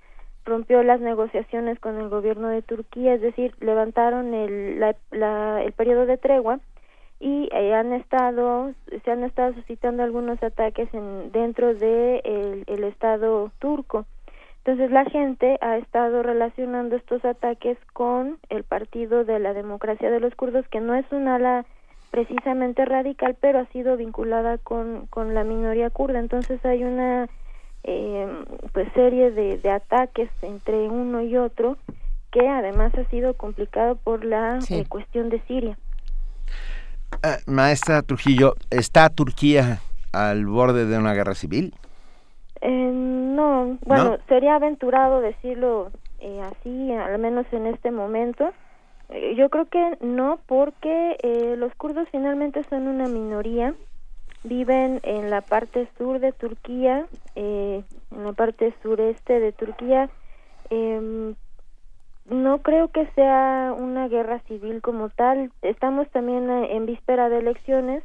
[0.45, 6.05] rompió las negociaciones con el gobierno de Turquía, es decir, levantaron el, la, el periodo
[6.05, 6.61] de tregua
[7.23, 8.73] y eh, han estado
[9.05, 14.07] se han estado suscitando algunos ataques en, dentro de el, estado turco.
[14.59, 20.19] Entonces la gente ha estado relacionando estos ataques con el partido de la democracia de
[20.19, 21.65] los kurdos que no es un ala
[22.11, 26.19] precisamente radical pero ha sido vinculada con, con la minoría kurda.
[26.19, 27.29] Entonces hay una
[27.85, 28.27] eh,
[28.73, 31.77] pues serie de, de ataques entre uno y otro
[32.33, 35.79] que además ha sido complicado por la eh, cuestión de Siria
[37.23, 39.81] eh, maestra Trujillo, ¿está Turquía
[40.13, 41.75] al borde de una guerra civil?
[42.61, 45.91] Eh, no, bueno, sería aventurado decirlo
[46.21, 48.53] eh, así, al menos en este momento.
[49.37, 51.17] yo creo que no, porque
[51.59, 53.75] los kurdos finalmente son una minoría,
[54.45, 60.09] viven en la parte sur de Turquía, en la parte sureste de Turquía,
[60.71, 61.35] em,
[62.27, 65.51] no creo que sea una guerra civil como tal.
[65.63, 68.05] Estamos también eh, en víspera de elecciones,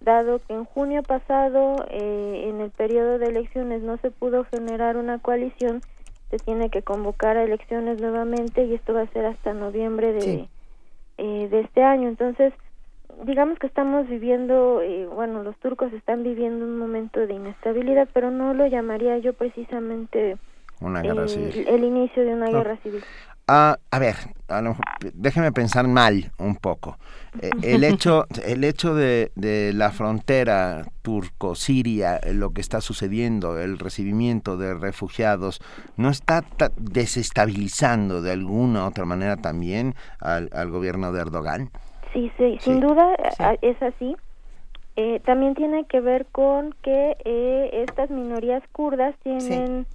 [0.00, 4.96] dado que en junio pasado, eh, en el periodo de elecciones, no se pudo generar
[4.96, 5.82] una coalición,
[6.30, 10.48] se tiene que convocar a elecciones nuevamente y esto va a ser hasta noviembre de,
[11.18, 12.08] eh, de este año.
[12.08, 12.54] Entonces,
[13.24, 14.80] digamos que estamos viviendo,
[15.12, 20.38] bueno, los turcos están viviendo un momento de inestabilidad, pero no lo llamaría yo precisamente
[20.80, 21.66] una guerra civil.
[21.68, 23.02] el inicio de una guerra civil.
[23.52, 24.14] Ah, a ver,
[25.12, 26.98] déjeme pensar mal un poco.
[27.42, 29.32] Eh, el hecho, el hecho de,
[29.74, 35.60] la frontera turco-siria, lo que está sucediendo, el recibimiento de refugiados,
[35.96, 36.44] ¿no está
[36.76, 41.70] desestabilizando de alguna otra manera también al, gobierno de Erdogan?
[42.12, 43.16] Sí, sí, sin duda
[43.62, 44.14] es así.
[44.94, 49.86] Eh, también tiene que ver con que eh, estas minorías kurdas tienen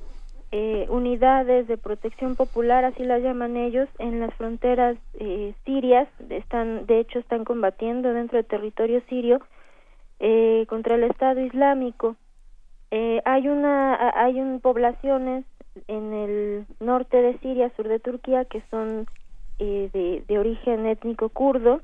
[0.52, 6.08] eh, unidades de protección popular, así las llaman ellos, en las fronteras eh, sirias.
[6.30, 9.40] Están, de hecho, están combatiendo dentro del territorio sirio
[10.20, 12.16] eh, contra el Estado Islámico.
[12.92, 15.46] Eh, hay una, hay un, poblaciones
[15.88, 19.08] en el norte de Siria, sur de Turquía, que son
[19.60, 21.82] eh, de, de origen étnico kurdo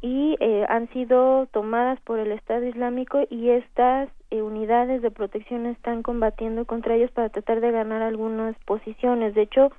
[0.00, 6.02] y eh, han sido tomadas por el Estado Islámico y estas unidades de protección están
[6.02, 9.34] combatiendo contra ellos para tratar de ganar algunas posiciones.
[9.34, 9.70] De hecho,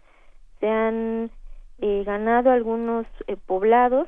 [0.59, 1.31] se han
[1.79, 4.07] eh, ganado algunos eh, poblados.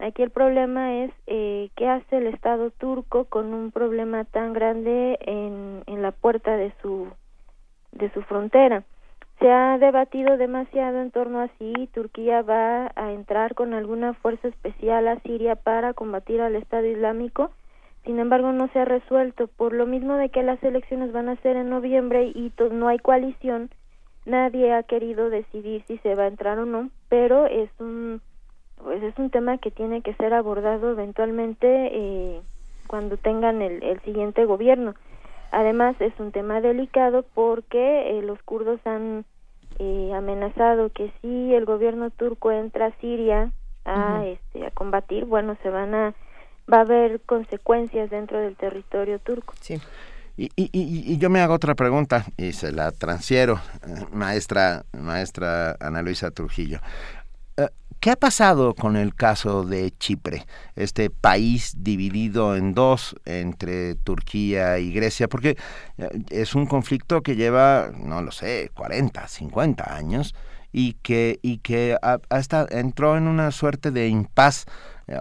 [0.00, 5.18] Aquí el problema es eh, qué hace el Estado turco con un problema tan grande
[5.20, 7.08] en, en la puerta de su
[7.92, 8.82] de su frontera.
[9.38, 14.48] Se ha debatido demasiado en torno a si Turquía va a entrar con alguna fuerza
[14.48, 17.50] especial a Siria para combatir al Estado Islámico.
[18.04, 21.36] Sin embargo, no se ha resuelto por lo mismo de que las elecciones van a
[21.36, 23.70] ser en noviembre y no hay coalición.
[24.26, 28.20] Nadie ha querido decidir si se va a entrar o no, pero es un
[28.82, 32.40] pues es un tema que tiene que ser abordado eventualmente eh,
[32.86, 34.94] cuando tengan el, el siguiente gobierno.
[35.52, 39.24] Además es un tema delicado porque eh, los kurdos han
[39.78, 43.52] eh, amenazado que si el gobierno turco entra a Siria
[43.86, 46.14] a este a combatir, bueno, se van a
[46.72, 49.54] va a haber consecuencias dentro del territorio turco.
[49.60, 49.80] Sí.
[50.36, 55.76] Y, y- y- yo me hago otra pregunta y se la transfiero, eh, maestra, maestra
[55.78, 56.80] Ana Luisa Trujillo.
[57.56, 57.68] Eh,
[58.00, 64.78] ¿Qué ha pasado con el caso de Chipre, este país dividido en dos entre Turquía
[64.80, 65.28] y Grecia?
[65.28, 65.56] Porque
[65.98, 70.34] eh, es un conflicto que lleva, no lo sé, 40, 50 años
[70.72, 74.66] y que, y que ha- hasta entró en una suerte de impas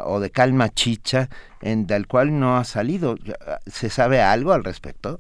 [0.05, 1.29] o de calma chicha
[1.61, 3.15] en, del cual no ha salido.
[3.65, 5.19] ¿Se sabe algo al respecto?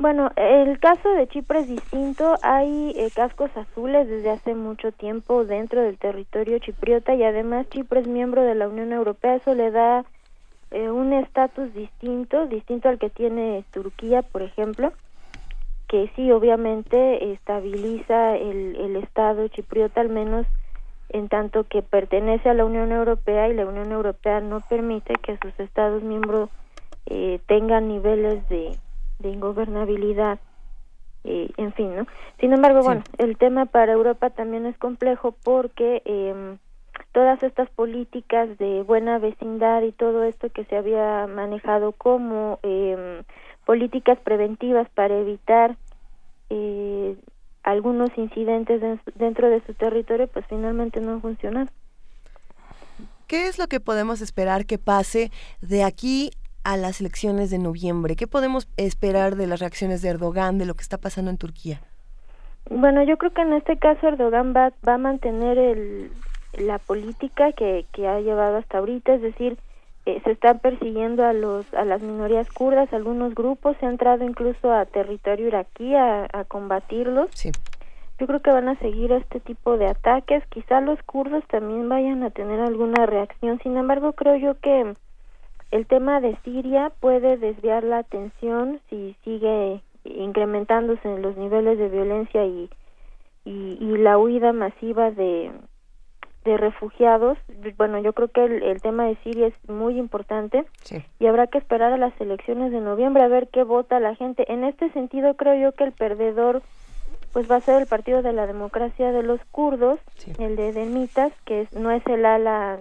[0.00, 2.36] Bueno, el caso de Chipre es distinto.
[2.42, 8.00] Hay eh, cascos azules desde hace mucho tiempo dentro del territorio chipriota y además Chipre
[8.00, 9.34] es miembro de la Unión Europea.
[9.34, 10.06] Eso le da
[10.70, 14.94] eh, un estatus distinto, distinto al que tiene Turquía, por ejemplo,
[15.86, 20.46] que sí, obviamente estabiliza el, el Estado chipriota, al menos
[21.12, 25.38] en tanto que pertenece a la Unión Europea y la Unión Europea no permite que
[25.38, 26.50] sus Estados miembros
[27.06, 28.76] eh, tengan niveles de,
[29.18, 30.38] de ingobernabilidad,
[31.24, 32.06] eh, en fin, ¿no?
[32.38, 36.56] Sin embargo, bueno, el tema para Europa también es complejo porque eh,
[37.12, 43.22] todas estas políticas de buena vecindad y todo esto que se había manejado como eh,
[43.66, 45.76] políticas preventivas para evitar
[46.50, 47.16] eh,
[47.62, 51.68] algunos incidentes den- dentro de su territorio, pues finalmente no han funcionado.
[53.26, 55.30] ¿Qué es lo que podemos esperar que pase
[55.60, 56.30] de aquí
[56.64, 58.16] a las elecciones de noviembre?
[58.16, 61.80] ¿Qué podemos esperar de las reacciones de Erdogan, de lo que está pasando en Turquía?
[62.68, 66.10] Bueno, yo creo que en este caso Erdogan va, va a mantener el,
[66.58, 69.56] la política que, que ha llevado hasta ahorita, es decir,
[70.10, 74.24] eh, se están persiguiendo a los a las minorías kurdas, algunos grupos, se ha entrado
[74.24, 77.30] incluso a territorio iraquí a, a combatirlos.
[78.18, 82.22] Yo creo que van a seguir este tipo de ataques, quizá los kurdos también vayan
[82.22, 84.94] a tener alguna reacción, sin embargo creo yo que
[85.70, 92.44] el tema de Siria puede desviar la atención si sigue incrementándose los niveles de violencia
[92.44, 92.68] y,
[93.44, 95.50] y, y la huida masiva de,
[96.44, 97.36] de refugiados.
[97.76, 100.64] Bueno, yo creo que el, el tema de Siria es muy importante
[101.18, 104.50] y habrá que esperar a las elecciones de noviembre a ver qué vota la gente.
[104.52, 106.62] En este sentido, creo yo que el perdedor
[107.32, 110.00] pues va a ser el Partido de la Democracia de los Kurdos,
[110.42, 112.80] el de Demitas, que es- no es el ala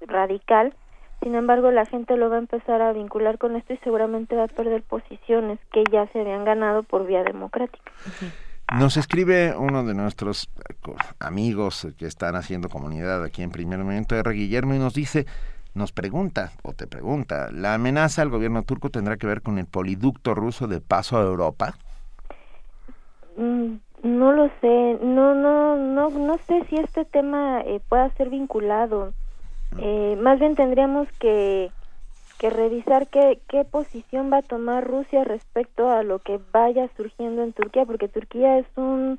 [0.00, 0.74] radical.
[1.22, 4.44] Sin embargo, la gente lo va a empezar a vincular con esto y seguramente va
[4.44, 7.92] a perder posiciones que ya se habían ganado por vía democrática.
[8.72, 14.16] Nos escribe uno de nuestros eh, amigos que están haciendo comunidad aquí en Primer Momento,
[14.16, 14.32] R.
[14.32, 15.26] Guillermo, y nos dice,
[15.74, 19.66] nos pregunta, o te pregunta, ¿la amenaza al gobierno turco tendrá que ver con el
[19.66, 21.76] poliducto ruso de paso a Europa?
[23.36, 28.30] Mm, No lo sé, no, no, no, no sé si este tema eh, pueda ser
[28.30, 29.12] vinculado.
[29.78, 31.70] Eh, más bien tendríamos que,
[32.38, 37.42] que revisar qué, qué posición va a tomar Rusia respecto a lo que vaya surgiendo
[37.42, 39.18] en Turquía, porque Turquía es un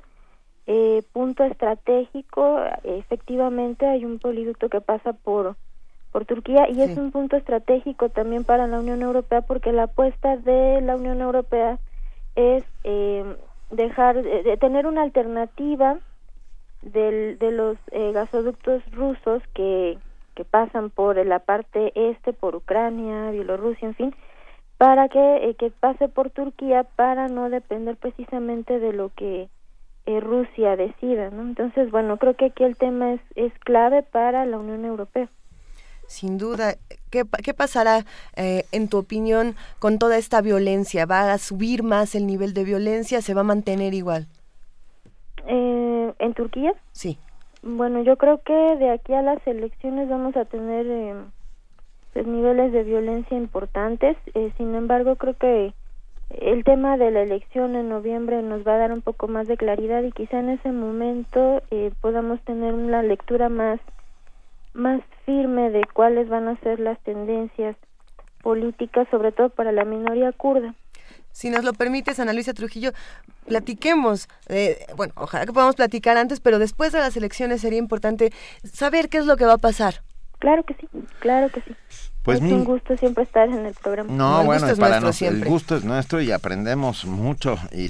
[0.66, 2.60] eh, punto estratégico.
[2.84, 5.56] Efectivamente, hay un poliducto que pasa por
[6.12, 10.38] por Turquía y es un punto estratégico también para la Unión Europea porque la apuesta
[10.38, 11.78] de la Unión Europea
[12.36, 13.36] es eh,
[13.70, 15.98] dejar de, de tener una alternativa
[16.80, 19.98] del, de los eh, gasoductos rusos que,
[20.36, 24.14] que pasan por la parte este, por Ucrania, Bielorrusia, en fin,
[24.78, 29.48] para que, que pase por Turquía para no depender precisamente de lo que
[30.06, 31.42] Rusia decida, ¿no?
[31.42, 35.28] Entonces, bueno, creo que aquí el tema es, es clave para la Unión Europea.
[36.06, 36.74] Sin duda,
[37.10, 38.04] ¿qué, qué pasará,
[38.36, 41.06] eh, en tu opinión, con toda esta violencia?
[41.06, 43.20] ¿Va a subir más el nivel de violencia?
[43.20, 44.28] ¿Se va a mantener igual?
[45.48, 46.72] Eh, ¿En Turquía?
[46.92, 47.18] Sí.
[47.68, 51.14] Bueno, yo creo que de aquí a las elecciones vamos a tener eh,
[52.12, 54.16] pues, niveles de violencia importantes.
[54.56, 55.74] sin embargo, creo que
[56.30, 59.56] el tema de la elección en noviembre nos va a dar un poco más de
[59.56, 61.60] claridad y quizá en ese momento
[62.00, 63.80] podamos tener una lectura más
[64.72, 67.74] más firme de cuáles van a ser las tendencias
[68.42, 70.76] políticas, sobre todo para la minoría kurda.
[71.36, 72.92] Si nos lo permites, Ana Luisa Trujillo,
[73.46, 74.26] platiquemos.
[74.96, 78.32] bueno, ojalá que podamos platicar antes, pero después de las elecciones sería importante
[78.64, 80.02] saber qué es lo que va a pasar.
[80.38, 80.88] Claro que sí,
[81.20, 81.74] claro que sí.
[82.26, 84.12] Pues es un gusto siempre estar en el programa.
[84.12, 87.88] No, bueno, para nosotros el gusto es nuestro y aprendemos mucho y,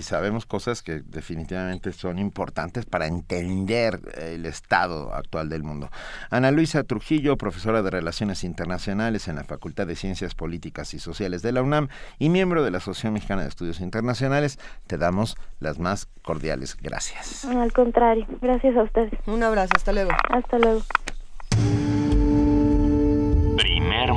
[0.00, 5.90] sabemos cosas que definitivamente son importantes para entender el estado actual del mundo.
[6.30, 11.42] Ana Luisa Trujillo, profesora de Relaciones Internacionales en la Facultad de Ciencias Políticas y Sociales
[11.42, 11.88] de la UNAM
[12.18, 17.44] y miembro de la Asociación Mexicana de Estudios Internacionales, te damos las más cordiales gracias.
[17.44, 19.12] Al contrario, gracias a ustedes.
[19.26, 20.10] Un abrazo, hasta luego.
[20.30, 20.80] Hasta luego.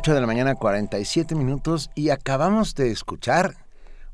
[0.00, 3.54] 8 de la mañana, 47 minutos, y acabamos de escuchar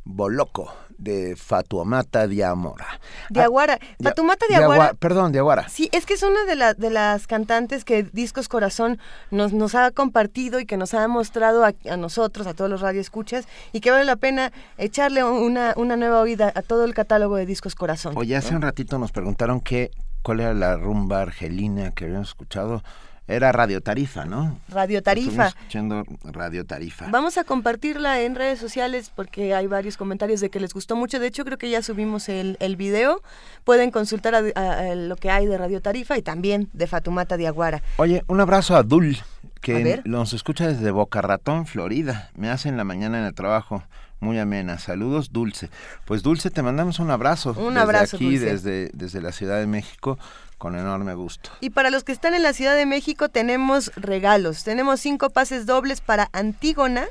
[0.02, 2.98] Boloco de Fatuamata Diamora.
[3.30, 3.78] Diaguara.
[3.80, 4.94] Ah, Dia- Fatumata Diagua- Diaguara.
[4.94, 5.68] Perdón, Diaguara.
[5.68, 8.98] Sí, es que es una de, la- de las cantantes que Discos Corazón
[9.30, 12.80] nos, nos ha compartido y que nos ha mostrado a, a nosotros, a todos los
[12.80, 17.36] radioescuchas, y que vale la pena echarle una, una nueva oída a todo el catálogo
[17.36, 18.14] de Discos Corazón.
[18.16, 18.56] Oye, hace ¿no?
[18.56, 19.92] un ratito nos preguntaron qué,
[20.22, 22.82] cuál era la rumba argelina que habíamos escuchado.
[23.28, 24.59] Era Radio Tarifa, ¿no?
[24.69, 25.48] Radio Tarifa.
[25.48, 27.07] Escuchando Radio Tarifa.
[27.11, 31.19] Vamos a compartirla en redes sociales porque hay varios comentarios de que les gustó mucho.
[31.19, 33.23] De hecho, creo que ya subimos el, el video.
[33.65, 37.36] Pueden consultar a- a- a lo que hay de Radio Tarifa y también de Fatumata
[37.36, 37.82] Diaguara.
[37.97, 39.16] Oye, un abrazo a Dul,
[39.61, 42.31] que nos escucha desde Boca Ratón, Florida.
[42.36, 43.82] Me hace en la mañana en el trabajo.
[44.19, 44.78] Muy amena.
[44.78, 45.69] Saludos, Dulce.
[46.07, 47.51] Pues Dulce, te mandamos un abrazo.
[47.59, 48.47] Un desde abrazo, aquí, Dulce.
[48.53, 50.19] desde, desde la Ciudad de México,
[50.59, 51.51] con enorme gusto.
[51.61, 54.65] Y para los que están en la Ciudad de México tenemos regalos.
[54.65, 57.07] Tenemos cinco pases dobles para Antígona.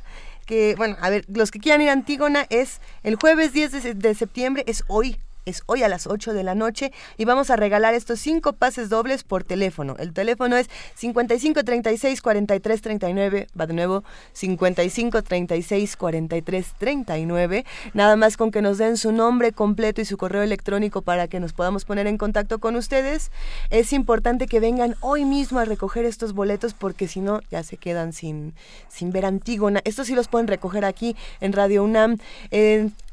[0.46, 3.94] Que, bueno, a ver, los que quieran ir a Antígona es el jueves 10 de,
[3.96, 5.20] de septiembre, es hoy.
[5.46, 8.90] Es hoy a las 8 de la noche y vamos a regalar estos cinco pases
[8.90, 9.96] dobles por teléfono.
[10.00, 13.48] El teléfono es 55 36 43 39.
[13.60, 14.04] Va de nuevo,
[14.34, 17.66] 55 36 43 39.
[17.94, 21.40] Nada más con que nos den su nombre completo y su correo electrónico para que
[21.40, 23.30] nos podamos poner en contacto con ustedes.
[23.70, 27.78] Es importante que vengan hoy mismo a recoger estos boletos porque si no ya se
[27.78, 28.56] quedan sin,
[28.88, 29.82] sin ver Antígona.
[29.84, 32.18] Estos sí los pueden recoger aquí en Radio UNAM,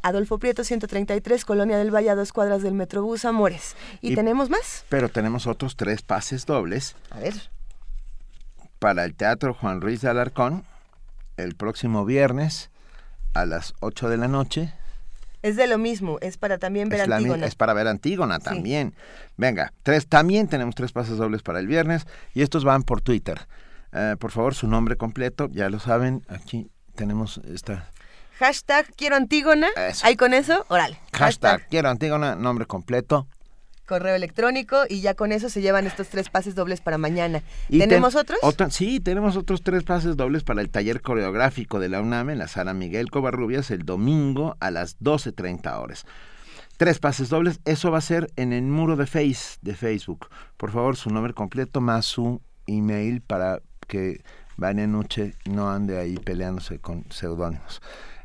[0.03, 3.77] Adolfo Prieto 133, Colonia del Valle, a dos cuadras del Metrobús Amores.
[4.01, 4.85] ¿Y, Y- tenemos más?
[4.89, 7.35] Pero tenemos otros tres pases dobles A ver.
[8.79, 10.65] para el Teatro Juan Ruiz de Alarcón
[11.37, 12.71] el próximo viernes
[13.35, 14.75] a las 8 de la noche.
[15.43, 17.47] Es de lo mismo, es para también ver Es, la Antígona.
[17.47, 18.45] es para ver Antígona Sí.
[18.45, 18.95] también.
[19.37, 23.49] Venga, tres, también tenemos tres pases dobles para el viernes y estos van por Twitter.
[23.93, 27.91] Eh, por favor, su nombre completo, ya lo saben, aquí tenemos esta
[28.47, 29.69] Hashtag quiero Antígona.
[29.77, 30.05] Eso.
[30.05, 30.99] Ahí con eso, órale.
[31.13, 33.29] hashtag, quiero Antígona, nombre completo.
[33.87, 37.43] correo electrónico y ya con eso se llevan estos tres pases dobles para mañana.
[37.69, 38.39] Y ¿Tenemos ten- otros?
[38.43, 42.39] otra- sí, tenemos otros tres pases dobles para el taller coreográfico de la UNAM en
[42.39, 46.05] la sala Miguel Covarrubias el domingo a las 12.30 horas.
[46.79, 50.29] Tres pases dobles, eso va a ser en el muro de Face, de Facebook.
[50.57, 54.23] Por favor, su nombre completo más su email para que
[54.57, 57.81] Vania Nuche no ande ahí peleándose con seudónimos.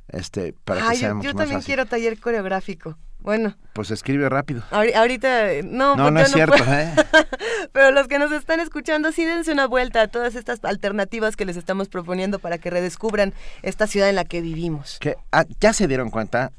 [0.10, 1.66] Este, para que sea yo, mucho yo más también fácil.
[1.66, 2.98] quiero taller coreográfico.
[3.20, 4.62] Bueno, Pues escribe rápido.
[4.72, 6.64] ahori- ahorita no, No, porque no es cierto.
[6.66, 6.94] ¿eh?
[7.74, 11.44] Pero los que nos están escuchando, sí dense una vuelta a todas estas alternativas que
[11.44, 14.98] les estamos proponiendo para que redescubran esta ciudad en la que vivimos.
[15.02, 16.52] que ah, ya se dieron cuenta,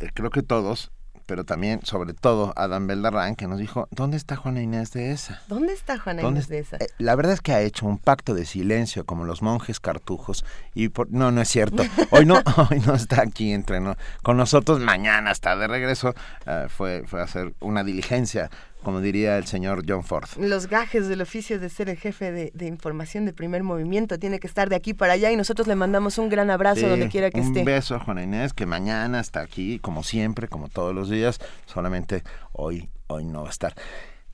[0.00, 0.90] eh, creo que todos,
[1.26, 5.40] pero también, sobre todo, Adam Beldarrán, que nos dijo, ¿dónde está Juana Inés de esa?
[5.48, 6.76] ¿Dónde está Juana ¿Dónde Inés de esa?
[6.76, 10.44] Eh, La verdad es que ha hecho un pacto de silencio como los monjes cartujos
[10.74, 11.82] y por- no no es cierto.
[12.10, 12.34] Hoy no
[12.70, 16.14] hoy no está aquí entre no con nosotros mañana está de regreso.
[16.46, 18.50] Ah, fue fue a hacer una diligencia,
[18.84, 20.28] como diría el señor John Ford.
[20.38, 24.38] Los gajes del oficio de ser el jefe de, de información de primer movimiento tiene
[24.38, 27.08] que estar de aquí para allá y nosotros le mandamos un gran abrazo Sí, donde
[27.08, 27.64] quiera que un esté.
[27.64, 32.22] beso a Juana Inés que mañana está aquí como siempre, como todos los días, solamente
[32.52, 33.74] hoy hoy no va a estar.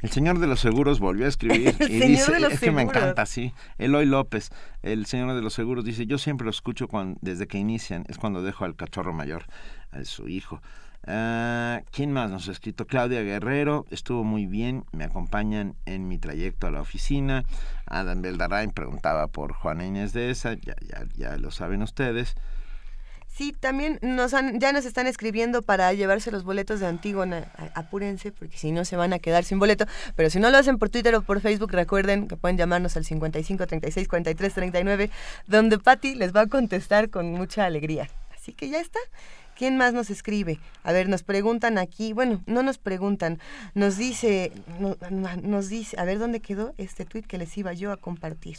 [0.01, 2.61] El señor de los seguros volvió a escribir El y señor dice, de los es
[2.61, 3.03] que me seguros.
[3.03, 3.55] encanta, sí.
[3.79, 4.51] Eloy López,
[4.83, 8.19] el señor de los seguros, dice, yo siempre lo escucho cuando, desde que inician, es
[8.19, 9.47] cuando dejo al cachorro mayor,
[9.93, 10.61] a su hijo.
[11.07, 12.87] Ah, ¿Quién más nos ha escrito?
[12.87, 17.45] Claudia Guerrero, estuvo muy bien, me acompañan en mi trayecto a la oficina.
[17.87, 22.35] Adam Beldarrain preguntaba por Juana Inés de esa, ya, ya, ya lo saben ustedes.
[23.35, 27.51] Sí, también nos han, ya nos están escribiendo para llevarse los boletos de Antígona.
[27.75, 29.87] Apúrense, porque si no se van a quedar sin boleto.
[30.15, 33.05] Pero si no lo hacen por Twitter o por Facebook, recuerden que pueden llamarnos al
[33.05, 35.11] 55 36 43 39,
[35.49, 38.09] donde Patti les va a contestar con mucha alegría.
[38.33, 39.01] Así que ya está.
[39.57, 40.59] ¿Quién más nos escribe?
[40.83, 43.39] A ver, nos preguntan aquí, bueno, no nos preguntan,
[43.75, 44.53] nos dice,
[45.43, 48.59] nos dice, a ver dónde quedó este tuit que les iba yo a compartir.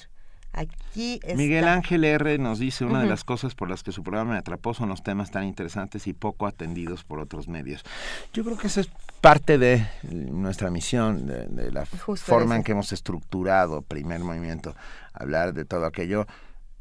[0.56, 1.36] Aquí está.
[1.36, 2.38] Miguel Ángel R.
[2.38, 5.04] nos dice una de las cosas por las que su programa me atrapó son los
[5.04, 7.84] temas tan interesantes y poco atendidos por otros medios.
[8.32, 8.90] Yo creo que esa es
[9.20, 14.76] parte de nuestra misión, de, la forma en que hemos estructurado primer movimiento,
[15.14, 16.26] hablar de todo aquello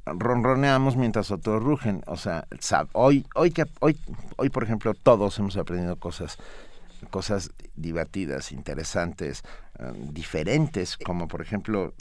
[0.07, 2.03] ronroneamos mientras otros rugen.
[2.07, 2.47] O sea,
[2.93, 3.99] hoy, hoy, que, hoy,
[4.37, 6.39] hoy, por ejemplo, todos hemos aprendido cosas
[7.11, 9.43] cosas divertidas, interesantes,
[9.79, 11.95] eh, diferentes, como por ejemplo...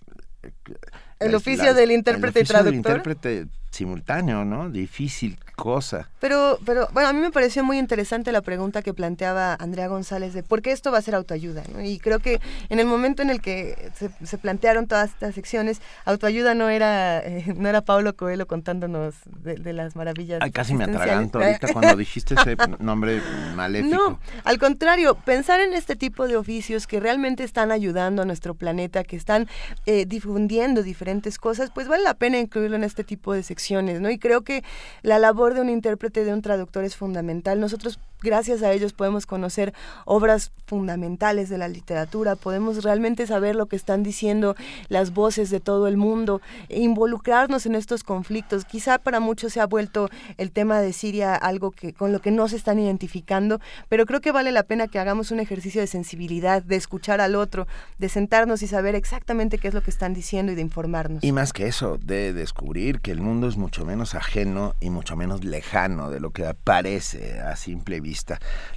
[1.20, 2.74] El oficio del intérprete y traductor.
[2.74, 4.70] intérprete simultáneo, ¿no?
[4.70, 6.10] Difícil cosa.
[6.20, 10.34] Pero, pero, bueno, a mí me pareció muy interesante la pregunta que planteaba Andrea González
[10.34, 13.30] de por qué esto va a ser autoayuda, Y creo que en el momento en
[13.30, 13.92] el que
[14.24, 19.74] se, plantearon todas estas secciones, autoayuda no era, eh, no era Pablo Coelho contándonos de,
[19.74, 20.40] las maravillas.
[20.42, 23.22] Ay, casi me atraganto ahorita cuando dijiste ese nombre
[23.56, 23.96] maléfico.
[23.96, 28.56] No, al contrario, pensar en este tipo de oficios que realmente están ayudando a nuestro
[28.56, 29.48] planeta, que están
[29.86, 34.10] eh, difundiendo diferentes cosas, pues vale la pena incluirlo en este tipo de secciones ¿no?
[34.10, 34.64] Y creo que
[35.02, 37.60] la labor de un intérprete, de un traductor es fundamental.
[37.60, 39.74] Nosotros, gracias a ellos, podemos conocer
[40.06, 44.56] obras fundamentales de la literatura, podemos realmente saber lo que están diciendo
[44.90, 48.66] las voces de todo el mundo, e involucrarnos en estos conflictos.
[48.66, 52.32] Quizá para muchos se ha vuelto el tema de Siria algo que con lo que
[52.32, 53.60] no se están identificando,
[53.90, 57.36] pero creo que vale la pena que hagamos un ejercicio de sensibilidad, de escuchar al
[57.36, 57.68] otro,
[58.00, 61.24] de sentarnos y saber exactamente qué es lo que están diciendo y de informarnos.
[61.24, 65.16] Y más que eso, de descubrir que el mundo es mucho menos ajeno y mucho
[65.16, 68.13] menos lejano de lo que parece a simple vista.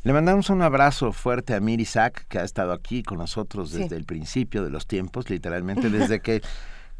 [0.02, 3.96] Le mandamos un abrazo fuerte a Miri Isaac, que ha estado aquí con nosotros desde
[3.96, 6.42] el principio de los tiempos, literalmente desde que...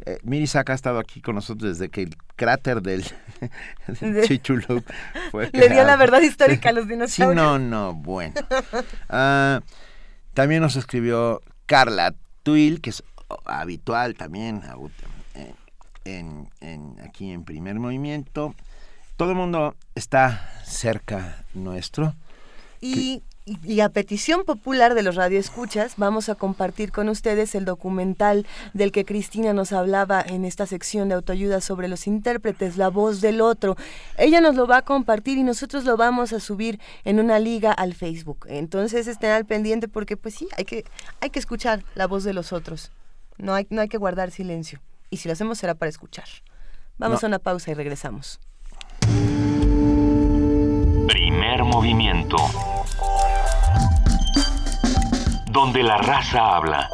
[0.04, 3.02] Eh, Miri Isaac ha estado aquí con nosotros desde que el cráter del,
[4.26, 4.84] Chichulub
[5.30, 7.34] fue Le dio la verdad histórica a los dinosaurios.
[7.34, 8.34] Sí, no, no, bueno.
[9.08, 9.62] Ah,
[10.34, 13.02] también nos escribió Carla Tuil, que es
[13.46, 14.62] habitual también,
[15.34, 15.54] eh,
[16.04, 18.54] en, en, aquí en primer movimiento.
[19.16, 22.14] Todo el mundo está cerca nuestro.
[22.80, 28.46] Y, y, a petición popular de los radioescuchas, vamos a compartir con ustedes el documental
[28.74, 33.20] del que Cristina nos hablaba en esta sección de autoayuda sobre los intérpretes, La voz
[33.20, 33.76] del otro.
[34.18, 37.72] Ella nos lo va a compartir y nosotros lo vamos a subir en una liga
[37.72, 38.46] al Facebook.
[38.48, 40.84] Entonces estén al pendiente porque pues sí, hay que,
[41.20, 42.90] hay que escuchar la voz de los otros.
[43.38, 44.80] No hay, no hay que guardar silencio
[45.10, 46.26] y si lo hacemos será para escuchar.
[46.98, 48.40] Vamos a una pausa y regresamos.
[51.06, 52.36] Primer movimiento.
[55.46, 56.90] Donde la raza habla.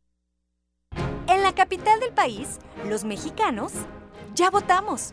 [1.54, 3.74] capital del país, los mexicanos,
[4.34, 5.12] ya votamos.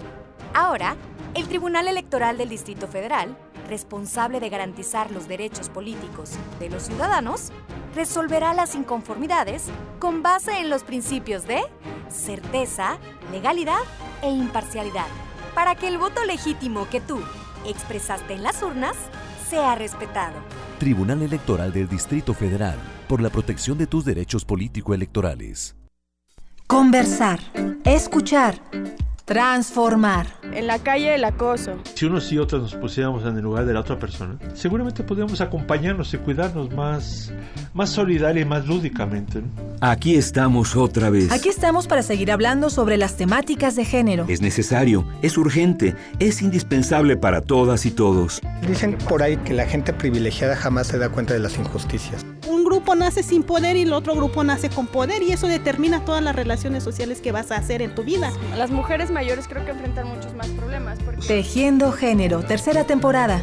[0.55, 0.97] Ahora,
[1.35, 3.36] el Tribunal Electoral del Distrito Federal,
[3.69, 7.52] responsable de garantizar los derechos políticos de los ciudadanos,
[7.94, 9.66] resolverá las inconformidades
[9.98, 11.62] con base en los principios de
[12.09, 12.98] certeza,
[13.31, 13.81] legalidad
[14.23, 15.06] e imparcialidad,
[15.55, 17.20] para que el voto legítimo que tú
[17.66, 18.97] expresaste en las urnas
[19.48, 20.36] sea respetado.
[20.78, 22.78] Tribunal Electoral del Distrito Federal,
[23.09, 25.78] por la protección de tus derechos político-electorales.
[26.69, 27.40] Conversar,
[27.86, 28.55] escuchar,
[29.29, 30.27] transformar.
[30.55, 31.77] En la calle el acoso.
[31.95, 35.43] Si unos y otras nos pusiéramos en el lugar de la otra persona, seguramente podríamos
[35.43, 37.31] acompañarnos y cuidarnos más,
[37.75, 39.43] más solidaria y más lúdicamente.
[39.83, 41.31] Aquí estamos otra vez.
[41.31, 44.25] Aquí estamos para seguir hablando sobre las temáticas de género.
[44.29, 48.41] Es necesario, es urgente, es indispensable para todas y todos.
[48.67, 52.25] Dicen por ahí que la gente privilegiada jamás se da cuenta de las injusticias
[52.69, 56.23] grupo nace sin poder y el otro grupo nace con poder y eso determina todas
[56.23, 58.31] las relaciones sociales que vas a hacer en tu vida.
[58.59, 60.97] Las mujeres mayores creo que enfrentan muchos más problemas.
[61.27, 63.43] Tejiendo Género, tercera temporada.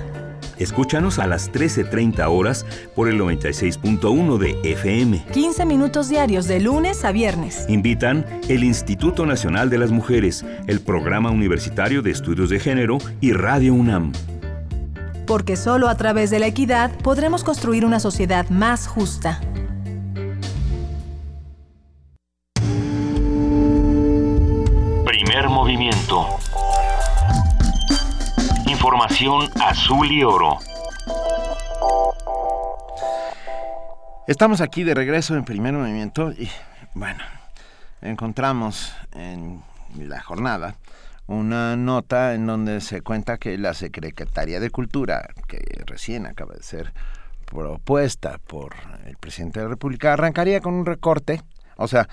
[0.58, 2.66] Escúchanos a las 13.30 horas
[2.96, 5.26] por el 96.1 de FM.
[5.34, 7.66] 15 minutos diarios de lunes a viernes.
[7.68, 13.34] Invitan el Instituto Nacional de las Mujeres, el Programa Universitario de Estudios de Género y
[13.34, 14.14] Radio UNAM
[15.26, 19.42] porque solo a través de la equidad podremos construir una sociedad más justa.
[28.68, 30.60] Información azul y oro.
[34.28, 36.50] Estamos aquí de regreso en primer movimiento y
[36.94, 37.24] bueno,
[38.02, 39.64] encontramos en
[39.98, 40.76] la jornada
[41.28, 46.62] una nota en donde se cuenta que la Secretaría de Cultura, que recién acaba de
[46.62, 46.94] ser
[47.46, 48.76] propuesta por
[49.06, 51.42] el presidente de la República, arrancaría con un recorte,
[51.78, 52.08] o sea,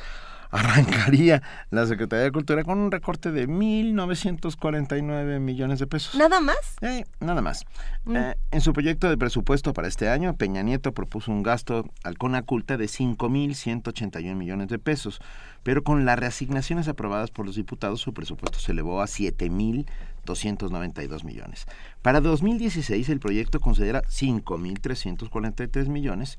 [0.52, 6.14] arrancaría la Secretaría de Cultura con un recorte de 1.949 millones de pesos.
[6.14, 6.58] ¿Nada más?
[6.82, 7.64] Eh, nada más.
[8.04, 8.16] Mm.
[8.16, 12.18] Eh, en su proyecto de presupuesto para este año, Peña Nieto propuso un gasto al
[12.18, 15.22] Conaculta de 5.181 millones de pesos,
[15.62, 21.64] pero con las reasignaciones aprobadas por los diputados, su presupuesto se elevó a 7.292 millones.
[22.02, 26.38] Para 2016, el proyecto considera 5.343 millones,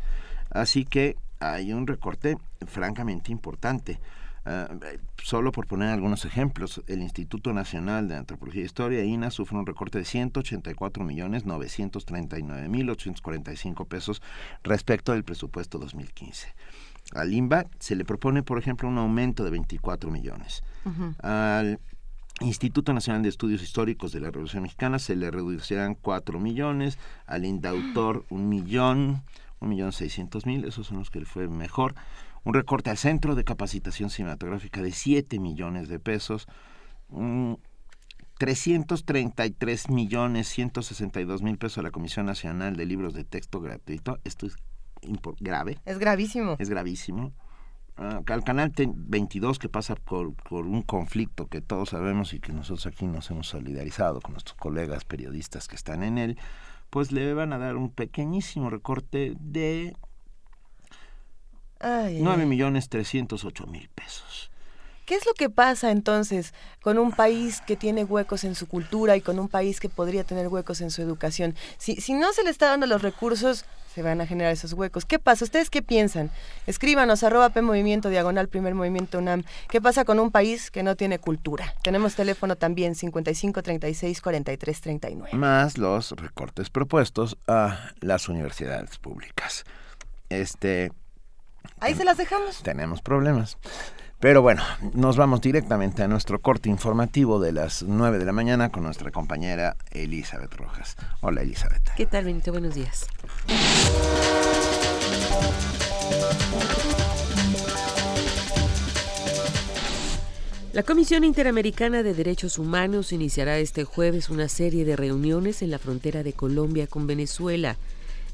[0.52, 1.18] así que
[1.52, 4.00] hay un recorte francamente importante.
[4.46, 4.70] Ah,
[5.22, 9.66] solo por poner algunos ejemplos, el Instituto Nacional de Antropología e Historia, INA, sufre un
[9.66, 14.22] recorte de 184 millones 939 mil 845 pesos
[14.64, 16.54] respecto del presupuesto 2015.
[17.14, 20.64] Al INBA se le propone, por ejemplo, un aumento de 24 millones.
[21.22, 21.80] Al
[22.42, 26.98] Instituto Nacional de Estudios Históricos de la Revolución Mexicana se le reducirán 4 millones,
[27.28, 29.24] al INDAUTOR un millón,
[29.64, 31.96] un millón seiscientos mil, esos son los que le fue mejor.
[32.44, 36.48] Un recorte al Centro de Capacitación Cinematográfica de 7 millones de pesos.
[38.38, 44.20] 333 millones 162 mil pesos a la Comisión Nacional de Libros de Texto Gratuito.
[44.24, 44.56] Esto es
[45.40, 45.80] grave.
[45.86, 46.56] Es gravísimo.
[46.60, 47.34] Es gravísimo.
[47.96, 52.52] Uh, al canal 22 que pasa por, por, un conflicto que todos sabemos y que
[52.52, 56.40] nosotros aquí nos hemos solidarizado con nuestros colegas periodistas que están en él,
[56.94, 59.96] pues le van a dar un pequeñísimo recorte de
[61.82, 64.52] nueve millones trescientos ocho mil pesos.
[65.08, 66.54] ¿Qué es lo que pasa entonces
[66.84, 70.24] con un país que tiene huecos en su cultura y con un país que podría
[70.24, 71.56] tener huecos en su educación?
[71.80, 75.06] Si, si no se le está dando los recursos, se van a generar esos huecos.
[75.06, 75.46] ¿Qué pasa?
[75.46, 76.32] ¿Ustedes qué piensan?
[76.66, 79.44] Escríbanos, arroba P Movimiento, diagonal Primer Movimiento UNAM.
[79.70, 81.76] ¿Qué pasa con un país que no tiene cultura?
[81.84, 85.38] Tenemos teléfono también 55 36 43 39.
[85.38, 89.64] Más los recortes propuestos a las universidades públicas.
[90.30, 90.92] Este.
[91.80, 92.64] Ahí se las dejamos.
[92.64, 93.58] Tenemos problemas.
[94.24, 94.64] Pero bueno,
[94.94, 99.12] nos vamos directamente a nuestro corte informativo de las 9 de la mañana con nuestra
[99.12, 100.96] compañera Elizabeth Rojas.
[101.20, 101.82] Hola Elizabeth.
[101.98, 102.54] ¿Qué tal, Benito?
[102.54, 103.06] Buenos días.
[110.72, 115.80] La Comisión Interamericana de Derechos Humanos iniciará este jueves una serie de reuniones en la
[115.80, 117.76] frontera de Colombia con Venezuela.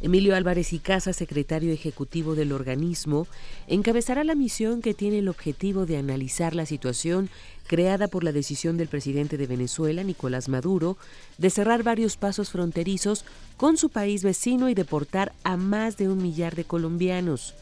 [0.01, 3.27] Emilio Álvarez y Casa, secretario ejecutivo del organismo,
[3.67, 7.29] encabezará la misión que tiene el objetivo de analizar la situación
[7.67, 10.97] creada por la decisión del presidente de Venezuela, Nicolás Maduro,
[11.37, 13.25] de cerrar varios pasos fronterizos
[13.57, 17.53] con su país vecino y deportar a más de un millar de colombianos.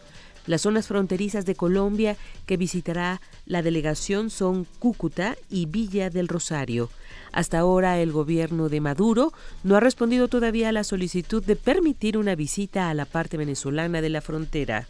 [0.46, 2.16] Las zonas fronterizas de Colombia
[2.46, 6.90] que visitará la delegación son Cúcuta y Villa del Rosario.
[7.32, 9.34] Hasta ahora el gobierno de Maduro
[9.64, 14.02] no ha respondido todavía a la solicitud de permitir una visita a la parte venezolana
[14.02, 14.88] de la frontera.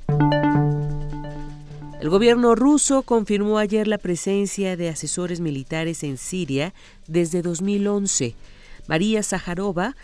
[2.00, 6.74] El gobierno ruso confirmó ayer la presencia de asesores militares en Siria
[7.08, 8.36] desde 2011.
[8.88, 9.96] María Zaharova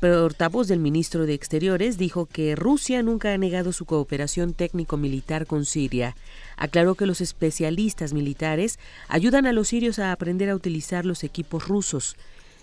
[0.00, 5.64] portavoz del ministro de Exteriores, dijo que Rusia nunca ha negado su cooperación técnico-militar con
[5.64, 6.14] Siria.
[6.56, 11.66] Aclaró que los especialistas militares ayudan a los sirios a aprender a utilizar los equipos
[11.66, 12.16] rusos.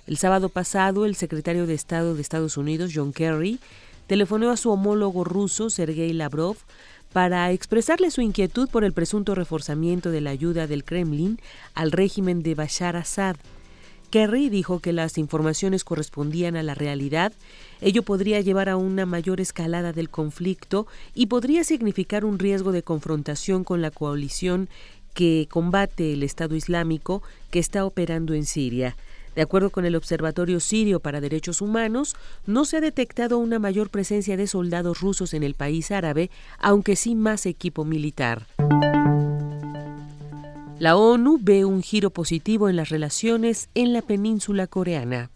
[0.08, 3.60] El sábado pasado, el secretario de Estado de Estados Unidos, John Kerry,
[4.08, 6.58] telefonó a su homólogo ruso, Sergei Lavrov,
[7.12, 11.40] para expresarle su inquietud por el presunto reforzamiento de la ayuda del Kremlin
[11.74, 13.36] al régimen de Bashar Assad.
[14.10, 17.34] Kerry dijo que las informaciones correspondían a la realidad,
[17.82, 22.84] ello podría llevar a una mayor escalada del conflicto y podría significar un riesgo de
[22.84, 24.70] confrontación con la coalición
[25.14, 28.96] que combate el Estado Islámico que está operando en Siria.
[29.36, 32.16] De acuerdo con el Observatorio Sirio para Derechos Humanos,
[32.46, 36.96] no se ha detectado una mayor presencia de soldados rusos en el país árabe, aunque
[36.96, 38.48] sí más equipo militar.
[40.78, 45.32] La ONU ve un giro positivo en las relaciones en la península coreana.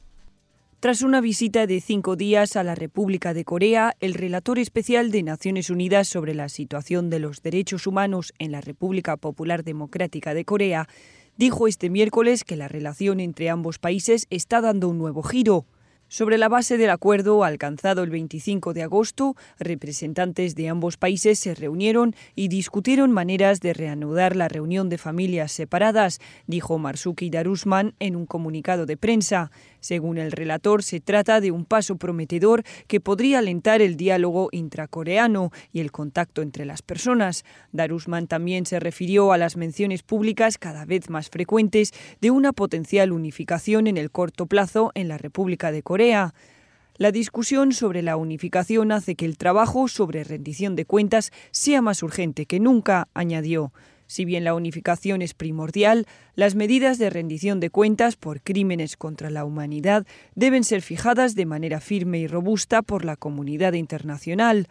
[0.81, 5.23] Tras una visita de cinco días a la República de Corea, el relator especial de
[5.23, 10.43] Naciones Unidas sobre la situación de los derechos humanos en la República Popular Democrática de
[10.43, 10.89] Corea
[11.37, 15.65] dijo este miércoles que la relación entre ambos países está dando un nuevo giro.
[16.11, 21.53] Sobre la base del acuerdo alcanzado el 25 de agosto, representantes de ambos países se
[21.53, 28.15] reunieron y discutieron maneras de reanudar la reunión de familias separadas, dijo Marsuki Darusman en
[28.15, 29.51] un comunicado de prensa.
[29.79, 35.51] Según el relator, se trata de un paso prometedor que podría alentar el diálogo intracoreano
[35.71, 37.45] y el contacto entre las personas.
[37.71, 43.11] Darusman también se refirió a las menciones públicas cada vez más frecuentes de una potencial
[43.11, 46.33] unificación en el corto plazo en la República de Corea
[46.99, 52.03] la discusión sobre la unificación hace que el trabajo sobre rendición de cuentas sea más
[52.03, 53.71] urgente que nunca, añadió.
[54.09, 59.29] Si bien la unificación es primordial, las medidas de rendición de cuentas por crímenes contra
[59.29, 64.67] la humanidad deben ser fijadas de manera firme y robusta por la comunidad internacional.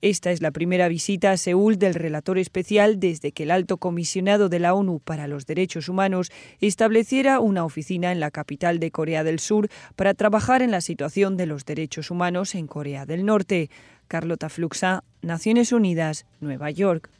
[0.00, 4.48] Esta es la primera visita a Seúl del relator especial desde que el alto comisionado
[4.48, 6.32] de la ONU para los Derechos Humanos
[6.62, 11.36] estableciera una oficina en la capital de Corea del Sur para trabajar en la situación
[11.36, 13.68] de los derechos humanos en Corea del Norte.
[14.08, 17.10] Carlota Fluxa, Naciones Unidas, Nueva York.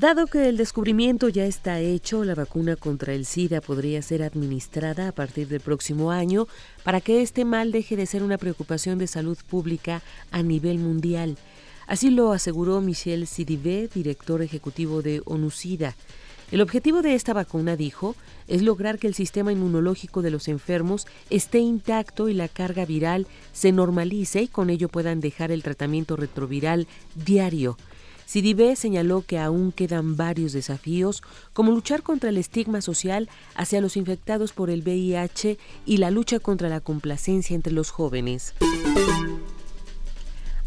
[0.00, 5.08] Dado que el descubrimiento ya está hecho, la vacuna contra el SIDA podría ser administrada
[5.08, 6.48] a partir del próximo año
[6.84, 10.00] para que este mal deje de ser una preocupación de salud pública
[10.30, 11.36] a nivel mundial.
[11.86, 15.94] Así lo aseguró Michel Sidibe, director ejecutivo de ONUSIDA.
[16.50, 18.16] El objetivo de esta vacuna, dijo,
[18.48, 23.26] es lograr que el sistema inmunológico de los enfermos esté intacto y la carga viral
[23.52, 27.76] se normalice y con ello puedan dejar el tratamiento retroviral diario.
[28.30, 31.20] Sidibe señaló que aún quedan varios desafíos,
[31.52, 36.38] como luchar contra el estigma social hacia los infectados por el VIH y la lucha
[36.38, 38.54] contra la complacencia entre los jóvenes.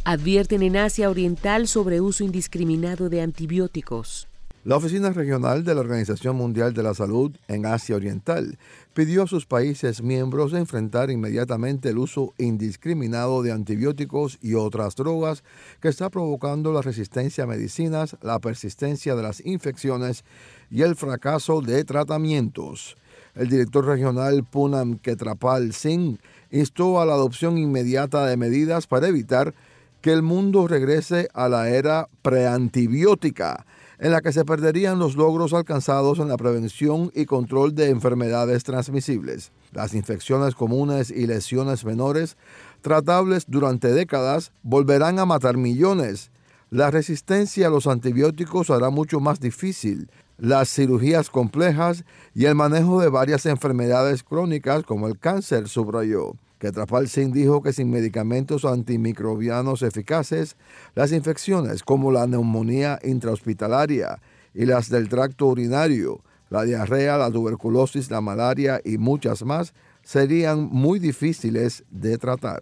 [0.03, 4.27] Advierten en Asia Oriental sobre uso indiscriminado de antibióticos.
[4.65, 8.57] La Oficina Regional de la Organización Mundial de la Salud en Asia Oriental
[8.93, 15.43] pidió a sus países miembros enfrentar inmediatamente el uso indiscriminado de antibióticos y otras drogas
[15.79, 20.23] que está provocando la resistencia a medicinas, la persistencia de las infecciones
[20.69, 22.95] y el fracaso de tratamientos.
[23.35, 26.19] El director regional Punam Ketrapal Singh
[26.51, 29.55] instó a la adopción inmediata de medidas para evitar
[30.01, 33.65] que el mundo regrese a la era preantibiótica
[33.99, 38.63] en la que se perderían los logros alcanzados en la prevención y control de enfermedades
[38.63, 39.51] transmisibles.
[39.71, 42.37] Las infecciones comunes y lesiones menores,
[42.81, 46.31] tratables durante décadas, volverán a matar millones.
[46.69, 52.03] La resistencia a los antibióticos hará mucho más difícil las cirugías complejas
[52.33, 56.33] y el manejo de varias enfermedades crónicas como el cáncer, subrayó
[56.71, 60.55] que Singh dijo que sin medicamentos antimicrobianos eficaces,
[60.95, 64.21] las infecciones como la neumonía intrahospitalaria
[64.53, 69.73] y las del tracto urinario, la diarrea, la tuberculosis, la malaria y muchas más
[70.03, 72.61] serían muy difíciles de tratar.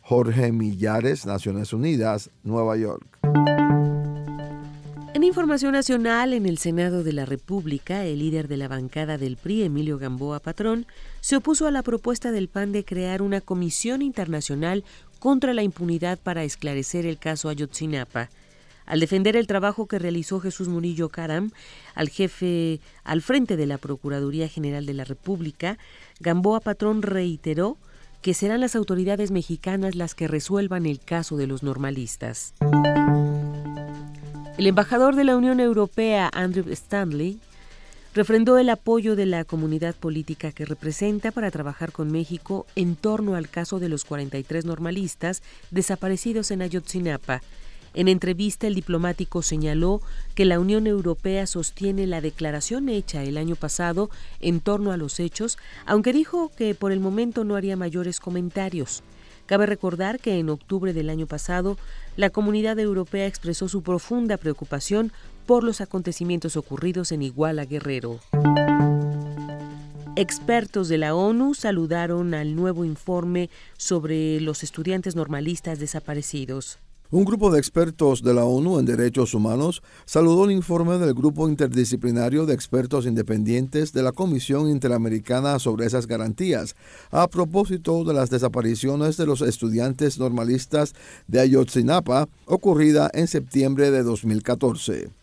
[0.00, 3.17] Jorge Millares, Naciones Unidas, Nueva York.
[5.38, 9.62] Información nacional, en el Senado de la República, el líder de la bancada del PRI,
[9.62, 10.84] Emilio Gamboa Patrón,
[11.20, 14.82] se opuso a la propuesta del PAN de crear una comisión internacional
[15.20, 18.30] contra la impunidad para esclarecer el caso Ayotzinapa.
[18.84, 21.52] Al defender el trabajo que realizó Jesús Murillo Caram,
[21.94, 25.78] al jefe al frente de la Procuraduría General de la República,
[26.18, 27.76] Gamboa Patrón reiteró
[28.22, 32.54] que serán las autoridades mexicanas las que resuelvan el caso de los normalistas.
[34.58, 37.38] El embajador de la Unión Europea, Andrew Stanley,
[38.12, 43.36] refrendó el apoyo de la comunidad política que representa para trabajar con México en torno
[43.36, 47.40] al caso de los 43 normalistas desaparecidos en Ayotzinapa.
[47.94, 50.02] En entrevista, el diplomático señaló
[50.34, 54.10] que la Unión Europea sostiene la declaración hecha el año pasado
[54.40, 55.56] en torno a los hechos,
[55.86, 59.04] aunque dijo que por el momento no haría mayores comentarios.
[59.48, 61.78] Cabe recordar que en octubre del año pasado,
[62.16, 65.10] la comunidad europea expresó su profunda preocupación
[65.46, 68.20] por los acontecimientos ocurridos en Iguala Guerrero.
[70.16, 73.48] Expertos de la ONU saludaron al nuevo informe
[73.78, 76.78] sobre los estudiantes normalistas desaparecidos.
[77.10, 81.48] Un grupo de expertos de la ONU en derechos humanos saludó el informe del Grupo
[81.48, 86.76] Interdisciplinario de Expertos Independientes de la Comisión Interamericana sobre esas garantías,
[87.10, 90.94] a propósito de las desapariciones de los estudiantes normalistas
[91.26, 95.17] de Ayotzinapa ocurrida en septiembre de 2014.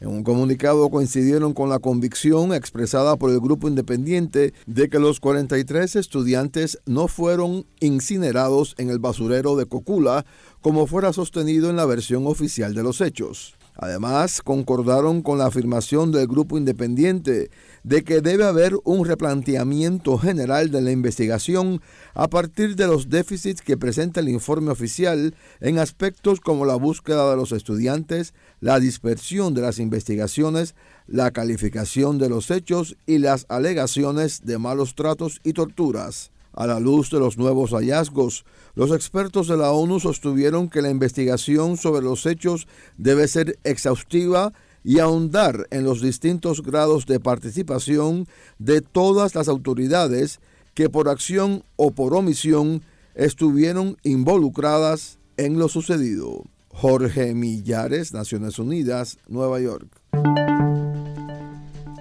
[0.00, 5.18] En un comunicado coincidieron con la convicción expresada por el grupo independiente de que los
[5.18, 10.24] 43 estudiantes no fueron incinerados en el basurero de Cocula
[10.60, 13.56] como fuera sostenido en la versión oficial de los hechos.
[13.74, 17.50] Además, concordaron con la afirmación del grupo independiente
[17.82, 21.80] de que debe haber un replanteamiento general de la investigación
[22.14, 27.30] a partir de los déficits que presenta el informe oficial en aspectos como la búsqueda
[27.30, 30.74] de los estudiantes, la dispersión de las investigaciones,
[31.06, 36.30] la calificación de los hechos y las alegaciones de malos tratos y torturas.
[36.52, 38.44] A la luz de los nuevos hallazgos,
[38.74, 44.52] los expertos de la ONU sostuvieron que la investigación sobre los hechos debe ser exhaustiva
[44.84, 48.26] y ahondar en los distintos grados de participación
[48.58, 50.40] de todas las autoridades
[50.74, 52.82] que por acción o por omisión
[53.14, 56.44] estuvieron involucradas en lo sucedido.
[56.68, 59.88] Jorge Millares, Naciones Unidas, Nueva York.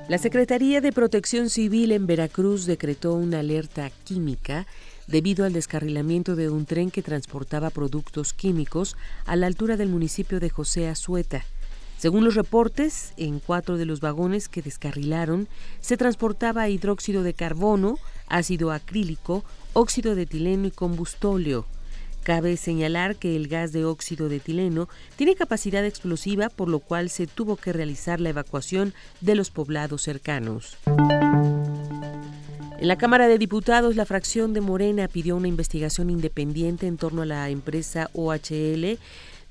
[0.08, 4.66] La Secretaría de Protección Civil en Veracruz decretó una alerta química
[5.08, 8.96] debido al descarrilamiento de un tren que transportaba productos químicos
[9.26, 11.44] a la altura del municipio de José Azueta.
[11.98, 15.48] Según los reportes, en cuatro de los vagones que descarrilaron
[15.82, 17.98] se transportaba hidróxido de carbono,
[18.28, 19.44] ácido acrílico,
[19.74, 21.66] óxido de etileno y combustóleo.
[22.22, 27.10] Cabe señalar que el gas de óxido de etileno tiene capacidad explosiva, por lo cual
[27.10, 30.78] se tuvo que realizar la evacuación de los poblados cercanos.
[32.80, 37.24] En la Cámara de Diputados, la fracción de Morena pidió una investigación independiente en torno
[37.24, 39.00] a la empresa OHL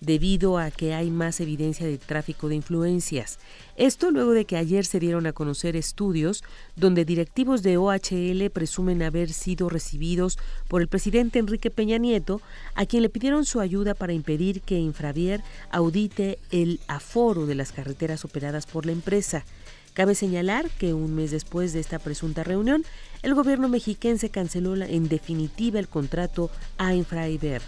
[0.06, 3.38] debido a que hay más evidencia de tráfico de influencias.
[3.76, 6.44] Esto luego de que ayer se dieron a conocer estudios
[6.76, 10.38] donde directivos de OHL presumen haber sido recibidos
[10.68, 12.40] por el presidente Enrique Peña Nieto,
[12.74, 17.72] a quien le pidieron su ayuda para impedir que Infravier audite el aforo de las
[17.72, 19.44] carreteras operadas por la empresa.
[19.92, 22.84] Cabe señalar que un mes después de esta presunta reunión,
[23.22, 27.62] el gobierno mexiquense canceló en definitiva el contrato a Infravier.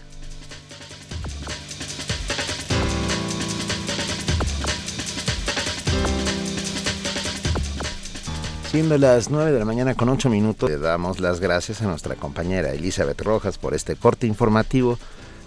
[8.71, 12.17] Siendo las 9 de la mañana con 8 minutos, le damos las gracias a nuestra
[12.17, 14.99] compañera Elizabeth Rojas por este corte informativo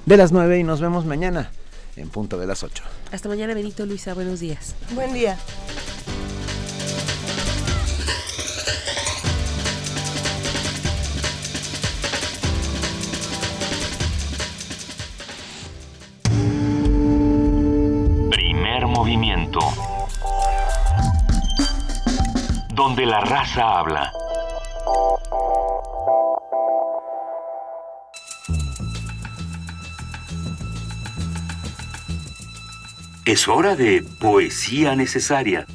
[0.07, 1.51] de las 9 y nos vemos mañana
[1.97, 2.83] en punto de las 8.
[3.11, 4.15] Hasta mañana, Benito Luisa.
[4.15, 4.73] Buenos días.
[4.95, 5.37] Buen día.
[18.31, 19.59] Primer movimiento
[22.73, 24.11] donde la raza habla.
[33.25, 35.65] Es hora de poesía necesaria.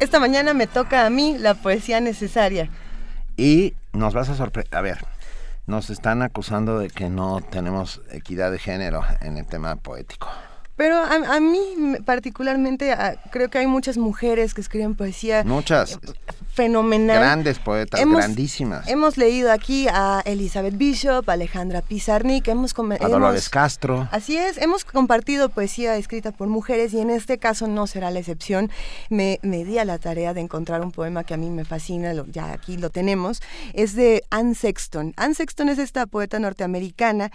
[0.00, 2.70] Esta mañana me toca a mí la poesía necesaria.
[3.36, 4.74] Y nos vas a sorprender.
[4.76, 4.98] A ver,
[5.68, 10.28] nos están acusando de que no tenemos equidad de género en el tema poético.
[10.78, 11.58] Pero a, mí
[12.04, 12.96] particularmente
[13.32, 15.42] creo que hay muchas mujeres que escriben poesía.
[15.42, 15.94] Muchas.
[15.94, 15.98] Eh,
[16.54, 17.18] fenomenal.
[17.18, 18.86] Grandes poetas, grandísimas.
[18.86, 24.08] Hemos leído aquí a Elizabeth Bishop, a Alejandra Pizarnik, hemos a Dolores Castro.
[24.12, 28.20] Así es, hemos compartido poesía escrita por mujeres y en este caso no será la
[28.20, 28.70] excepción.
[29.08, 32.12] Me, me di a la tarea de encontrar un poema que a mí me fascina,
[32.30, 33.42] ya aquí lo tenemos.
[33.72, 35.12] Es de Anne Sexton.
[35.16, 37.32] Anne Sexton es esta poeta norteamericana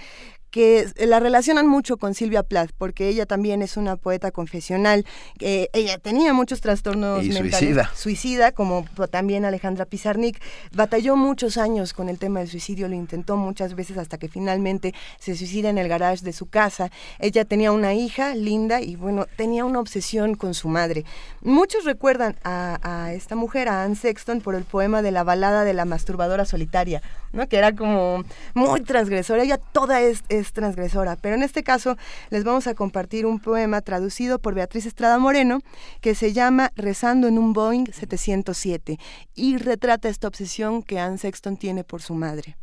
[0.53, 5.03] que la relacionan mucho con Silvia Plath, porque ella también es una poeta confesional.
[5.39, 7.57] ella tenía muchos trastornos mentales.
[7.57, 7.91] Suicida.
[7.95, 10.39] Suicida, como también Alejandra Pizarnik.
[10.71, 14.93] Batalló muchos años con el tema del suicidio, lo intentó muchas veces hasta que finalmente
[15.19, 16.91] se suicida en el garage de su casa.
[17.17, 21.03] Ella tenía una hija linda y bueno, tenía una obsesión con su madre.
[21.41, 25.73] Muchos recuerdan a, esta mujer, a Anne Sexton, por el poema de la balada de
[25.73, 27.01] la masturbadora solitaria,
[27.34, 27.47] ¿no?
[27.49, 28.23] que era como
[28.53, 29.43] muy transgresora.
[29.43, 31.97] Ella toda es transgresora, pero en este caso
[32.30, 35.60] les vamos a compartir un poema traducido por Beatriz Estrada Moreno
[35.99, 38.97] que se llama Rezando en un Boeing 707
[39.35, 42.55] y retrata esta obsesión que Anne Sexton tiene por su madre.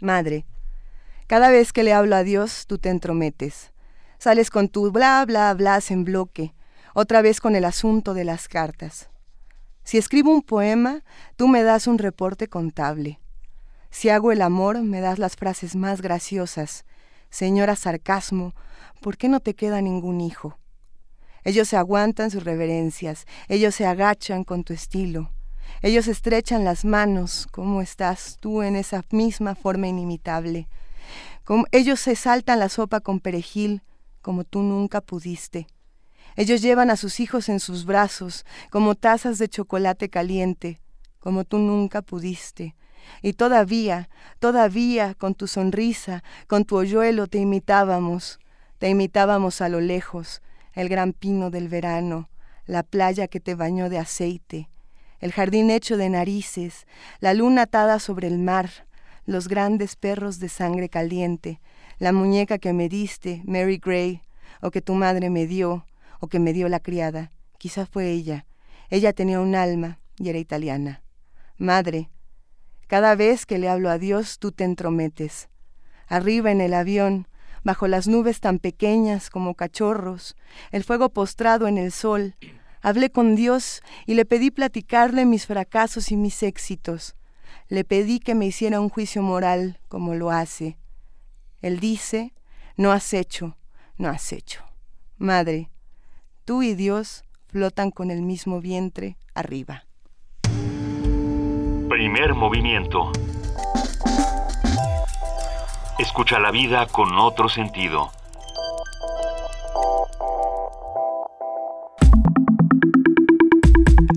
[0.00, 0.44] Madre,
[1.26, 3.72] cada vez que le hablo a Dios, tú te entrometes.
[4.18, 6.54] Sales con tu bla, bla, bla en bloque,
[6.94, 9.10] otra vez con el asunto de las cartas.
[9.84, 11.04] Si escribo un poema,
[11.36, 13.20] tú me das un reporte contable.
[13.90, 16.84] Si hago el amor, me das las frases más graciosas.
[17.30, 18.54] Señora sarcasmo,
[19.00, 20.58] ¿por qué no te queda ningún hijo?
[21.44, 25.30] Ellos se aguantan sus reverencias, ellos se agachan con tu estilo,
[25.82, 30.68] ellos estrechan las manos, ¿cómo estás tú en esa misma forma inimitable?
[31.44, 33.82] Como ellos se saltan la sopa con perejil,
[34.22, 35.68] como tú nunca pudiste.
[36.34, 40.80] Ellos llevan a sus hijos en sus brazos, como tazas de chocolate caliente,
[41.20, 42.74] como tú nunca pudiste.
[43.22, 44.08] Y todavía,
[44.38, 48.38] todavía, con tu sonrisa, con tu hoyuelo te imitábamos,
[48.78, 50.42] te imitábamos a lo lejos,
[50.72, 52.28] el gran pino del verano,
[52.66, 54.68] la playa que te bañó de aceite,
[55.20, 56.86] el jardín hecho de narices,
[57.20, 58.70] la luna atada sobre el mar,
[59.24, 61.60] los grandes perros de sangre caliente,
[61.98, 64.22] la muñeca que me diste, Mary Gray,
[64.60, 65.86] o que tu madre me dio,
[66.20, 67.32] o que me dio la criada.
[67.58, 68.46] Quizá fue ella.
[68.90, 71.02] Ella tenía un alma y era italiana.
[71.58, 72.10] Madre,
[72.86, 75.48] cada vez que le hablo a Dios, tú te entrometes.
[76.06, 77.26] Arriba en el avión,
[77.64, 80.36] bajo las nubes tan pequeñas como cachorros,
[80.70, 82.36] el fuego postrado en el sol,
[82.80, 87.16] hablé con Dios y le pedí platicarle mis fracasos y mis éxitos.
[87.68, 90.78] Le pedí que me hiciera un juicio moral como lo hace.
[91.60, 92.32] Él dice,
[92.76, 93.56] no has hecho,
[93.96, 94.62] no has hecho.
[95.18, 95.70] Madre,
[96.44, 99.86] tú y Dios flotan con el mismo vientre arriba.
[101.88, 103.12] Primer movimiento.
[105.98, 108.10] Escucha la vida con otro sentido.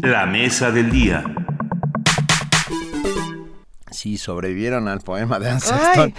[0.02, 1.24] La mesa del día.
[3.92, 6.12] Si sobrevivieron al poema de Ancestor,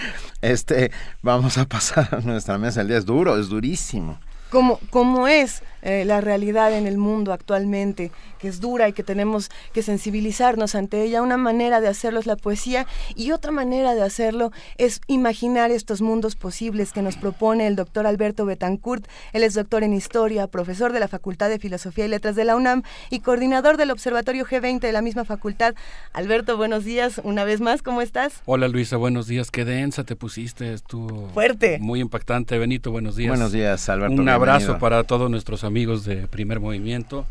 [0.43, 2.99] este, vamos a pasar a nuestra mesa del día.
[2.99, 4.21] Es duro, es durísimo.
[4.51, 9.03] Como, como es eh, la realidad en el mundo actualmente, que es dura y que
[9.03, 11.23] tenemos que sensibilizarnos ante ella.
[11.23, 16.03] Una manera de hacerlo es la poesía y otra manera de hacerlo es imaginar estos
[16.03, 19.07] mundos posibles que nos propone el doctor Alberto Betancourt.
[19.33, 22.57] Él es doctor en historia, profesor de la Facultad de Filosofía y Letras de la
[22.57, 25.75] UNAM y coordinador del Observatorio G20 de la misma facultad.
[26.13, 28.43] Alberto, buenos días una vez más, ¿cómo estás?
[28.45, 29.51] Hola Luisa, buenos días.
[29.51, 31.79] Qué densa te pusiste, estuvo fuerte.
[31.81, 32.59] Muy impactante.
[32.59, 33.31] Benito, buenos días.
[33.31, 34.21] Buenos días, Alberto.
[34.21, 37.27] Un abrazo para todos nuestros amigos de Primer Movimiento.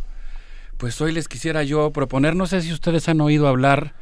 [0.78, 3.95] Pues hoy les quisiera yo proponer, no sé si ustedes han oído hablar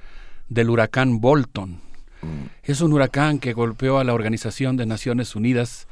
[0.47, 1.81] del huracán Bolton.
[2.21, 2.45] Mm.
[2.61, 5.87] Es un huracán que golpeó a la Organización de Naciones Unidas.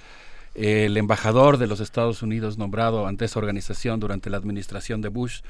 [0.54, 5.42] El embajador de los Estados Unidos nombrado ante esa organización durante la administración de Bush,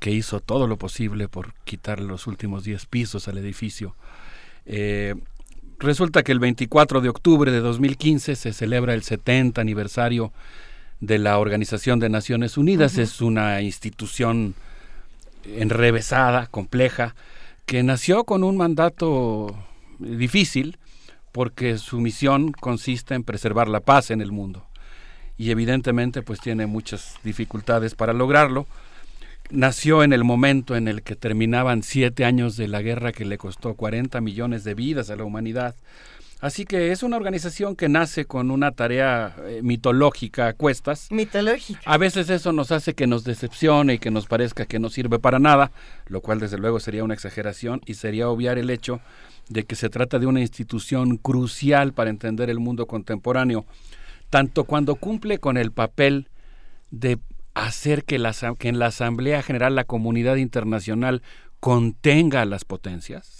[0.00, 3.94] que hizo todo lo posible por quitarle los últimos 10 pisos al edificio.
[4.64, 5.14] Eh,
[5.78, 10.32] resulta que el 24 de octubre de 2015 se celebra el 70 aniversario
[11.00, 12.98] de la Organización de Naciones Unidas.
[12.98, 14.54] Es una institución
[15.44, 17.14] enrevesada, compleja,
[17.66, 19.56] que nació con un mandato
[19.98, 20.78] difícil
[21.32, 24.66] porque su misión consiste en preservar la paz en el mundo.
[25.38, 28.66] Y evidentemente pues tiene muchas dificultades para lograrlo.
[29.50, 33.38] Nació en el momento en el que terminaban siete años de la guerra que le
[33.38, 35.74] costó 40 millones de vidas a la humanidad,
[36.40, 41.08] Así que es una organización que nace con una tarea eh, mitológica a cuestas.
[41.10, 41.80] Mitológica.
[41.84, 45.18] A veces eso nos hace que nos decepcione y que nos parezca que no sirve
[45.18, 45.70] para nada,
[46.06, 49.00] lo cual desde luego sería una exageración y sería obviar el hecho
[49.50, 53.66] de que se trata de una institución crucial para entender el mundo contemporáneo,
[54.30, 56.28] tanto cuando cumple con el papel
[56.90, 57.18] de
[57.54, 61.22] hacer que, la, que en la Asamblea General la comunidad internacional
[61.58, 63.39] contenga a las potencias,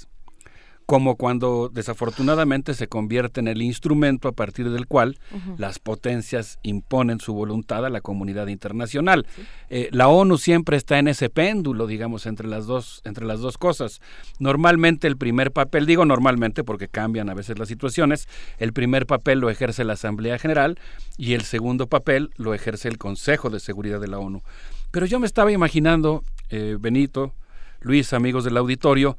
[0.90, 5.18] como cuando desafortunadamente se convierte en el instrumento a partir del cual
[5.56, 9.24] las potencias imponen su voluntad a la comunidad internacional.
[9.68, 13.56] Eh, la ONU siempre está en ese péndulo, digamos, entre las dos, entre las dos
[13.56, 14.00] cosas.
[14.40, 18.26] Normalmente el primer papel, digo normalmente porque cambian a veces las situaciones,
[18.58, 20.76] el primer papel lo ejerce la Asamblea General
[21.16, 24.42] y el segundo papel lo ejerce el Consejo de Seguridad de la ONU.
[24.90, 27.32] Pero yo me estaba imaginando, eh, Benito,
[27.80, 29.16] Luis, amigos del auditorio,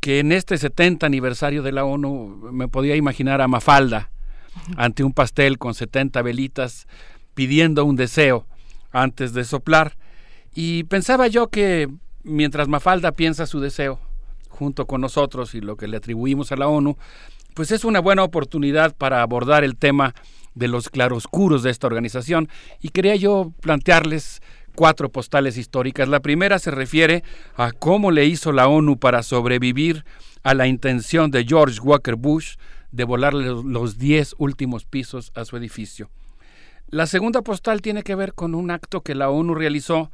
[0.00, 4.10] que en este 70 aniversario de la ONU me podía imaginar a Mafalda
[4.76, 6.86] ante un pastel con 70 velitas
[7.34, 8.46] pidiendo un deseo
[8.92, 9.96] antes de soplar.
[10.54, 11.88] Y pensaba yo que
[12.22, 14.00] mientras Mafalda piensa su deseo
[14.48, 16.96] junto con nosotros y lo que le atribuimos a la ONU,
[17.54, 20.14] pues es una buena oportunidad para abordar el tema
[20.54, 22.48] de los claroscuros de esta organización
[22.80, 24.42] y quería yo plantearles
[24.74, 26.08] cuatro postales históricas.
[26.08, 27.22] La primera se refiere
[27.56, 30.04] a cómo le hizo la ONU para sobrevivir
[30.42, 32.56] a la intención de George Walker Bush
[32.92, 36.10] de volarle los diez últimos pisos a su edificio.
[36.88, 40.10] La segunda postal tiene que ver con un acto que la ONU realizó,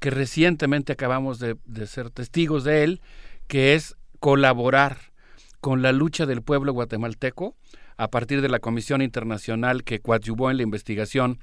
[0.00, 1.56] que recientemente acabamos de,
[1.86, 3.00] ser testigos de él,
[3.46, 5.12] que es colaborar
[5.60, 7.54] con la lucha del pueblo guatemalteco
[7.96, 11.38] a partir de la Comisión Internacional que coadyuvó en la investigación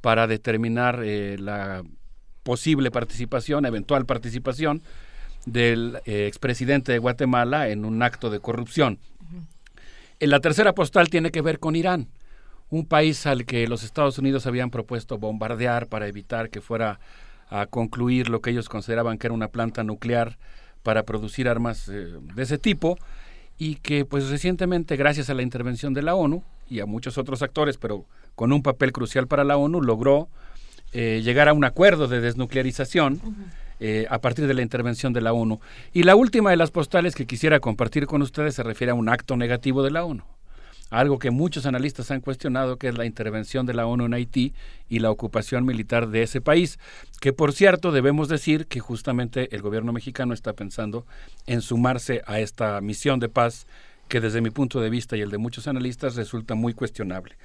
[0.00, 1.82] para determinar eh, la
[2.44, 4.82] posible participación, eventual participación
[5.46, 8.98] del eh, expresidente de Guatemala en un acto de corrupción.
[10.20, 12.06] La tercera postal tiene que ver con Irán,
[12.70, 17.00] un país al que los Estados Unidos habían propuesto bombardear para evitar que fuera
[17.50, 20.38] a concluir lo que ellos consideraban que era una planta nuclear
[20.82, 22.96] para producir armas eh, de ese tipo
[23.58, 27.42] y que pues recientemente gracias a la intervención de la ONU y a muchos otros
[27.42, 30.28] actores, pero con un papel crucial para la ONU, logró
[30.94, 33.20] eh, llegar a un acuerdo de desnuclearización
[33.80, 35.60] eh, a partir de la intervención de la ONU.
[35.92, 39.08] Y la última de las postales que quisiera compartir con ustedes se refiere a un
[39.08, 40.24] acto negativo de la ONU
[40.90, 44.52] algo que muchos analistas han cuestionado, que es la intervención de la ONU en Haití
[44.88, 46.78] y la ocupación militar de ese país,
[47.20, 51.06] que por cierto debemos decir que justamente el gobierno mexicano está pensando
[51.46, 53.66] en sumarse a esta misión de paz
[54.08, 57.36] que desde mi punto de vista y el de muchos analistas resulta muy cuestionable.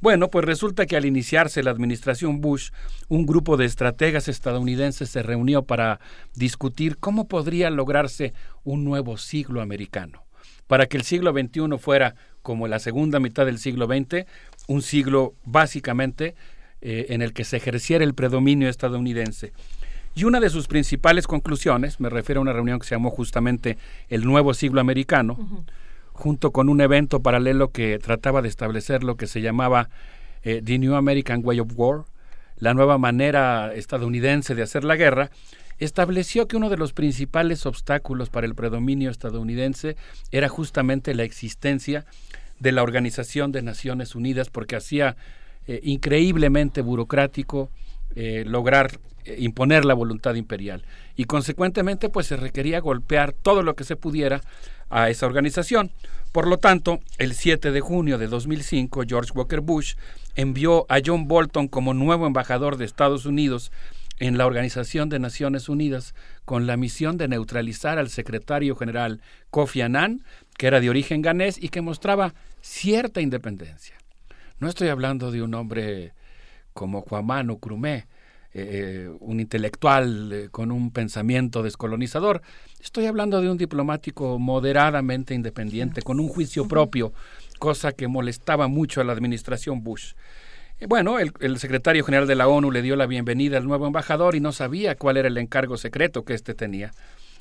[0.00, 2.70] Bueno, pues resulta que al iniciarse la administración Bush,
[3.08, 6.00] un grupo de estrategas estadounidenses se reunió para
[6.34, 8.32] discutir cómo podría lograrse
[8.64, 10.24] un nuevo siglo americano,
[10.66, 14.24] para que el siglo XXI fuera como la segunda mitad del siglo XX,
[14.68, 16.34] un siglo básicamente
[16.80, 19.52] eh, en el que se ejerciera el predominio estadounidense.
[20.14, 23.76] Y una de sus principales conclusiones, me refiero a una reunión que se llamó justamente
[24.08, 25.64] el Nuevo Siglo Americano,
[26.20, 29.88] junto con un evento paralelo que trataba de establecer lo que se llamaba
[30.42, 32.04] eh, The New American Way of War,
[32.58, 35.30] la nueva manera estadounidense de hacer la guerra,
[35.78, 39.96] estableció que uno de los principales obstáculos para el predominio estadounidense
[40.30, 42.04] era justamente la existencia
[42.58, 45.16] de la Organización de Naciones Unidas, porque hacía
[45.66, 47.70] eh, increíblemente burocrático
[48.14, 49.00] eh, lograr
[49.38, 50.82] imponer la voluntad imperial.
[51.14, 54.40] Y consecuentemente, pues se requería golpear todo lo que se pudiera
[54.90, 55.90] a esa organización.
[56.32, 59.94] Por lo tanto, el 7 de junio de 2005, George Walker Bush
[60.36, 63.72] envió a John Bolton como nuevo embajador de Estados Unidos
[64.20, 66.14] en la Organización de Naciones Unidas
[66.44, 70.22] con la misión de neutralizar al secretario general Kofi Annan,
[70.56, 73.96] que era de origen ganés y que mostraba cierta independencia.
[74.58, 76.12] No estoy hablando de un hombre
[76.74, 78.06] como Juan Crumé,
[78.52, 82.42] eh, un intelectual eh, con un pensamiento descolonizador.
[82.80, 87.12] Estoy hablando de un diplomático moderadamente independiente, con un juicio propio,
[87.58, 90.14] cosa que molestaba mucho a la administración Bush.
[90.88, 94.40] Bueno, el, secretario general de la ONU le dio la bienvenida al nuevo embajador y
[94.40, 96.92] no sabía cuál era el encargo secreto que éste tenía.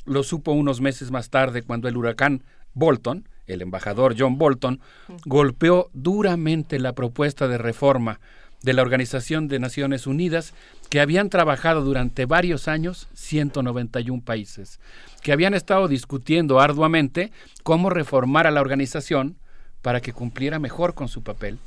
[0.06, 4.81] Lo supo unos meses más tarde cuando el huracán Bolton, el embajador John Bolton,
[5.26, 8.19] golpeó duramente la propuesta de reforma
[8.61, 10.53] de la Organización de Naciones Unidas
[10.90, 14.80] que habían trabajado durante varios años 191 países,
[15.22, 17.31] que habían estado discutiendo arduamente
[17.64, 19.38] cómo reformar a la organización
[19.81, 21.57] para que cumpliera mejor con su papel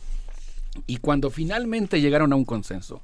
[0.86, 3.02] y cuando finalmente llegaron a un consenso,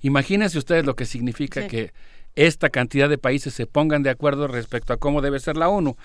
[0.00, 1.92] imagínense ustedes lo que significa que
[2.36, 5.96] esta cantidad de países se pongan de acuerdo respecto a cómo debe ser la ONU.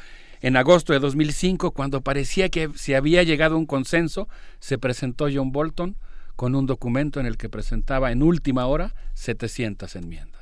[0.41, 4.27] En agosto de 2005, cuando parecía que se había llegado a un consenso,
[4.59, 5.95] se presentó John Bolton
[6.35, 10.41] con un documento en el que presentaba en última hora 700 enmiendas.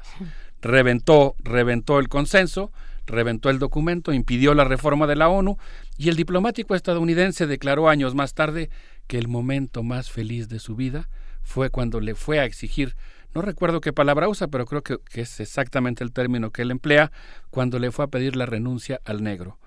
[0.61, 2.71] Reventó, reventó el consenso,
[3.05, 5.57] reventó el documento, impidió la reforma de la ONU
[5.97, 8.69] y el diplomático estadounidense declaró años más tarde
[9.07, 11.09] que el momento más feliz de su vida
[11.43, 12.95] fue cuando le fue a exigir,
[13.33, 17.11] no recuerdo qué palabra usa, pero creo que, es exactamente el término que él emplea,
[17.49, 19.59] cuando le fue a pedir la renuncia al negro.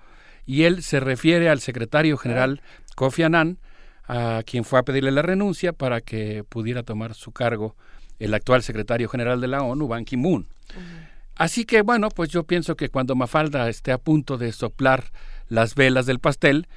[0.45, 2.61] Y él se refiere al secretario general
[2.95, 3.59] Kofi Annan,
[4.07, 7.75] a quien fue a pedirle la renuncia para que pudiera tomar su cargo
[8.19, 10.47] el actual secretario general de la ONU, Ban Ki-moon.
[11.35, 15.11] Así que bueno, pues yo pienso que cuando Mafalda esté a punto de soplar
[15.47, 16.67] las velas del pastel,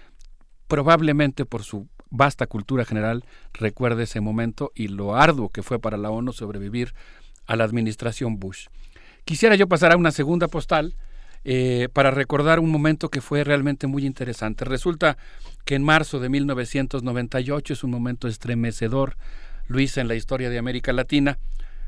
[0.68, 5.96] probablemente por su vasta cultura general recuerde ese momento y lo arduo que fue para
[5.96, 6.92] la ONU sobrevivir
[7.46, 8.66] a la administración Bush.
[9.24, 10.94] Quisiera yo pasar a una segunda postal
[11.44, 14.64] eh, para recordar un momento que fue realmente muy interesante.
[14.64, 15.16] Resulta
[15.64, 19.16] que en marzo de 1998 es un momento estremecedor,
[19.66, 21.38] Luis, en la historia de América Latina.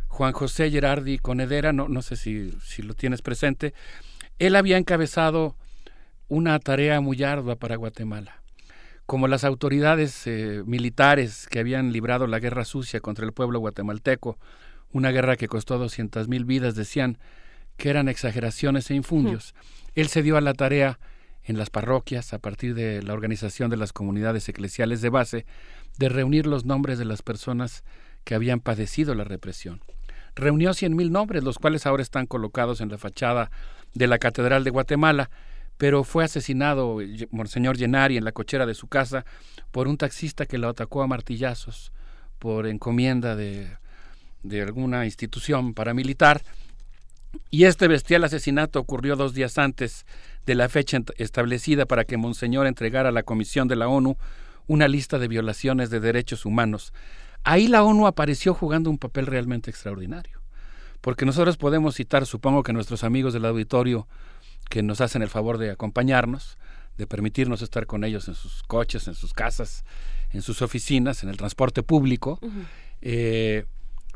[0.09, 3.73] Juan José Gerardi Conedera, no, no sé si, lo tienes presente,
[4.39, 5.57] él había encabezado
[6.29, 8.43] una tarea muy ardua para Guatemala
[9.05, 14.39] como las autoridades eh, militares que habían librado la guerra sucia contra el pueblo guatemalteco,
[14.93, 17.19] una guerra que costó doscientas mil vidas, decían
[17.77, 19.55] que eran exageraciones e infundios.
[19.95, 20.99] Él se dio a la tarea
[21.45, 25.47] en las parroquias, a partir de la organización de las comunidades eclesiales de base,
[25.99, 27.85] de reunir los nombres de las personas
[28.25, 29.81] que habían padecido la represión.
[30.35, 33.51] Reunió cien mil nombres, los cuales ahora están colocados en la fachada
[33.95, 35.31] de la Catedral de Guatemala,
[35.77, 36.99] pero fue asesinado
[37.31, 39.25] Monseñor Llenari en la cochera de su casa
[39.73, 41.93] por un taxista que lo atacó a martillazos
[42.39, 43.69] por encomienda de,
[44.43, 46.43] de alguna institución paramilitar.
[47.51, 50.07] Y este bestial asesinato ocurrió dos días antes
[50.47, 54.17] de la fecha establecida para que Monseñor entregara a la Comisión de la ONU
[54.67, 56.93] una lista de violaciones de derechos humanos.
[57.45, 60.41] Ahí la ONU apareció jugando un papel realmente extraordinario,
[61.01, 64.07] porque nosotros podemos citar, supongo que nuestros amigos del auditorio
[64.71, 66.57] que nos hacen el favor de acompañarnos,
[66.97, 69.85] de permitirnos estar con ellos en sus coches, en sus casas,
[70.31, 72.39] en sus oficinas, en el transporte público,
[73.01, 73.65] eh,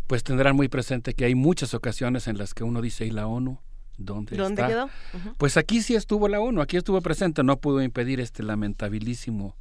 [0.06, 3.26] pues tendrán muy presente que hay muchas ocasiones en las que uno dice, ¿y la
[3.26, 3.58] ONU?
[3.98, 4.68] ¿Dónde, ¿Dónde está?
[4.68, 4.90] quedó?
[5.38, 9.56] Pues aquí sí estuvo la ONU, aquí estuvo presente, no pudo impedir este lamentabilísimo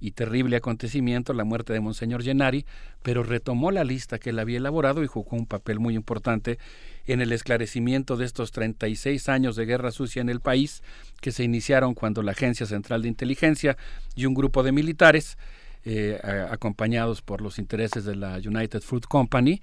[0.00, 2.66] y terrible acontecimiento, la muerte de Monseñor Gennari,
[3.02, 6.58] pero retomó la lista que él había elaborado y jugó un papel muy importante
[7.06, 10.82] en el esclarecimiento de estos 36 años de guerra sucia en el país,
[11.20, 13.76] que se iniciaron cuando la Agencia Central de Inteligencia
[14.14, 15.38] y un grupo de militares,
[15.88, 16.18] eh,
[16.50, 19.62] acompañados por los intereses de la United Fruit Company,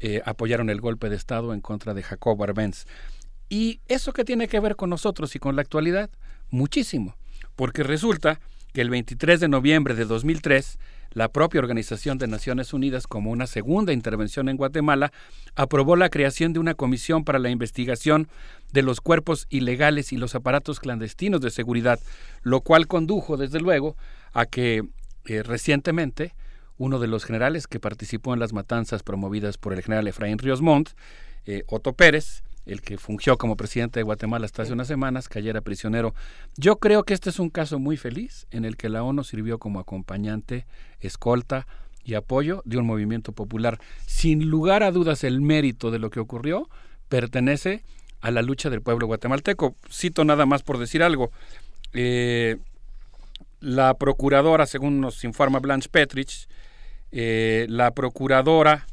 [0.00, 2.86] eh, apoyaron el golpe de Estado en contra de Jacob Arbenz.
[3.50, 6.08] ¿Y eso qué tiene que ver con nosotros y con la actualidad?
[6.48, 7.16] Muchísimo,
[7.54, 8.40] porque resulta
[8.72, 10.78] que el 23 de noviembre de 2003,
[11.12, 15.12] la propia Organización de Naciones Unidas, como una segunda intervención en Guatemala,
[15.54, 18.28] aprobó la creación de una comisión para la investigación
[18.72, 22.00] de los cuerpos ilegales y los aparatos clandestinos de seguridad,
[22.42, 23.96] lo cual condujo, desde luego,
[24.32, 24.82] a que
[25.28, 26.34] eh, recientemente
[26.78, 30.62] uno de los generales que participó en las matanzas promovidas por el general Efraín Ríos
[30.62, 30.90] Montt,
[31.44, 35.60] eh, Otto Pérez, el que fungió como presidente de Guatemala hasta hace unas semanas, cayera
[35.60, 36.14] prisionero.
[36.56, 39.58] Yo creo que este es un caso muy feliz en el que la ONU sirvió
[39.58, 40.66] como acompañante,
[41.00, 41.66] escolta
[42.04, 43.78] y apoyo de un movimiento popular.
[44.06, 46.68] Sin lugar a dudas, el mérito de lo que ocurrió
[47.08, 47.82] pertenece
[48.20, 49.76] a la lucha del pueblo guatemalteco.
[49.90, 51.30] Cito nada más por decir algo.
[51.92, 52.56] Eh,
[53.60, 56.48] la procuradora, según nos informa Blanche Petrich,
[57.10, 58.86] eh, la procuradora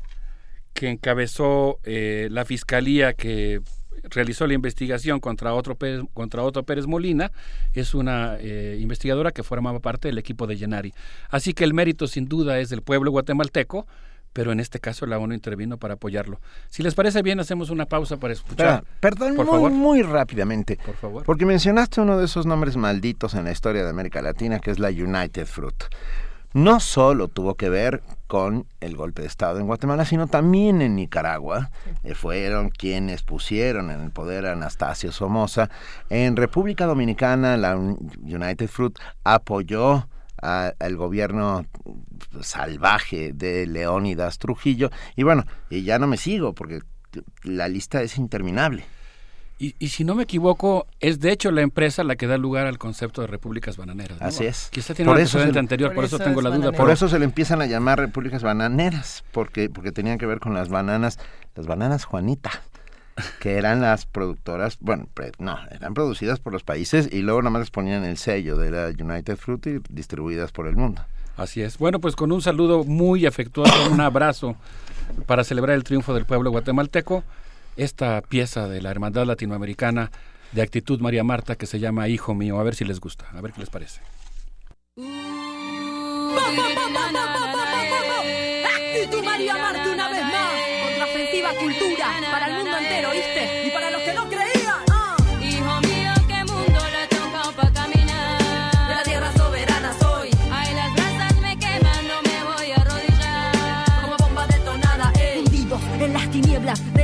[0.74, 3.62] que encabezó eh, la fiscalía que
[4.10, 7.32] realizó la investigación contra otro Pérez, contra Otto Pérez Molina
[7.74, 10.94] es una eh, investigadora que formaba parte del equipo de Llenari.
[11.30, 13.88] Así que el mérito sin duda es del pueblo guatemalteco,
[14.36, 16.42] pero en este caso la ONU intervino para apoyarlo.
[16.70, 18.84] Si les parece bien, hacemos una pausa para escuchar.
[19.00, 19.72] Perdón, por muy, favor.
[19.72, 20.78] muy rápidamente.
[20.86, 21.24] Por favor.
[21.24, 24.80] Porque mencionaste uno de esos nombres malditos en la historia de América Latina, que es
[24.80, 25.86] la United Fruit.
[26.54, 30.98] No solo tuvo que ver con el golpe de Estado en Guatemala, sino también en
[30.98, 31.70] Nicaragua.
[32.16, 35.70] Fueron quienes pusieron en el poder a Anastasio Somoza.
[36.10, 40.08] En República Dominicana, la Un- United Fruit apoyó
[40.46, 41.66] al gobierno
[42.42, 44.90] salvaje de Leónidas Trujillo.
[45.16, 46.80] Y bueno, y ya no me sigo porque
[47.44, 48.86] la lista es interminable.
[49.58, 52.68] Y, y si no me equivoco, es de hecho la empresa la que da lugar
[52.68, 54.20] al concepto de repúblicas bananeras.
[54.20, 54.28] ¿no?
[54.28, 54.68] Así es.
[54.70, 56.74] Quizá tiene Por un eso antecedente anterior, por, eso, tengo la duda.
[56.74, 60.54] Por eso se le empiezan a llamar repúblicas bananeras, porque, porque tenían que ver con
[60.54, 61.20] las bananas,
[61.56, 62.52] las bananas Juanita,
[63.40, 67.52] que eran las productoras, bueno, pre- no, eran producidas por los países y luego nada
[67.52, 71.02] más les ponían el sello de la United Fruit y distribuidas por el mundo.
[71.38, 71.78] Así es.
[71.78, 74.56] Bueno, pues con un saludo muy afectuoso, un abrazo
[75.26, 77.24] para celebrar el triunfo del pueblo guatemalteco,
[77.78, 80.12] esta pieza de la Hermandad Latinoamericana
[80.52, 83.42] de Actitud María Marta que se llama Hijo mío, a ver si les gusta, a
[83.42, 84.02] ver qué les parece.
[88.66, 90.52] Actitud María Marte una vez más.
[90.86, 92.05] Contraofensiva cultura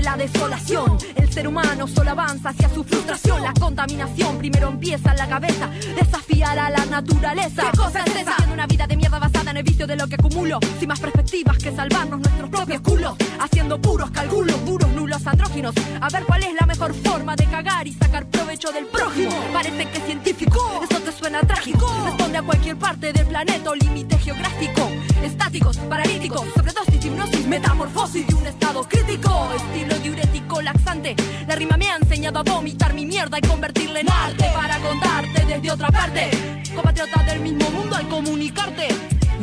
[0.02, 0.98] de la desolación.
[1.16, 3.42] El ser humano solo avanza hacia su frustración.
[3.42, 5.70] La contaminación primero empieza en la cabeza.
[5.96, 7.70] Desafiar a la naturaleza.
[7.72, 8.32] ¿Qué cosa es esa?
[8.32, 10.60] Haciendo una vida de mierda basada en el vicio de lo que acumulo.
[10.80, 13.16] Sin más perspectivas que salvarnos nuestros propios culos.
[13.40, 15.76] Haciendo puros cálculos, duros, nulos, andróginos.
[16.00, 19.36] A ver cuál es la mejor forma de cagar y sacar provecho del prójimo.
[19.54, 20.60] Parece que es científico.
[20.84, 21.88] Esto te suena trágico.
[22.06, 24.90] Responde a cualquier parte del planeta o límite geográfico.
[25.24, 29.50] Estáticos, paralíticos, sobredosis, hipnosis, metamorfosis de un estado crítico.
[29.56, 31.16] Estilo diurético laxante.
[31.48, 35.46] La rima me ha enseñado a vomitar mi mierda y convertirla en arte para contarte
[35.46, 36.30] desde otra parte.
[36.76, 38.88] Compatriota del mismo mundo al comunicarte.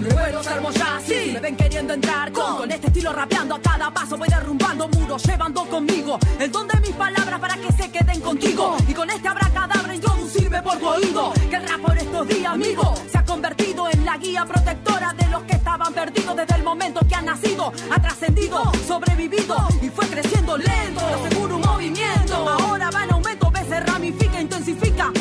[0.01, 3.93] Recuerdos hermos ya, sí, me ven queriendo entrar con, con este estilo rapeando a cada
[3.93, 8.21] paso voy derrumbando muros, llevando conmigo el don de mis palabras para que se queden
[8.21, 12.53] contigo y con este abracadabra introducirme por tu oído que el rap por estos días,
[12.53, 13.68] amigo, se ha convertido
[14.09, 18.01] la guía protectora de los que estaban perdidos desde el momento que han nacido, ha
[18.01, 23.81] trascendido, sobrevivido y fue creciendo lento, seguro un movimiento, ahora va en aumento, ves se
[23.81, 25.13] ramifica, intensifica,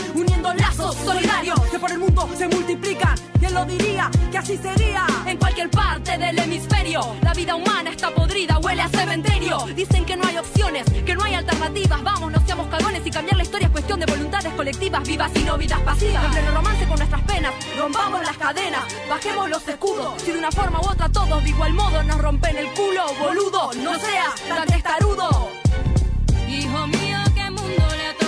[0.48, 3.16] uniendo lazos solidarios que por el mundo se multiplican.
[3.40, 4.10] ¿Quién lo diría?
[4.32, 7.02] Que así sería en cualquier parte del hemisferio.
[7.22, 9.60] La vida humana está podrida, huele a cementerio.
[9.76, 12.04] Dicen que no hay opciones, que no hay alternativas.
[12.04, 15.44] Vamos, no seamos cagones y cambiar la historia es cuestión de voluntades colectivas, vivas y
[15.44, 16.26] no vidas pasivas.
[16.26, 20.22] En pleno romance con nuestras penas, rompamos las cadenas, bajemos los escudos.
[20.22, 23.72] Si de una forma u otra todos de igual modo nos rompen el culo, boludo,
[23.84, 25.50] no seas tan testarudo.
[26.48, 28.27] Hijo mío, qué mundo le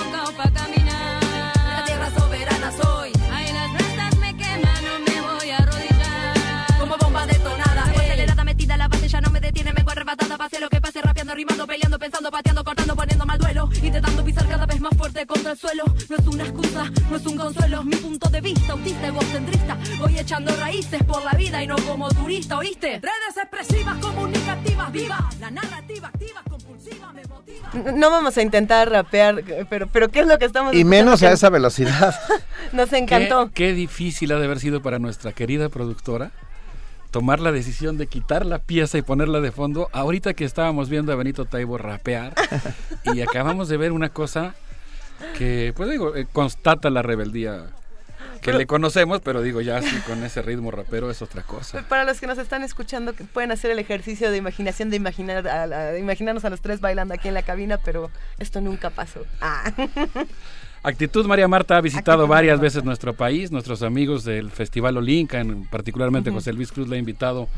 [11.39, 13.69] rimando, peleando, pensando, pateando, cortando, poniendo mal duelo.
[13.81, 15.85] Intentando pisar cada vez más fuerte contra el suelo.
[16.09, 17.83] No es una excusa, no es un consuelo.
[17.85, 19.77] Mi punto de vista, autista, egocentrista.
[19.99, 22.99] Voy echando raíces por la vida y no como turista, ¿oíste?
[23.01, 25.39] Redes expresivas, comunicativas, vivas.
[25.39, 27.69] La narrativa activa, compulsiva, me motiva.
[27.93, 31.31] No vamos a intentar rapear, pero, pero ¿qué es lo que estamos Y menos a
[31.31, 32.19] esa velocidad.
[32.73, 33.47] Nos encantó.
[33.47, 36.31] Qué, qué difícil ha de haber sido para nuestra querida productora
[37.11, 41.11] tomar la decisión de quitar la pieza y ponerla de fondo ahorita que estábamos viendo
[41.11, 42.33] a Benito Taibo rapear
[43.05, 44.53] y acabamos de ver una cosa
[45.37, 47.65] que pues digo eh, constata la rebeldía
[48.41, 52.05] que le conocemos pero digo ya así con ese ritmo rapero es otra cosa Para
[52.05, 55.63] los que nos están escuchando, que pueden hacer el ejercicio de imaginación, de imaginar a,
[55.63, 59.25] a- de imaginarnos a los tres bailando aquí en la cabina, pero esto nunca pasó.
[59.41, 59.73] Ah.
[60.81, 65.65] Actitud María Marta ha visitado varias veces nuestro país, nuestros amigos del Festival Olinca, en-
[65.65, 66.31] particularmente.
[66.31, 67.49] José Luis Cruz le ha invitado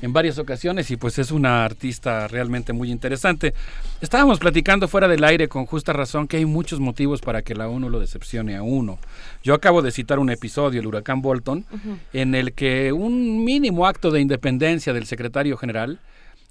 [0.00, 3.52] en varias ocasiones y pues es una artista realmente muy interesante.
[4.00, 7.68] Estábamos platicando fuera del aire con justa razón que hay muchos motivos para que la
[7.68, 9.00] ONU lo decepcione a uno.
[9.42, 11.66] Yo acabo de citar un episodio, el huracán Bolton,
[12.12, 15.98] en el que un mínimo acto de independencia del secretario general,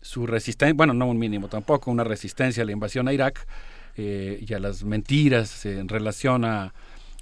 [0.01, 3.47] su resistencia, bueno, no un mínimo tampoco, una resistencia a la invasión a Irak
[3.98, 6.74] eh, y a las mentiras en relación a,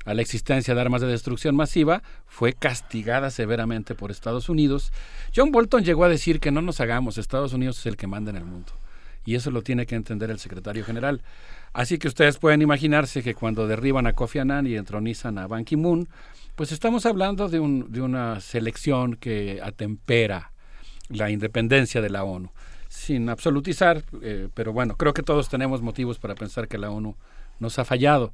[0.06, 4.92] la existencia de armas de destrucción masiva, fue castigada severamente por Estados Unidos.
[5.36, 8.30] John Bolton llegó a decir que no nos hagamos, Estados Unidos es el que manda
[8.30, 8.72] en el mundo.
[9.26, 11.24] Y eso lo tiene que entender el secretario general.
[11.74, 15.66] Así que ustedes pueden imaginarse que cuando derriban a Kofi Annan y entronizan a Ban
[15.66, 16.08] Ki-moon,
[16.56, 20.52] pues estamos hablando de una selección que atempera
[21.10, 22.52] la independencia de la ONU.
[23.06, 27.16] Sin absolutizar, eh, pero bueno, creo que todos tenemos motivos para pensar que la ONU
[27.60, 28.34] nos ha fallado.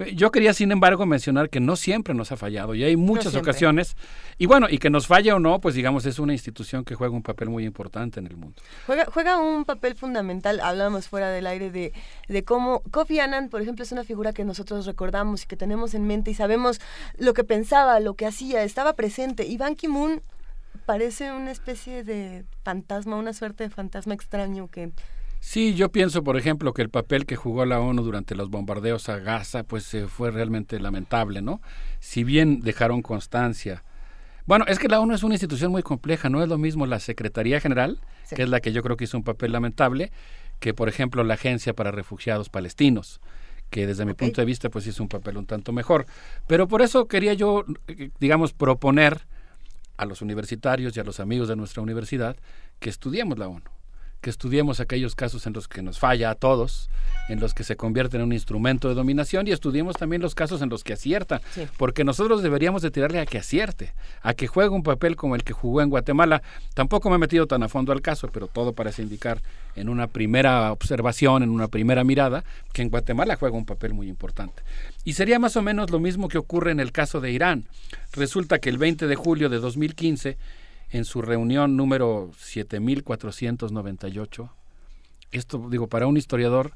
[0.00, 3.36] Eh, Yo quería, sin embargo, mencionar que no siempre nos ha fallado y hay muchas
[3.36, 3.96] ocasiones.
[4.36, 7.14] Y bueno, y que nos falle o no, pues digamos, es una institución que juega
[7.14, 8.60] un papel muy importante en el mundo.
[8.86, 11.92] Juega, juega un papel fundamental, hablábamos fuera del aire de,
[12.26, 15.94] de cómo Kofi Annan, por ejemplo, es una figura que nosotros recordamos y que tenemos
[15.94, 16.80] en mente y sabemos
[17.18, 19.46] lo que pensaba, lo que hacía, estaba presente.
[19.46, 20.22] Y Ban Ki-moon
[20.86, 24.90] parece una especie de fantasma, una suerte de fantasma extraño que...
[25.40, 29.08] Sí, yo pienso, por ejemplo, que el papel que jugó la ONU durante los bombardeos
[29.08, 31.60] a Gaza, pues eh, fue realmente lamentable, ¿no?
[32.00, 33.84] Si bien dejaron constancia.
[34.46, 36.98] Bueno, es que la ONU es una institución muy compleja, no es lo mismo la
[36.98, 38.34] Secretaría General, Sí.
[38.36, 40.10] que es la que yo creo que hizo un papel lamentable,
[40.58, 43.20] que por ejemplo la Agencia para Refugiados Palestinos,
[43.70, 46.06] que desde mi punto de vista pues hizo un papel un tanto mejor.
[46.46, 49.26] Pero por eso quería yo, eh, digamos, proponer
[49.98, 52.36] a los universitarios y a los amigos de nuestra universidad
[52.78, 53.70] que estudiemos la ONU,
[54.20, 56.90] que estudiemos aquellos casos en los que nos falla a todos,
[57.28, 60.60] en los que se convierte en un instrumento de dominación y estudiemos también los casos
[60.62, 61.66] en los que acierta, Sí.
[61.76, 65.44] porque nosotros deberíamos de tirarle a que acierte, a que juegue un papel como el
[65.44, 66.42] que jugó en Guatemala.
[66.74, 69.40] Tampoco me he metido tan a fondo al caso, pero todo parece indicar
[69.76, 74.08] en una primera observación, en una primera mirada, que en Guatemala juega un papel muy
[74.08, 74.62] importante.
[75.04, 77.66] Y sería más o menos lo mismo que ocurre en el caso de Irán.
[78.12, 80.36] Resulta que el 20 de julio de 2015,
[80.90, 84.50] en su reunión número 7498,
[85.30, 86.72] esto digo, para un historiador,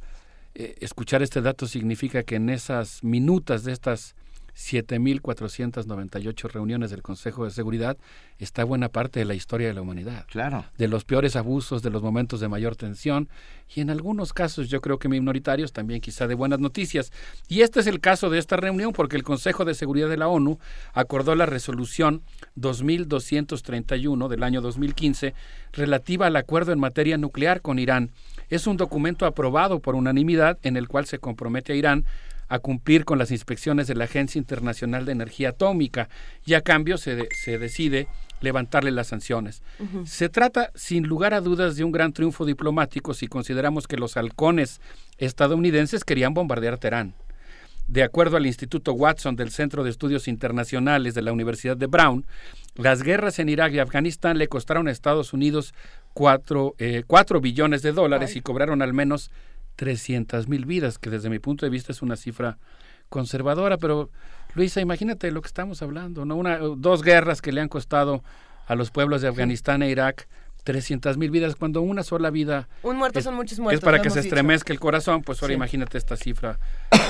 [0.55, 4.15] eh, escuchar este dato significa que en esas minutas de estas
[4.57, 7.97] 7.498 reuniones del Consejo de Seguridad
[8.39, 10.27] está buena parte de la historia de la humanidad.
[10.31, 10.65] Claro.
[10.77, 13.29] De los peores abusos, de los momentos de mayor tensión
[13.75, 17.13] y en algunos casos yo creo que minoritarios también quizá de buenas noticias.
[17.49, 20.29] Y este es el caso de esta reunión porque el Consejo de Seguridad de la
[20.29, 20.59] ONU
[20.93, 22.23] acordó la resolución
[22.57, 25.35] 2231 del año 2015
[25.73, 28.11] relativa al acuerdo en materia nuclear con Irán.
[28.51, 32.05] Es un documento aprobado por unanimidad en el cual se compromete a Irán
[32.55, 36.09] a cumplir con las inspecciones de la Agencia Internacional de Energía Atómica
[36.45, 38.09] y a cambio se, de- se decide
[38.41, 39.63] levantarle las sanciones.
[40.05, 44.17] Se trata, sin lugar a dudas, de un gran triunfo diplomático si consideramos que los
[44.17, 44.81] halcones
[45.19, 47.15] estadounidenses querían bombardear Teherán.
[47.89, 52.25] De acuerdo al Instituto Watson del Centro de Estudios Internacionales de la Universidad de Brown,
[52.77, 55.75] las guerras en Irak y Afganistán le costaron a Estados Unidos
[56.15, 58.39] 4 billones de dólares Ay.
[58.39, 59.31] y cobraron al menos
[59.77, 62.59] 300 mil vidas, que desde mi punto de vista es una cifra
[63.09, 64.11] conservadora, pero
[64.55, 66.37] Luisa, imagínate lo que estamos hablando, ¿no?
[66.37, 68.23] Una, dos guerras que le han costado
[68.67, 70.29] a los pueblos de Afganistán e Irak
[70.65, 73.83] 300 mil vidas, cuando una sola vida Un muerto es, son muchos es muertos.
[73.85, 74.29] para lo que se dicho.
[74.29, 75.57] estremezca el corazón, pues ahora Sí.
[75.57, 76.59] imagínate esta cifra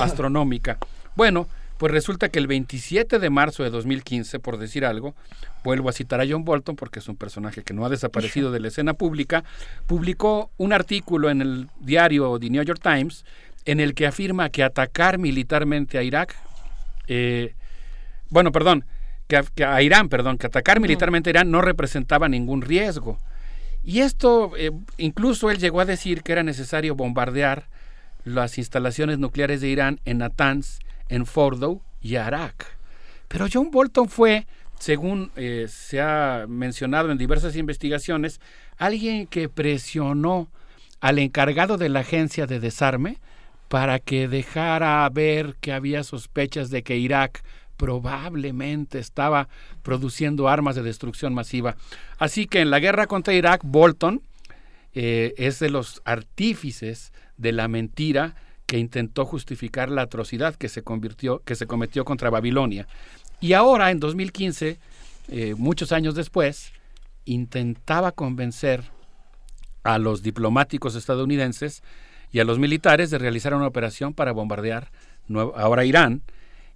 [0.00, 0.78] astronómica.
[1.16, 1.47] Bueno,
[1.83, 5.17] pues resulta que el 27 de marzo de 2015, por decir algo,
[5.65, 8.61] vuelvo a citar a John Bolton porque es un personaje que no ha desaparecido de
[8.61, 9.43] la escena pública,
[9.89, 13.25] publicó un artículo en el diario The New York Times
[13.65, 16.36] en el que afirma que atacar militarmente a Irak,
[17.09, 17.57] eh,
[18.31, 18.85] bueno, perdón,
[19.27, 23.19] que a, que a Irán, perdón, que atacar militarmente a Irán no representaba ningún riesgo.
[23.83, 27.65] Y esto, eh, incluso él llegó a decir que era necesario bombardear
[28.23, 30.78] las instalaciones nucleares de Irán en Natanz,
[31.12, 32.66] en Fordow y Arak.
[33.28, 34.47] Pero John Bolton fue,
[34.78, 38.41] según eh, se ha mencionado en diversas investigaciones,
[38.78, 40.49] alguien que presionó
[41.00, 43.18] al encargado de la agencia de desarme
[43.68, 47.42] para que dejara ver que había sospechas de que Irak
[47.76, 49.49] probablemente estaba
[49.82, 51.76] produciendo armas de destrucción masiva.
[52.18, 54.23] Así que en la guerra contra Irak, Bolton
[54.94, 58.34] eh, es de los artífices de la mentira
[58.66, 62.86] que intentó justificar la atrocidad que se convirtió, que se cometió contra Babilonia.
[63.41, 64.78] Y ahora, en 2015,
[65.28, 66.73] eh, muchos años después,
[67.24, 68.84] intentaba convencer
[69.82, 71.82] a los diplomáticos estadounidenses
[72.31, 74.91] y a los militares de realizar una operación para bombardear
[75.57, 76.23] ahora Irán,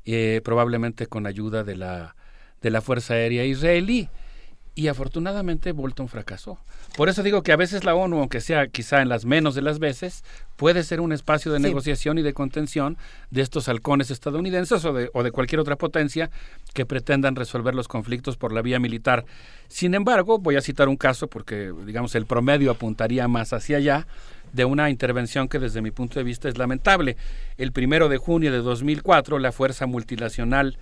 [0.05, 2.15] eh, probablemente con ayuda de la,
[2.63, 4.09] de la Fuerza Aérea Israelí.
[4.79, 6.59] Y afortunadamente Bolton fracasó.
[6.99, 9.63] Por eso digo que a veces la ONU, aunque sea quizá en las menos de
[9.63, 10.23] las veces,
[10.57, 12.99] puede ser un espacio de negociación y de contención
[13.31, 16.31] de estos halcones estadounidenses o de, o de cualquier otra potencia
[16.75, 19.25] que pretendan resolver los conflictos por la vía militar.
[19.69, 24.07] Sin embargo, voy a citar un caso porque, digamos, el promedio apuntaría más hacia allá
[24.53, 27.17] de una intervención que desde mi punto de vista es lamentable.
[27.57, 30.77] El primero de junio de 2004, la Fuerza Multinacional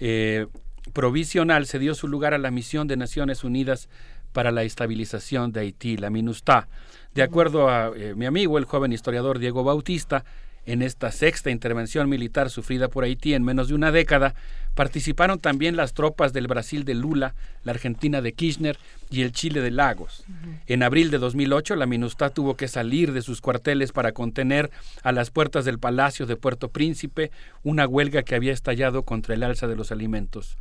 [0.00, 0.46] eh,
[0.92, 3.88] provisional se dio su lugar a la misión de Naciones Unidas
[4.32, 6.68] para la estabilización de Haití, la MINUSTA.
[7.14, 10.24] De acuerdo a eh, mi amigo, el joven historiador Diego Bautista,
[10.66, 14.34] en esta sexta intervención militar sufrida por Haití en menos de una década,
[14.74, 18.76] participaron también las tropas del Brasil de Lula, la Argentina de Kirchner
[19.10, 20.24] y el Chile de Lagos.
[20.66, 24.70] En abril de 2008, la MINUSTA tuvo que salir de sus cuarteles para contener
[25.02, 27.30] a las puertas del Palacio de Puerto Príncipe
[27.62, 30.58] una huelga que había estallado contra el alza de los alimentos.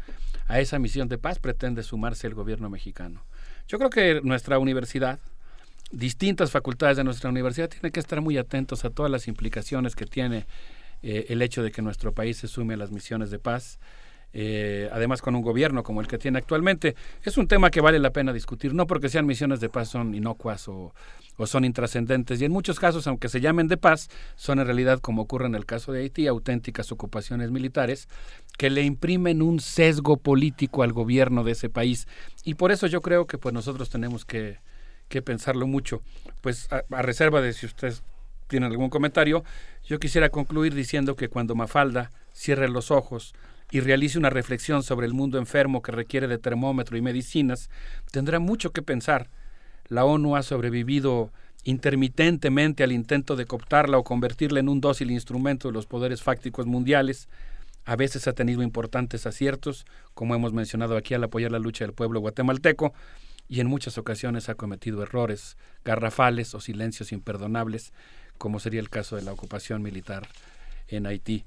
[0.47, 3.23] A esa misión de paz pretende sumarse el gobierno mexicano.
[3.67, 5.19] Yo creo que nuestra universidad,
[5.91, 10.05] distintas facultades de nuestra universidad tienen que estar muy atentos a todas las implicaciones que
[10.05, 10.45] tiene
[11.03, 13.79] eh, el hecho de que nuestro país se sume a las misiones de paz.
[14.37, 17.99] Eh, además con un gobierno como el que tiene actualmente, es un tema que vale
[17.99, 20.93] la pena discutir, no porque sean misiones de paz son inocuas o,
[21.45, 25.21] son intrascendentes, y en muchos casos, aunque se llamen de paz, son en realidad, como
[25.21, 28.09] ocurre en el caso de Haití, auténticas ocupaciones militares
[28.57, 32.05] que le imprimen un sesgo político al gobierno de ese país.
[32.43, 34.57] Y por eso yo creo que pues nosotros tenemos que,
[35.07, 36.01] que pensarlo mucho.
[36.41, 38.03] Pues a, reserva de si ustedes
[38.47, 39.43] tienen algún comentario,
[39.85, 43.33] yo quisiera concluir diciendo que cuando Mafalda cierre los ojos
[43.71, 47.69] y realice una reflexión sobre el mundo enfermo que requiere de termómetro y medicinas,
[48.11, 49.29] tendrá mucho que pensar.
[49.87, 51.31] La ONU ha sobrevivido
[51.63, 56.67] intermitentemente al intento de cooptarla o convertirla en un dócil instrumento de los poderes fácticos
[56.67, 57.27] mundiales.
[57.85, 61.93] A veces ha tenido importantes aciertos, como hemos mencionado aquí al apoyar la lucha del
[61.93, 62.93] pueblo guatemalteco,
[63.47, 67.93] y en muchas ocasiones ha cometido errores garrafales o silencios imperdonables,
[68.37, 70.27] como sería el caso de la ocupación militar
[70.87, 71.45] en Haití.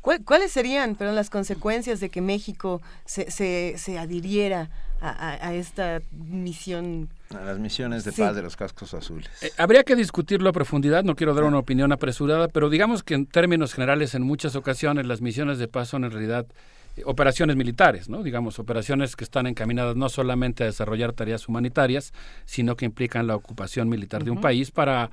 [0.00, 7.08] ¿Cuáles serían pero, las consecuencias de que México se, se, adhiriera a, esta misión?
[7.34, 9.28] A las misiones de paz de los cascos azules.
[9.42, 13.14] Eh, habría que discutirlo a profundidad, no quiero dar una opinión apresurada, pero digamos que
[13.14, 16.46] en términos generales, en muchas ocasiones las misiones de paz son en realidad
[17.04, 18.22] operaciones militares, ¿no?
[18.22, 22.12] digamos, operaciones que están encaminadas no solamente a desarrollar tareas humanitarias,
[22.44, 25.10] sino que implican la ocupación militar de un país para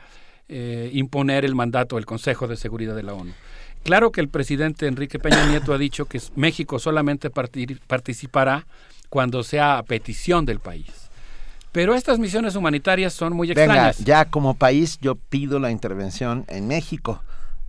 [0.47, 3.33] eh, imponer el mandato del Consejo de Seguridad de la ONU.
[3.83, 8.65] Claro que el presidente Enrique Peña Nieto ha dicho que México solamente participará
[9.09, 11.09] cuando sea a petición del país.
[11.72, 13.99] Pero estas misiones humanitarias son muy extrañas.
[13.99, 17.22] ya como país yo pido la intervención en México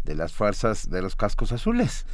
[0.05, 2.07] de las fuerzas de los cascos azules.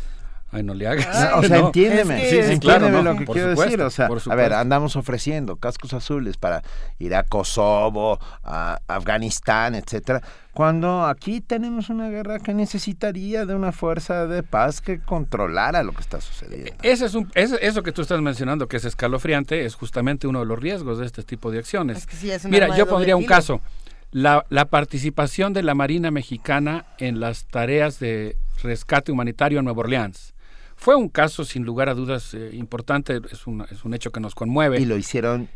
[0.53, 1.33] Ay, no le hagas.
[1.35, 3.81] o sea, entiéndeme, entiéndeme lo que quiero decir.
[3.81, 6.63] O sea, a ver, andamos ofreciendo cascos azules para
[6.99, 10.21] ir a Kosovo, a Afganistán, etcétera,
[10.53, 15.93] cuando aquí tenemos una guerra que necesitaría de una fuerza de paz que controlara lo
[15.93, 16.71] que está sucediendo.
[16.83, 20.47] Ese es un, eso que tú estás mencionando, que es escalofriante, es justamente uno de
[20.47, 22.07] los riesgos de este tipo de acciones.
[22.45, 23.63] Mira, yo pondría un caso.
[24.11, 29.81] La, la participación de la Marina Mexicana en las tareas de rescate humanitario en Nueva
[29.81, 30.35] Orleans
[30.83, 34.19] fue un caso, sin lugar a dudas, eh, importante, es un, es un hecho que
[34.19, 34.81] nos conmueve.
[34.81, 35.49] Y lo hicieron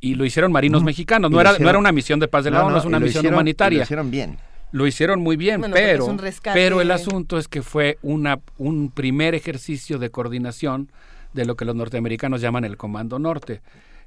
[0.00, 1.30] y lo hicieron marinos mexicanos.
[1.30, 3.80] No era, no era una misión de paz de la ONU, es una misión humanitaria.
[3.80, 4.38] Lo hicieron bien.
[4.72, 6.16] Lo hicieron muy bien, pero,
[6.54, 10.90] pero el asunto es que fue una, un primer ejercicio de coordinación
[11.34, 13.60] de lo que los norteamericanos llaman el Comando Norte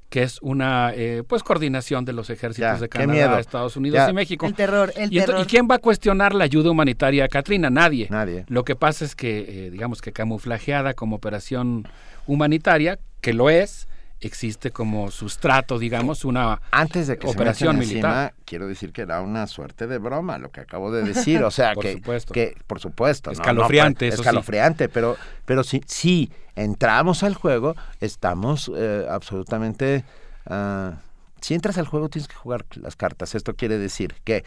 [0.08, 4.46] que es una eh, pues coordinación de los ejércitos de Canadá, Estados Unidos y México.
[4.46, 5.40] El terror, el y, terror.
[5.40, 7.70] ¿Y quién va a cuestionar la ayuda humanitaria a Katrina?
[7.70, 8.06] Nadie.
[8.10, 8.44] Nadie.
[8.48, 11.88] Lo que pasa es que, eh, digamos que camuflajeada como operación
[12.26, 13.88] humanitaria, que lo es,
[14.26, 18.10] existe como sustrato, digamos, una Antes de que operación se militar.
[18.26, 21.50] encima, quiero decir que era una suerte de broma lo que acabo de decir, o
[21.52, 22.32] sea, Por que, supuesto.
[22.34, 24.22] que por supuesto, no, no, Escalofriante, eso sí.
[24.22, 30.04] escalofriante, pero pero si si entramos al juego, estamos eh, absolutamente
[30.46, 30.94] ah,
[31.40, 33.34] si entras al juego tienes que jugar las cartas.
[33.34, 34.44] Esto quiere decir que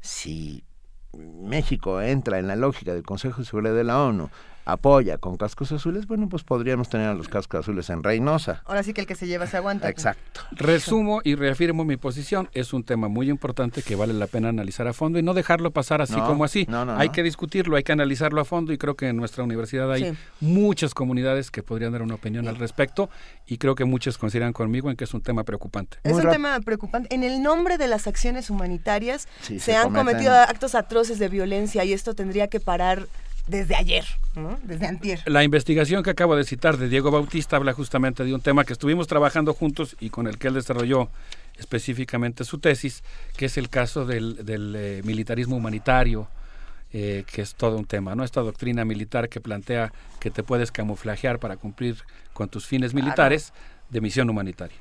[0.00, 0.62] si
[1.12, 4.30] México entra en la lógica del Consejo de Seguridad de la ONU,
[4.66, 8.62] apoya con cascos azules, bueno, pues podríamos tener a los cascos azules en Reynosa.
[8.66, 9.88] Ahora sí que el que se lleva se aguanta.
[9.88, 10.40] Exacto.
[10.50, 12.48] Resumo y reafirmo mi posición.
[12.52, 15.70] Es un tema muy importante que vale la pena analizar a fondo y no dejarlo
[15.70, 16.66] pasar así No, como así.
[16.68, 17.12] no, no, hay no.
[17.14, 20.18] que discutirlo, hay que analizarlo a fondo y creo que en nuestra universidad hay Sí.
[20.40, 23.08] muchas comunidades que podrían dar una opinión al respecto
[23.46, 25.98] y creo que muchos coincidirán conmigo en que es un tema preocupante.
[26.02, 27.14] Es un tema preocupante.
[27.14, 31.18] En el nombre de las acciones humanitarias Sí, se, se han cometen- cometido actos atroces
[31.20, 33.06] de violencia y esto tendría que parar
[33.46, 34.58] desde ayer, ¿no?
[34.62, 35.22] Desde antier.
[35.26, 38.72] La investigación que acabo de citar de Diego Bautista habla justamente de un tema que
[38.72, 41.08] estuvimos trabajando juntos y con el que él desarrolló
[41.56, 43.02] específicamente su tesis,
[43.36, 46.28] que es el caso del, del, eh, militarismo humanitario,
[46.92, 48.24] eh, que es todo un tema, ¿no?
[48.24, 51.96] Esta doctrina militar que plantea que te puedes camuflajear para cumplir
[52.32, 53.52] con tus fines militares
[53.90, 54.76] de misión humanitaria.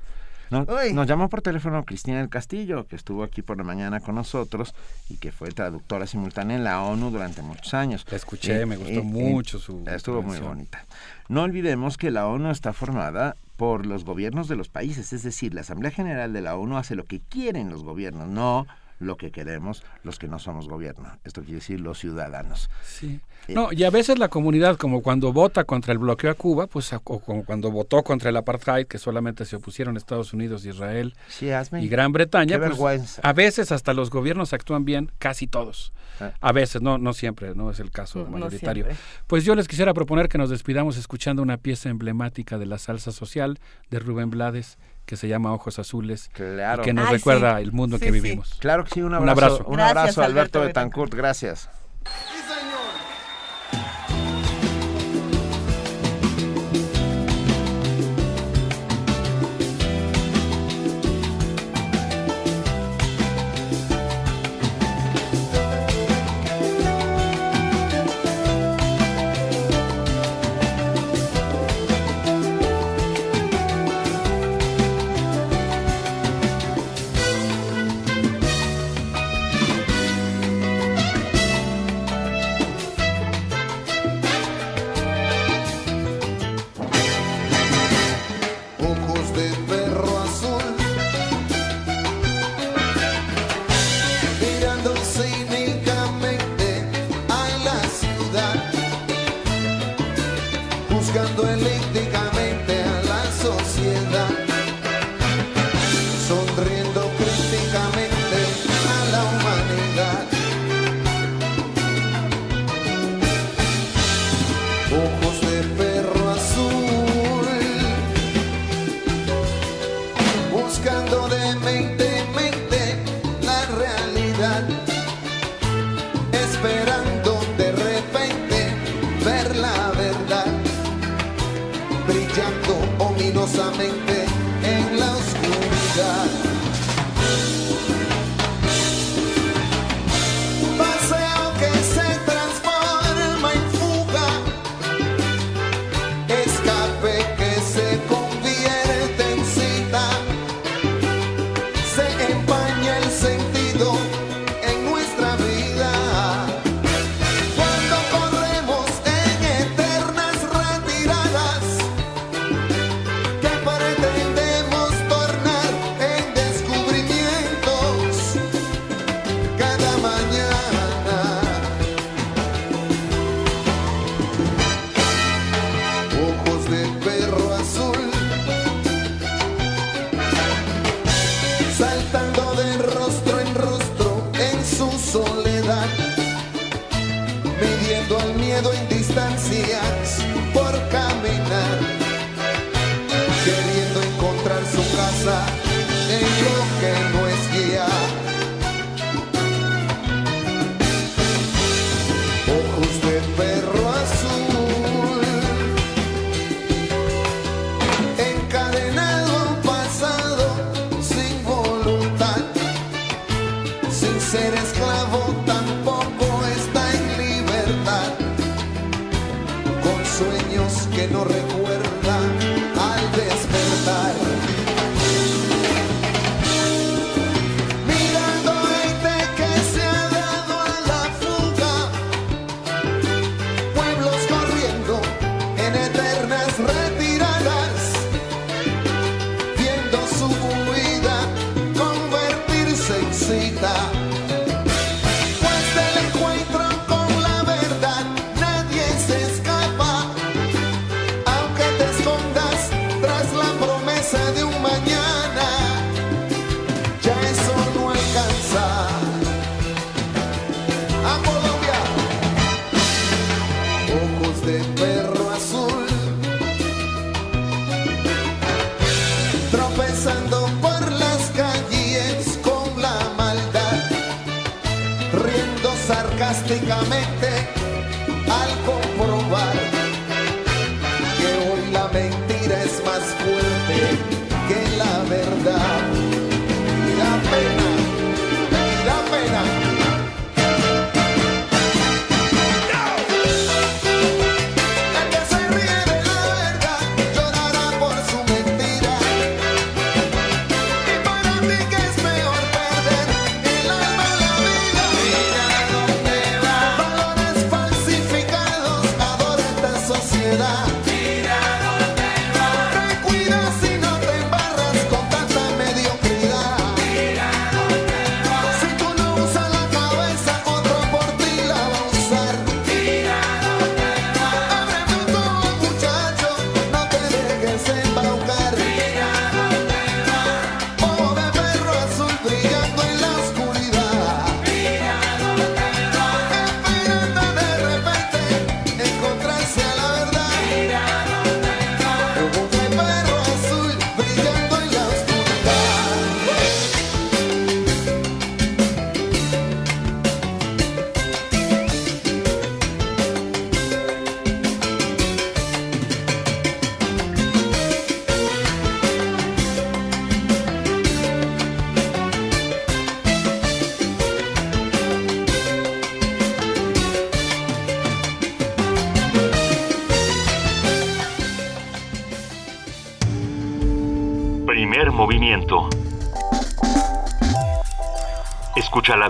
[0.51, 4.15] No- nos llamó por teléfono Cristina del Castillo, que estuvo aquí por la mañana con
[4.15, 4.75] nosotros
[5.09, 8.05] y que fue traductora simultánea en la ONU durante muchos años.
[8.09, 10.85] La escuché, Eh, me gustó eh, mucho su Estuvo muy bonita.
[11.29, 15.53] No olvidemos que la ONU está formada por los gobiernos de los países, es decir,
[15.53, 18.67] la Asamblea General de la ONU hace lo que quieren los gobiernos, no
[18.99, 21.17] lo que queremos los que no somos gobierno.
[21.23, 22.69] Esto quiere decir los ciudadanos.
[22.83, 23.19] Sí.
[23.47, 26.67] Eh, No, y a veces la comunidad, como cuando vota contra el bloqueo a Cuba,
[26.67, 31.13] pues o como cuando votó contra el apartheid, que solamente se opusieron Estados Unidos, Israel
[31.27, 31.83] Sí, hazme.
[31.83, 33.21] y Gran Bretaña, Qué pues, vergüenza.
[33.23, 35.91] a veces hasta los gobiernos actúan bien, casi todos.
[36.21, 36.31] Ah.
[36.39, 38.87] A veces, no, no siempre, no es el caso No, mayoritario.
[39.27, 43.11] pues yo les quisiera proponer que nos despidamos escuchando una pieza emblemática de la salsa
[43.11, 43.59] social
[43.89, 46.81] de Rubén Blades, que se llama Ojos Azules, Claro.
[46.81, 47.63] y que nos Ay, recuerda sí.
[47.63, 48.19] el mundo en Sí, que sí.
[48.21, 48.55] vivimos.
[48.59, 49.31] Claro que sí, un Un abrazo.
[49.45, 49.63] abrazo.
[49.67, 51.69] Un Gracias, abrazo, Alberto Alberto Betancourt, gracias.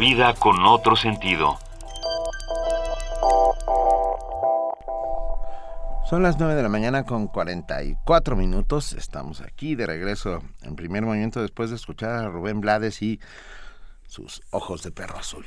[0.08, 1.58] Vida con otro sentido.
[6.08, 8.93] Son las 9 de la mañana con 44 minutos.
[8.93, 13.19] Estamos aquí de regreso en primer movimiento después de escuchar a Rubén Blades y
[14.06, 15.43] sus ojos de perro azul.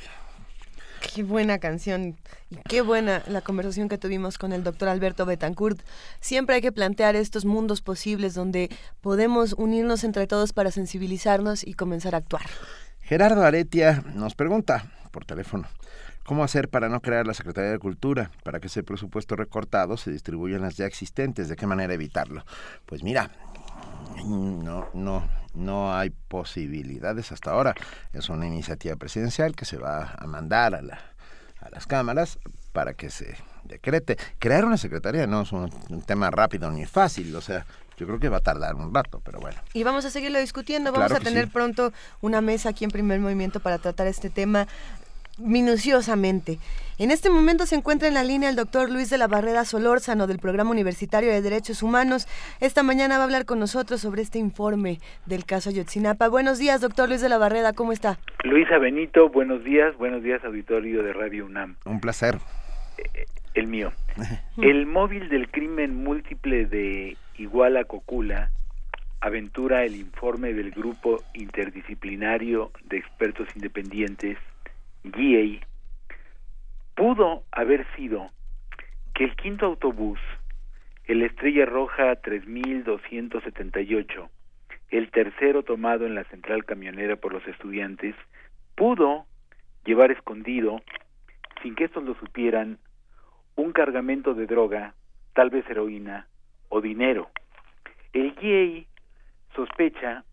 [1.15, 2.17] Qué buena canción
[2.49, 5.79] y qué buena la conversación que tuvimos con el doctor Alberto Betancourt.
[6.19, 11.75] Siempre hay que plantear estos mundos posibles donde podemos unirnos entre todos para sensibilizarnos y
[11.75, 12.43] comenzar a actuar.
[13.09, 15.67] Gerardo Aretia nos pregunta por teléfono,
[16.25, 18.29] ¿cómo hacer para no crear la Secretaría de Cultura?
[18.43, 21.49] Para que ese presupuesto recortado se distribuya en las ya existentes.
[21.49, 22.45] ¿De qué manera evitarlo?
[22.85, 23.31] Pues mira,
[24.23, 27.73] no, no, no hay posibilidades hasta ahora.
[28.13, 32.37] Es una iniciativa presidencial que se va a mandar a, a las cámaras
[32.73, 34.17] para que se decrete.
[34.37, 37.65] Crear una secretaría no es un, un tema rápido ni fácil, o sea,
[37.99, 39.57] yo creo que va a tardar un rato, pero bueno.
[39.73, 41.51] Y vamos a seguirlo discutiendo, vamos Claro a tener sí.
[41.51, 44.67] pronto una mesa aquí en primer movimiento para tratar este tema
[45.37, 46.59] minuciosamente.
[46.97, 50.27] En este momento se encuentra en la línea el doctor Luis de la Barrera Solórzano
[50.27, 52.27] del Programa Universitario de Derechos Humanos.
[52.59, 56.27] Esta mañana va a hablar con nosotros sobre este informe del caso Ayotzinapa.
[56.27, 58.17] Buenos días, doctor Luis de la Barrera, ¿cómo está?
[58.43, 62.37] Luisa Benito, buenos días, buenos días auditorio de Radio UNAM, Un placer.
[63.53, 63.91] el mío.
[64.61, 68.51] El móvil del crimen múltiple de Iguala Cocula
[69.21, 74.37] aventura el informe del grupo interdisciplinario de expertos independientes,
[75.05, 75.61] GIEI,
[76.95, 78.29] pudo haber sido
[79.13, 80.19] que el quinto autobús,
[81.05, 84.29] el Estrella Roja 3278,
[84.89, 88.15] el tercero tomado en la central camionera por los estudiantes,
[88.75, 89.25] pudo
[89.85, 90.81] llevar escondido,
[91.63, 92.79] sin que estos lo supieran,
[93.55, 94.93] un cargamento de droga,
[95.33, 96.27] tal vez heroína
[96.69, 97.29] o dinero.
[98.13, 98.87] El GIEI
[99.55, 100.23] sospecha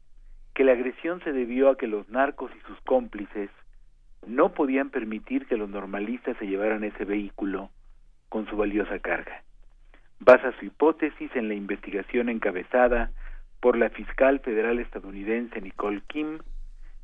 [0.54, 3.50] que la agresión se debió a que los narcos y sus cómplices
[4.26, 7.70] no podían permitir que los normalistas se llevaran ese vehículo
[8.28, 9.42] con su valiosa carga.
[10.18, 13.10] Basa su hipótesis en la investigación encabezada
[13.60, 16.38] por la fiscal federal estadounidense Nicole Kim,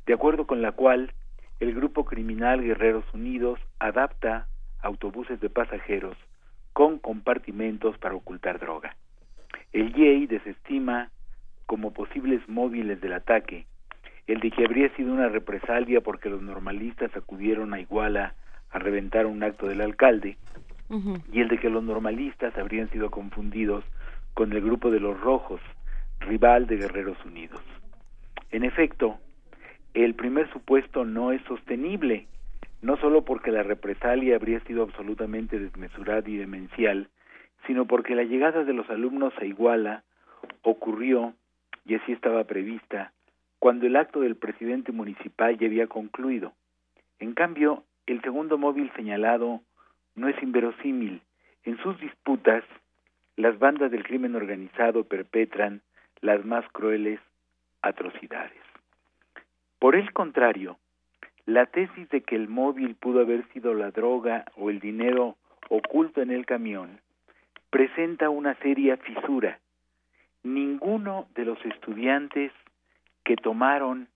[0.05, 1.13] de acuerdo con la cual
[1.59, 4.47] el grupo criminal Guerreros Unidos adapta
[4.81, 6.17] autobuses de pasajeros
[6.73, 8.95] con compartimentos para ocultar droga.
[9.71, 11.09] El IEI desestima
[11.65, 13.65] como posibles móviles del ataque
[14.27, 18.35] el de que habría sido una represalia porque los normalistas acudieron a Iguala
[18.71, 20.37] a reventar un acto del alcalde
[21.31, 23.83] y el de que los normalistas habrían sido confundidos
[24.35, 25.59] con el grupo de los rojos,
[26.19, 27.61] rival de Guerreros Unidos.
[28.51, 29.17] En efecto,
[29.95, 32.27] el primer supuesto no es sostenible,
[32.83, 37.09] no solo porque la represalia habría sido absolutamente desmesurada y demencial,
[37.65, 40.03] sino porque la llegada de los alumnos a Iguala
[40.61, 41.33] ocurrió,
[41.85, 43.11] y así estaba prevista,
[43.59, 46.53] cuando el acto del presidente municipal ya había concluido.
[47.19, 49.61] En cambio, el segundo móvil señalado
[50.15, 51.21] no es inverosímil.
[51.63, 52.63] En sus disputas,
[53.37, 55.81] las bandas del crimen organizado perpetran
[56.21, 57.19] las más crueles
[57.81, 58.61] atrocidades.
[59.79, 60.77] Por el contrario,
[61.45, 65.35] la tesis de que el móvil pudo haber sido la droga o el dinero
[65.69, 66.99] oculto en el camión
[67.73, 69.57] presenta una seria fisura.
[70.43, 72.51] Ninguno de los estudiantes
[73.23, 74.09] que tomaron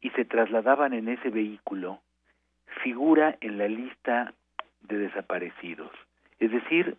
[0.00, 2.00] y se trasladaban en ese vehículo
[2.82, 4.34] figura en la lista
[4.80, 5.92] de desaparecidos.
[6.40, 6.96] Es decir,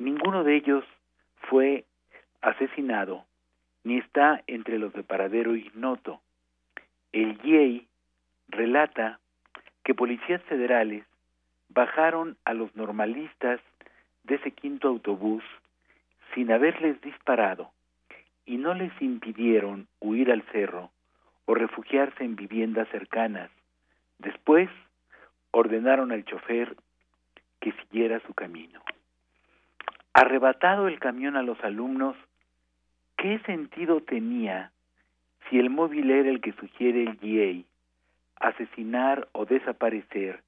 [0.00, 0.84] ninguno de ellos
[1.48, 1.84] fue
[2.40, 3.24] asesinado
[3.84, 6.20] ni está entre los de paradero ignoto.
[7.12, 7.86] El IEI
[8.48, 9.20] relata
[9.84, 11.04] que policías federales
[11.68, 13.60] bajaron a los normalistas
[14.24, 15.42] de ese quinto autobús
[16.34, 17.72] sin haberles disparado
[18.46, 20.90] y no les impidieron huir al cerro
[21.46, 23.50] o refugiarse en viviendas cercanas.
[24.18, 24.68] Después
[25.50, 26.76] ordenaron al chofer
[27.60, 28.80] que siguiera su camino.
[30.12, 32.16] Arrebatado el camión a los alumnos,
[33.16, 34.72] ¿qué sentido tenía
[35.48, 37.66] si el móvil era el que sugiere el GA,
[38.48, 40.42] asesinar o desaparecer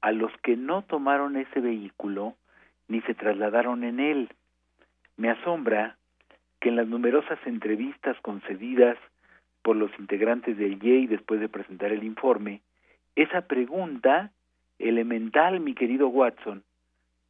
[0.00, 2.36] a los que no tomaron ese vehículo
[2.88, 4.28] ni se trasladaron en él?
[5.16, 5.96] Me asombra
[6.60, 8.96] que en las numerosas entrevistas concedidas
[9.62, 12.62] por los integrantes del GA después de presentar el informe,
[13.14, 14.32] esa pregunta
[14.78, 16.62] elemental, mi querido Watson,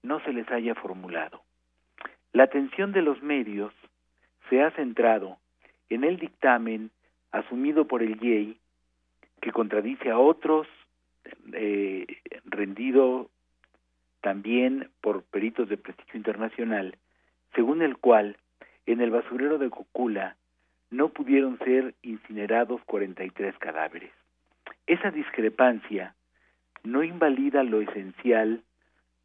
[0.02, 1.42] no se les haya formulado.
[2.32, 3.72] La atención de los medios
[4.48, 5.38] se ha centrado
[5.88, 6.90] en el dictamen
[7.32, 8.56] asumido por el IEI,
[9.40, 10.66] que contradice a otros,
[11.52, 12.06] eh,
[12.44, 13.30] rendido
[14.28, 16.98] también por peritos de prestigio internacional,
[17.54, 18.36] según el cual
[18.84, 20.36] en el basurero de Cocula
[20.90, 24.12] no pudieron ser incinerados 43 cadáveres.
[24.86, 26.14] Esa discrepancia
[26.84, 28.64] no invalida lo esencial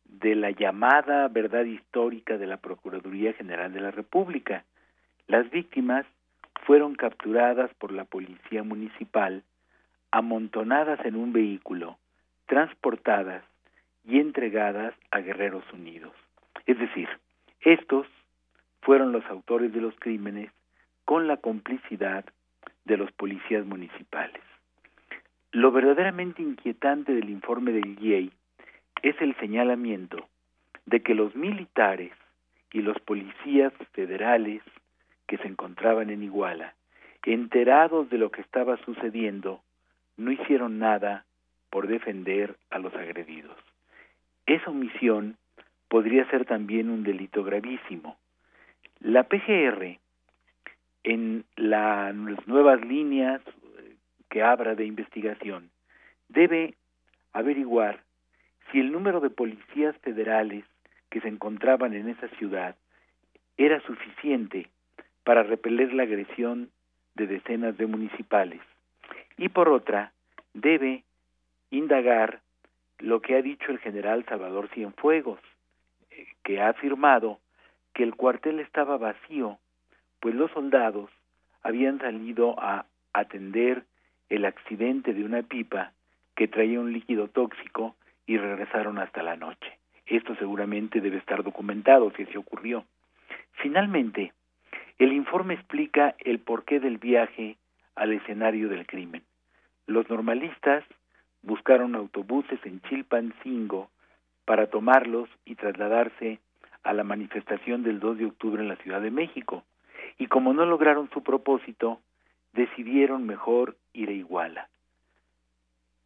[0.05, 4.63] de la llamada verdad histórica de la Procuraduría General de la República.
[5.27, 6.05] Las víctimas
[6.65, 9.43] fueron capturadas por la policía municipal,
[10.11, 11.97] amontonadas en un vehículo,
[12.45, 13.43] transportadas
[14.05, 16.13] y entregadas a Guerreros Unidos.
[16.65, 17.07] Es decir,
[17.61, 18.07] estos
[18.81, 20.51] fueron los autores de los crímenes
[21.05, 22.25] con la complicidad
[22.85, 24.41] de los policías municipales.
[25.51, 28.31] Lo verdaderamente inquietante del informe del IEI
[29.01, 30.27] es el señalamiento
[30.85, 32.11] de que los militares
[32.71, 34.61] y los policías federales
[35.27, 36.73] que se encontraban en Iguala,
[37.25, 39.61] enterados de lo que estaba sucediendo,
[40.17, 41.25] no hicieron nada
[41.69, 43.57] por defender a los agredidos.
[44.45, 45.37] Esa omisión
[45.87, 48.17] podría ser también un delito gravísimo.
[48.99, 49.99] La PGR,
[51.03, 52.15] en las
[52.47, 53.41] nuevas líneas
[54.29, 55.69] que abra de investigación,
[56.29, 56.75] debe
[57.31, 58.01] averiguar
[58.71, 60.65] si el número de policías federales
[61.09, 62.75] que se encontraban en esa ciudad
[63.57, 64.69] era suficiente
[65.23, 66.71] para repeler la agresión
[67.15, 68.61] de decenas de municipales.
[69.37, 70.11] Y por otra,
[70.53, 71.03] debe
[71.69, 72.41] indagar
[73.03, 75.39] lo que ha dicho el general Salvador Cienfuegos,
[76.09, 77.39] eh, que ha afirmado
[77.93, 79.59] que el cuartel estaba vacío,
[80.21, 81.09] pues los soldados
[81.63, 83.83] habían salido a atender
[84.29, 85.91] el accidente de una pipa
[86.33, 89.77] que traía un líquido tóxico y regresaron hasta la noche.
[90.05, 92.85] Esto seguramente debe estar documentado si así ocurrió.
[93.51, 94.31] Finalmente,
[94.97, 97.57] el informe explica el porqué del viaje
[97.95, 99.23] al escenario del crimen.
[99.87, 100.85] Los normalistas
[101.43, 103.89] buscaron autobuses en Chilpancingo
[104.45, 106.39] para tomarlos y trasladarse
[106.83, 109.63] a la manifestación del 2 de octubre en la Ciudad de México.
[110.17, 111.99] Y como no lograron su propósito,
[112.53, 114.69] decidieron mejor ir a Iguala.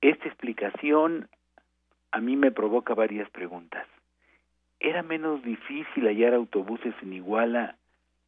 [0.01, 1.27] Esta explicación
[2.11, 3.87] a mí me provoca varias preguntas.
[4.79, 7.75] ¿Era menos difícil hallar autobuses en Iguala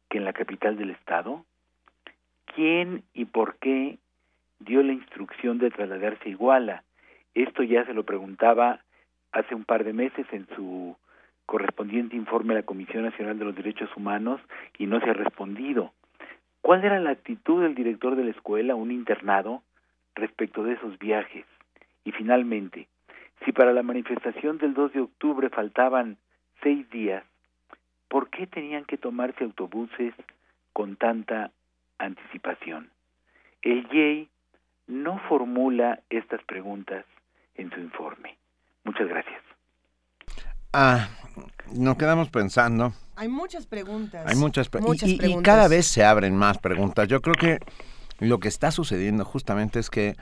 [0.08, 1.44] que en la capital del estado?
[2.54, 3.98] ¿Quién y por qué
[4.58, 6.84] dio la instrucción de trasladarse a Iguala?
[7.34, 8.80] Esto ya se lo preguntaba
[9.32, 10.96] hace un par de meses en su
[11.46, 14.40] correspondiente informe a la Comisión Nacional de los Derechos Humanos
[14.78, 15.92] y no se ha respondido.
[16.60, 19.62] ¿Cuál era la actitud del director de la escuela, un internado,
[20.14, 21.44] respecto de esos viajes?
[22.04, 22.88] Y finalmente,
[23.44, 26.18] si para la manifestación del 2 de octubre faltaban
[26.62, 27.24] seis días,
[28.08, 30.14] ¿por qué tenían que tomarse autobuses
[30.72, 31.50] con tanta
[31.98, 32.90] anticipación?
[33.62, 34.28] El YEI
[34.86, 37.04] no formula estas preguntas
[37.60, 38.38] en su informe.
[38.84, 39.40] Muchas gracias.
[40.72, 41.08] Ah,
[41.72, 42.92] nos quedamos pensando.
[43.16, 44.24] Hay muchas preguntas.
[44.26, 45.42] Hay muchas, pre- y- Muchas y, y preguntas.
[45.44, 47.08] cada vez se abren más preguntas.
[47.08, 47.58] Yo creo que
[48.18, 50.16] lo que está sucediendo justamente es que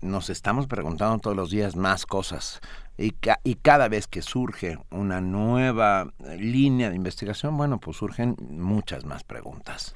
[0.00, 2.60] nos estamos preguntando todos los días más cosas.
[3.00, 7.96] Y, ca- y cada vez que surge una nueva eh, línea de investigación, bueno, pues
[7.96, 9.94] surgen muchas más preguntas.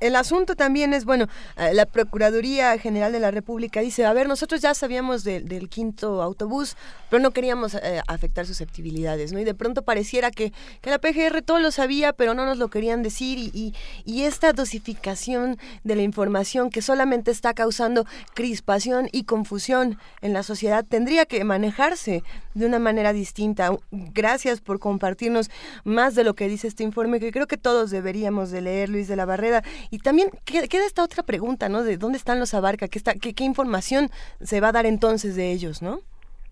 [0.00, 1.26] El, asunto también es, bueno,
[1.58, 5.68] eh, la Procuraduría General de la República dice, a ver, nosotros ya sabíamos de- del
[5.68, 6.76] quinto autobús,
[7.10, 9.40] pero no queríamos eh, afectar susceptibilidades, ¿no?
[9.40, 12.68] Y de pronto pareciera que, que la PGR todo lo sabía, pero no nos lo
[12.68, 13.74] querían decir y,
[14.06, 20.42] y esta dosificación de la información que solamente está causando crispación y confusión en la
[20.42, 22.19] sociedad tendría que manejarse
[22.54, 23.70] de una manera distinta.
[23.90, 25.50] Gracias por compartirnos
[25.84, 29.08] más de lo que dice este informe, que creo que todos deberíamos de leer, Luis
[29.08, 29.62] de la Barrera.
[29.90, 31.82] Y también que- queda esta otra pregunta, ¿no?
[31.82, 35.36] De dónde están los Abarca, qué, está, qué, qué información se va a dar entonces
[35.36, 36.00] de ellos, ¿no?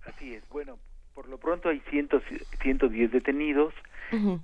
[0.06, 0.42] Así es.
[0.50, 0.78] Bueno,
[1.14, 2.22] por lo pronto hay cientos,
[2.62, 3.74] 110 detenidos.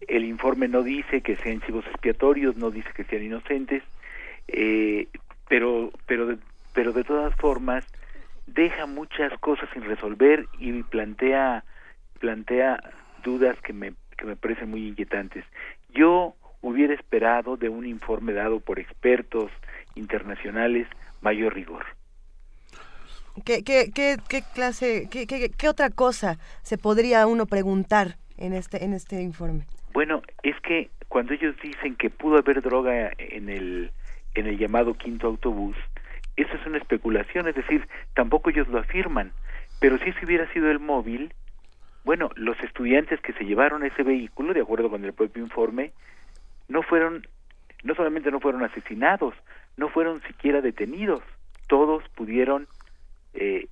[0.09, 3.83] El informe no dice que sean chivos expiatorios, no dice que sean inocentes,
[4.49, 5.09] eh,
[5.49, 6.39] pero, pero, de,
[6.75, 7.85] pero de todas formas
[8.47, 11.65] deja muchas cosas sin resolver y plantea,
[12.21, 12.81] plantea
[13.23, 15.45] dudas que me, que me parecen muy inquietantes.
[15.95, 19.51] Yo hubiera esperado de un informe dado por expertos
[19.95, 20.89] internacionales
[21.21, 21.85] mayor rigor.
[23.45, 28.53] ¿Qué, qué, qué, qué clase, qué, qué, qué otra cosa se podría uno preguntar en
[28.53, 29.67] este, en este informe?
[29.93, 33.91] Bueno, es que cuando ellos dicen que pudo haber droga en el
[34.35, 35.77] en el llamado quinto autobús,
[36.37, 39.33] eso es una especulación, es decir, tampoco ellos lo afirman.
[39.81, 41.33] Pero si ese hubiera sido el móvil,
[42.05, 45.93] bueno, los estudiantes que se llevaron ese vehículo, de acuerdo con el propio informe,
[46.69, 47.27] no fueron,
[47.83, 49.35] no solamente no fueron asesinados,
[49.77, 51.23] no fueron siquiera detenidos,
[51.67, 52.67] todos pudieron
[53.33, 53.67] eh,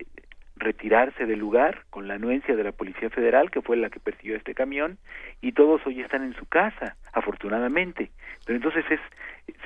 [0.55, 4.35] retirarse del lugar con la anuencia de la Policía Federal, que fue la que persiguió
[4.35, 4.97] este camión,
[5.41, 8.11] y todos hoy están en su casa, afortunadamente.
[8.45, 8.99] Pero entonces es,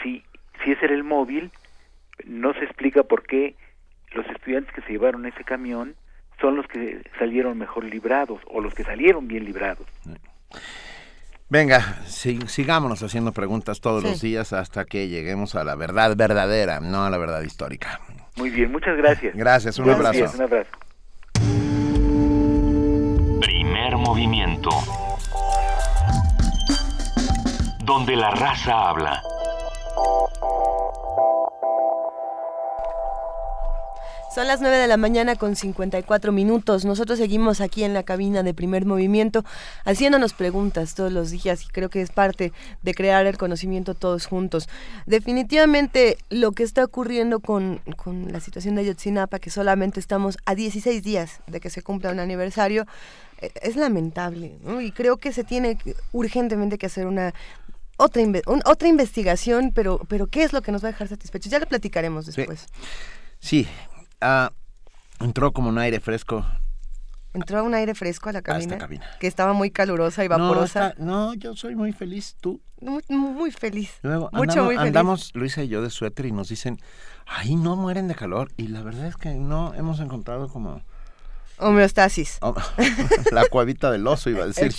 [0.02, 0.24] si,
[0.64, 1.52] si ese era el móvil,
[2.26, 3.56] no se explica por qué
[4.12, 5.96] los estudiantes que se llevaron ese camión
[6.40, 9.86] son los que salieron mejor librados o los que salieron bien librados.
[11.50, 14.10] Venga, si- sigámonos haciendo preguntas todos Sí.
[14.10, 18.00] los días hasta que lleguemos a la verdad verdadera, no a la verdad histórica.
[18.36, 19.36] Muy bien, muchas gracias.
[19.36, 20.18] Gracias, un Buenos abrazo.
[20.20, 20.72] días, un abrazo.
[23.42, 24.70] Primer movimiento.
[27.84, 29.22] Donde la raza habla.
[34.38, 36.86] Son las 9 de la mañana con 54 minutos.
[36.86, 39.44] Nosotros seguimos aquí en la cabina de primer movimiento
[39.84, 44.28] haciéndonos preguntas todos los días y creo que es parte de crear el conocimiento todos
[44.28, 44.70] juntos.
[45.08, 50.54] Definitivamente lo que está ocurriendo con, con la situación de Ayotzinapa, que solamente estamos a
[50.54, 52.86] 16 días de que se cumpla un aniversario,
[53.42, 54.82] eh, es lamentable ¿no?
[54.82, 55.80] y creo que se tiene
[56.12, 57.34] urgentemente que hacer una
[57.98, 61.08] otra, inve- un- otra investigación, pero, pero ¿qué es lo que nos va a dejar
[61.08, 61.52] satisfechos?
[61.52, 62.68] Ya lo platicaremos después.
[63.40, 63.68] Sí,
[64.22, 64.52] ah,
[65.20, 66.46] entró como un aire fresco.
[67.34, 69.06] Entró un aire fresco a la cabina, cabina.
[69.20, 70.90] que estaba muy calurosa y No, vaporosa.
[70.90, 72.62] está- no, yo soy muy feliz, tú.
[72.82, 73.98] Muy, muy feliz.
[74.04, 74.88] Luego Mucho, andamos, muy feliz.
[74.88, 76.80] andamos, Luisa y yo, de suéter y nos dicen,
[77.26, 78.52] ay, no mueren de calor.
[78.58, 80.82] Y la verdad es que no hemos encontrado como
[81.60, 82.38] Homeostasis.
[82.42, 82.56] oh,
[83.32, 84.74] la cuevita del oso, iba a decir.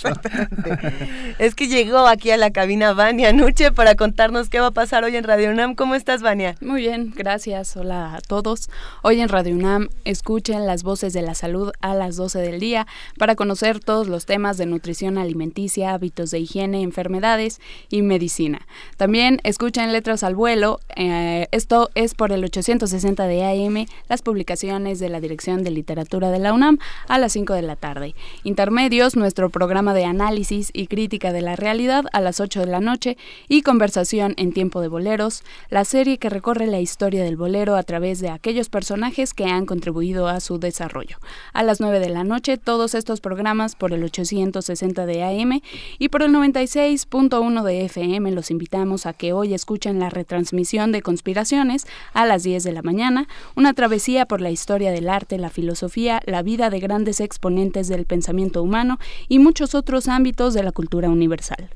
[1.37, 5.03] Es que llegó aquí a la cabina Vania Nuche para contarnos qué va a pasar
[5.03, 5.75] hoy en Radio UNAM.
[5.75, 6.55] ¿Cómo estás, Vania?
[6.61, 7.75] Muy bien, gracias.
[7.75, 8.69] Hola a todos.
[9.01, 12.87] Hoy en Radio UNAM escuchen las voces de la salud a las 12 del día
[13.17, 17.59] para conocer todos los temas de nutrición alimenticia, hábitos de higiene, enfermedades
[17.89, 18.65] y medicina.
[18.95, 20.79] También escuchen Letras al Vuelo.
[20.95, 26.31] eh, esto es por el 860 de AM, las publicaciones de la Dirección de Literatura
[26.31, 26.68] de la UNAM
[27.07, 28.13] a las 5 de la tarde.
[28.43, 32.79] Intermedios, nuestro programa de análisis y crítica de la realidad a las 8 de la
[32.79, 33.17] noche
[33.47, 37.83] y conversación en tiempo de boleros, la serie que recorre la historia del bolero a
[37.83, 41.17] través de aquellos personajes que han contribuido a su desarrollo.
[41.53, 45.61] A las 9 de la noche, todos estos programas por el 860 de AM
[45.97, 51.01] y por el 96.1 de FM los invitamos a que hoy escuchen la retransmisión de
[51.01, 55.49] Conspiraciones a las 10 de la mañana, una travesía por la historia del arte, la
[55.49, 60.73] filosofía, la vida de grandes exponentes del pensamiento humano y muchos otros ámbitos de la
[60.73, 61.69] cultura universal.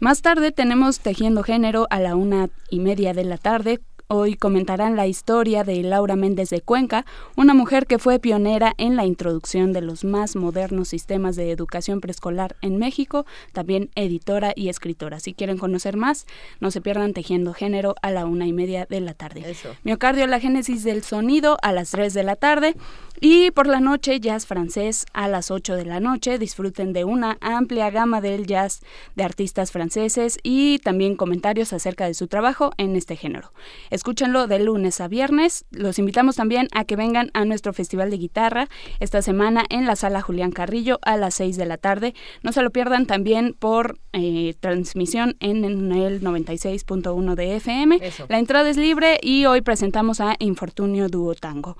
[0.00, 4.94] Más tarde tenemos Tejiendo Género a la una y media de la tarde Hoy comentarán
[4.94, 7.04] la historia de Laura Méndez de Cuenca,
[7.34, 12.00] una mujer que fue pionera en la introducción de los más modernos sistemas de educación
[12.00, 15.18] preescolar en México, también editora y escritora.
[15.18, 16.26] Si quieren conocer más,
[16.60, 19.56] no se pierdan Tejiendo Género a la una y media de la tarde.
[19.82, 22.76] Miocardio, la génesis del sonido a las 3 de la tarde.
[23.20, 26.38] Y por la noche, jazz francés a las 8 de la noche.
[26.38, 28.82] Disfruten de una amplia gama del jazz
[29.14, 33.52] de artistas franceses y también comentarios acerca de su trabajo en este género.
[33.96, 35.64] Escúchenlo de lunes a viernes.
[35.70, 38.68] Los invitamos también a que vengan a nuestro Festival de Guitarra
[39.00, 42.14] esta semana en la sala Julián Carrillo a las 6 de la tarde.
[42.42, 47.98] No se lo pierdan también por eh, transmisión en, en el 96.1 de FM.
[48.02, 48.26] Eso.
[48.28, 51.78] La entrada es libre y hoy presentamos a Infortunio Duo Tango.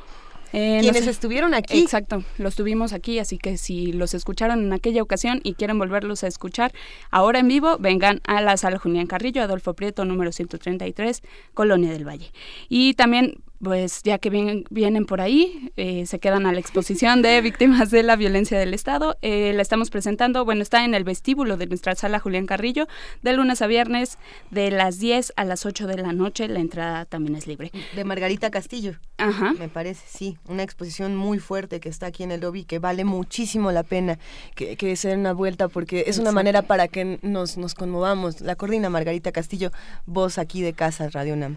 [0.53, 1.81] Eh, no Quienes sé- estuvieron aquí.
[1.81, 6.25] Exacto, los tuvimos aquí, así que si los escucharon en aquella ocasión y quieren volverlos
[6.25, 6.73] a escuchar
[7.11, 11.23] ahora en vivo, vengan a la sala Julián Carrillo, Adolfo Prieto, número 133,
[11.55, 12.31] Colonia del Valle.
[12.69, 17.23] Y también, pues ya que vienen, vienen por ahí, eh, se quedan a la exposición
[17.23, 19.17] de víctimas de la violencia del Estado.
[19.23, 22.87] Eh, la estamos presentando, bueno, está en el vestíbulo de nuestra sala Julián Carrillo,
[23.23, 24.19] de lunes a viernes,
[24.51, 26.49] de las 10 a las 8 de la noche.
[26.49, 27.73] La entrada también es libre.
[27.95, 28.95] De Margarita Castillo.
[29.19, 29.55] Ajá.
[29.59, 30.37] Me parece, sí.
[30.49, 34.19] Una exposición muy fuerte que está aquí en el lobby que vale muchísimo la pena
[34.55, 36.35] que, que se den una vuelta porque es una Exacto.
[36.35, 38.41] manera para que nos, nos conmovamos.
[38.41, 39.71] La coordina Margarita Castillo,
[40.07, 41.57] voz aquí de casa, Radio Nam.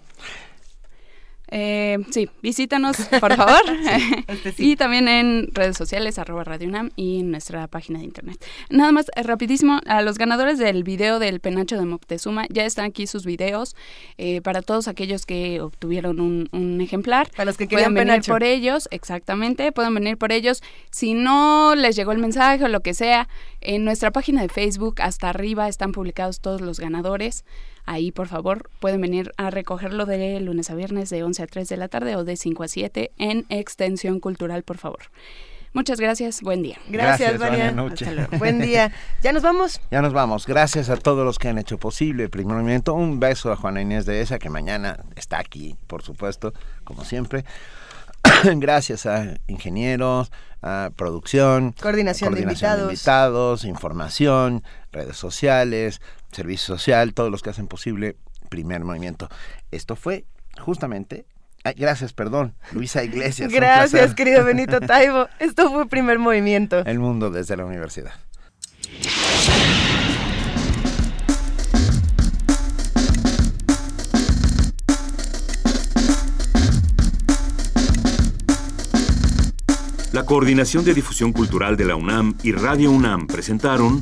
[1.51, 3.61] Eh, sí, visítanos, por favor.
[4.57, 8.43] y también en redes sociales, arroba Radio UNAM y en nuestra página de internet.
[8.69, 12.85] Nada más, eh, rapidísimo, a los ganadores del video del penacho de Moctezuma, ya están
[12.85, 13.75] aquí sus videos
[14.17, 17.29] eh, para todos aquellos que obtuvieron un, un ejemplar.
[17.31, 18.31] Para los que querían venir penacho.
[18.31, 20.61] por ellos, exactamente, pueden venir por ellos.
[20.91, 23.27] Si no les llegó el mensaje o lo que sea,
[23.61, 27.43] en nuestra página de Facebook, hasta arriba están publicados todos los ganadores.
[27.91, 31.67] Ahí, por favor, pueden venir a recogerlo de lunes a viernes de 11 a 3
[31.69, 34.99] de la tarde o de 5 a 7 en Extensión Cultural, por favor.
[35.73, 36.77] Muchas gracias, buen día.
[36.87, 37.75] Gracias, Gracias, buena Marian.
[37.75, 38.05] noche.
[38.05, 38.37] Hasta luego.
[38.37, 38.91] Buen día.
[39.23, 39.81] Ya nos vamos.
[39.89, 40.45] Ya nos vamos.
[40.45, 42.93] Gracias a todos los que han hecho posible el primer movimiento.
[42.93, 46.53] Un beso a Juana Inés de esa, que mañana está aquí, por supuesto,
[46.83, 47.43] como siempre.
[48.43, 52.83] Gracias a ingenieros, a producción, Coordinación de invitados.
[52.83, 56.01] invitados, información, redes sociales,
[56.31, 58.17] servicio social, todos los que hacen posible
[58.49, 59.29] primer movimiento.
[59.71, 60.25] Esto fue
[60.59, 61.25] justamente.
[61.63, 63.51] ay, gracias, perdón, Luisa Iglesias.
[63.51, 65.27] Gracias, querido Benito Taibo.
[65.39, 66.79] Esto fue Primer Movimiento.
[66.85, 68.13] El mundo desde la universidad.
[80.11, 84.01] La Coordinación de Difusión Cultural de la UNAM y Radio UNAM presentaron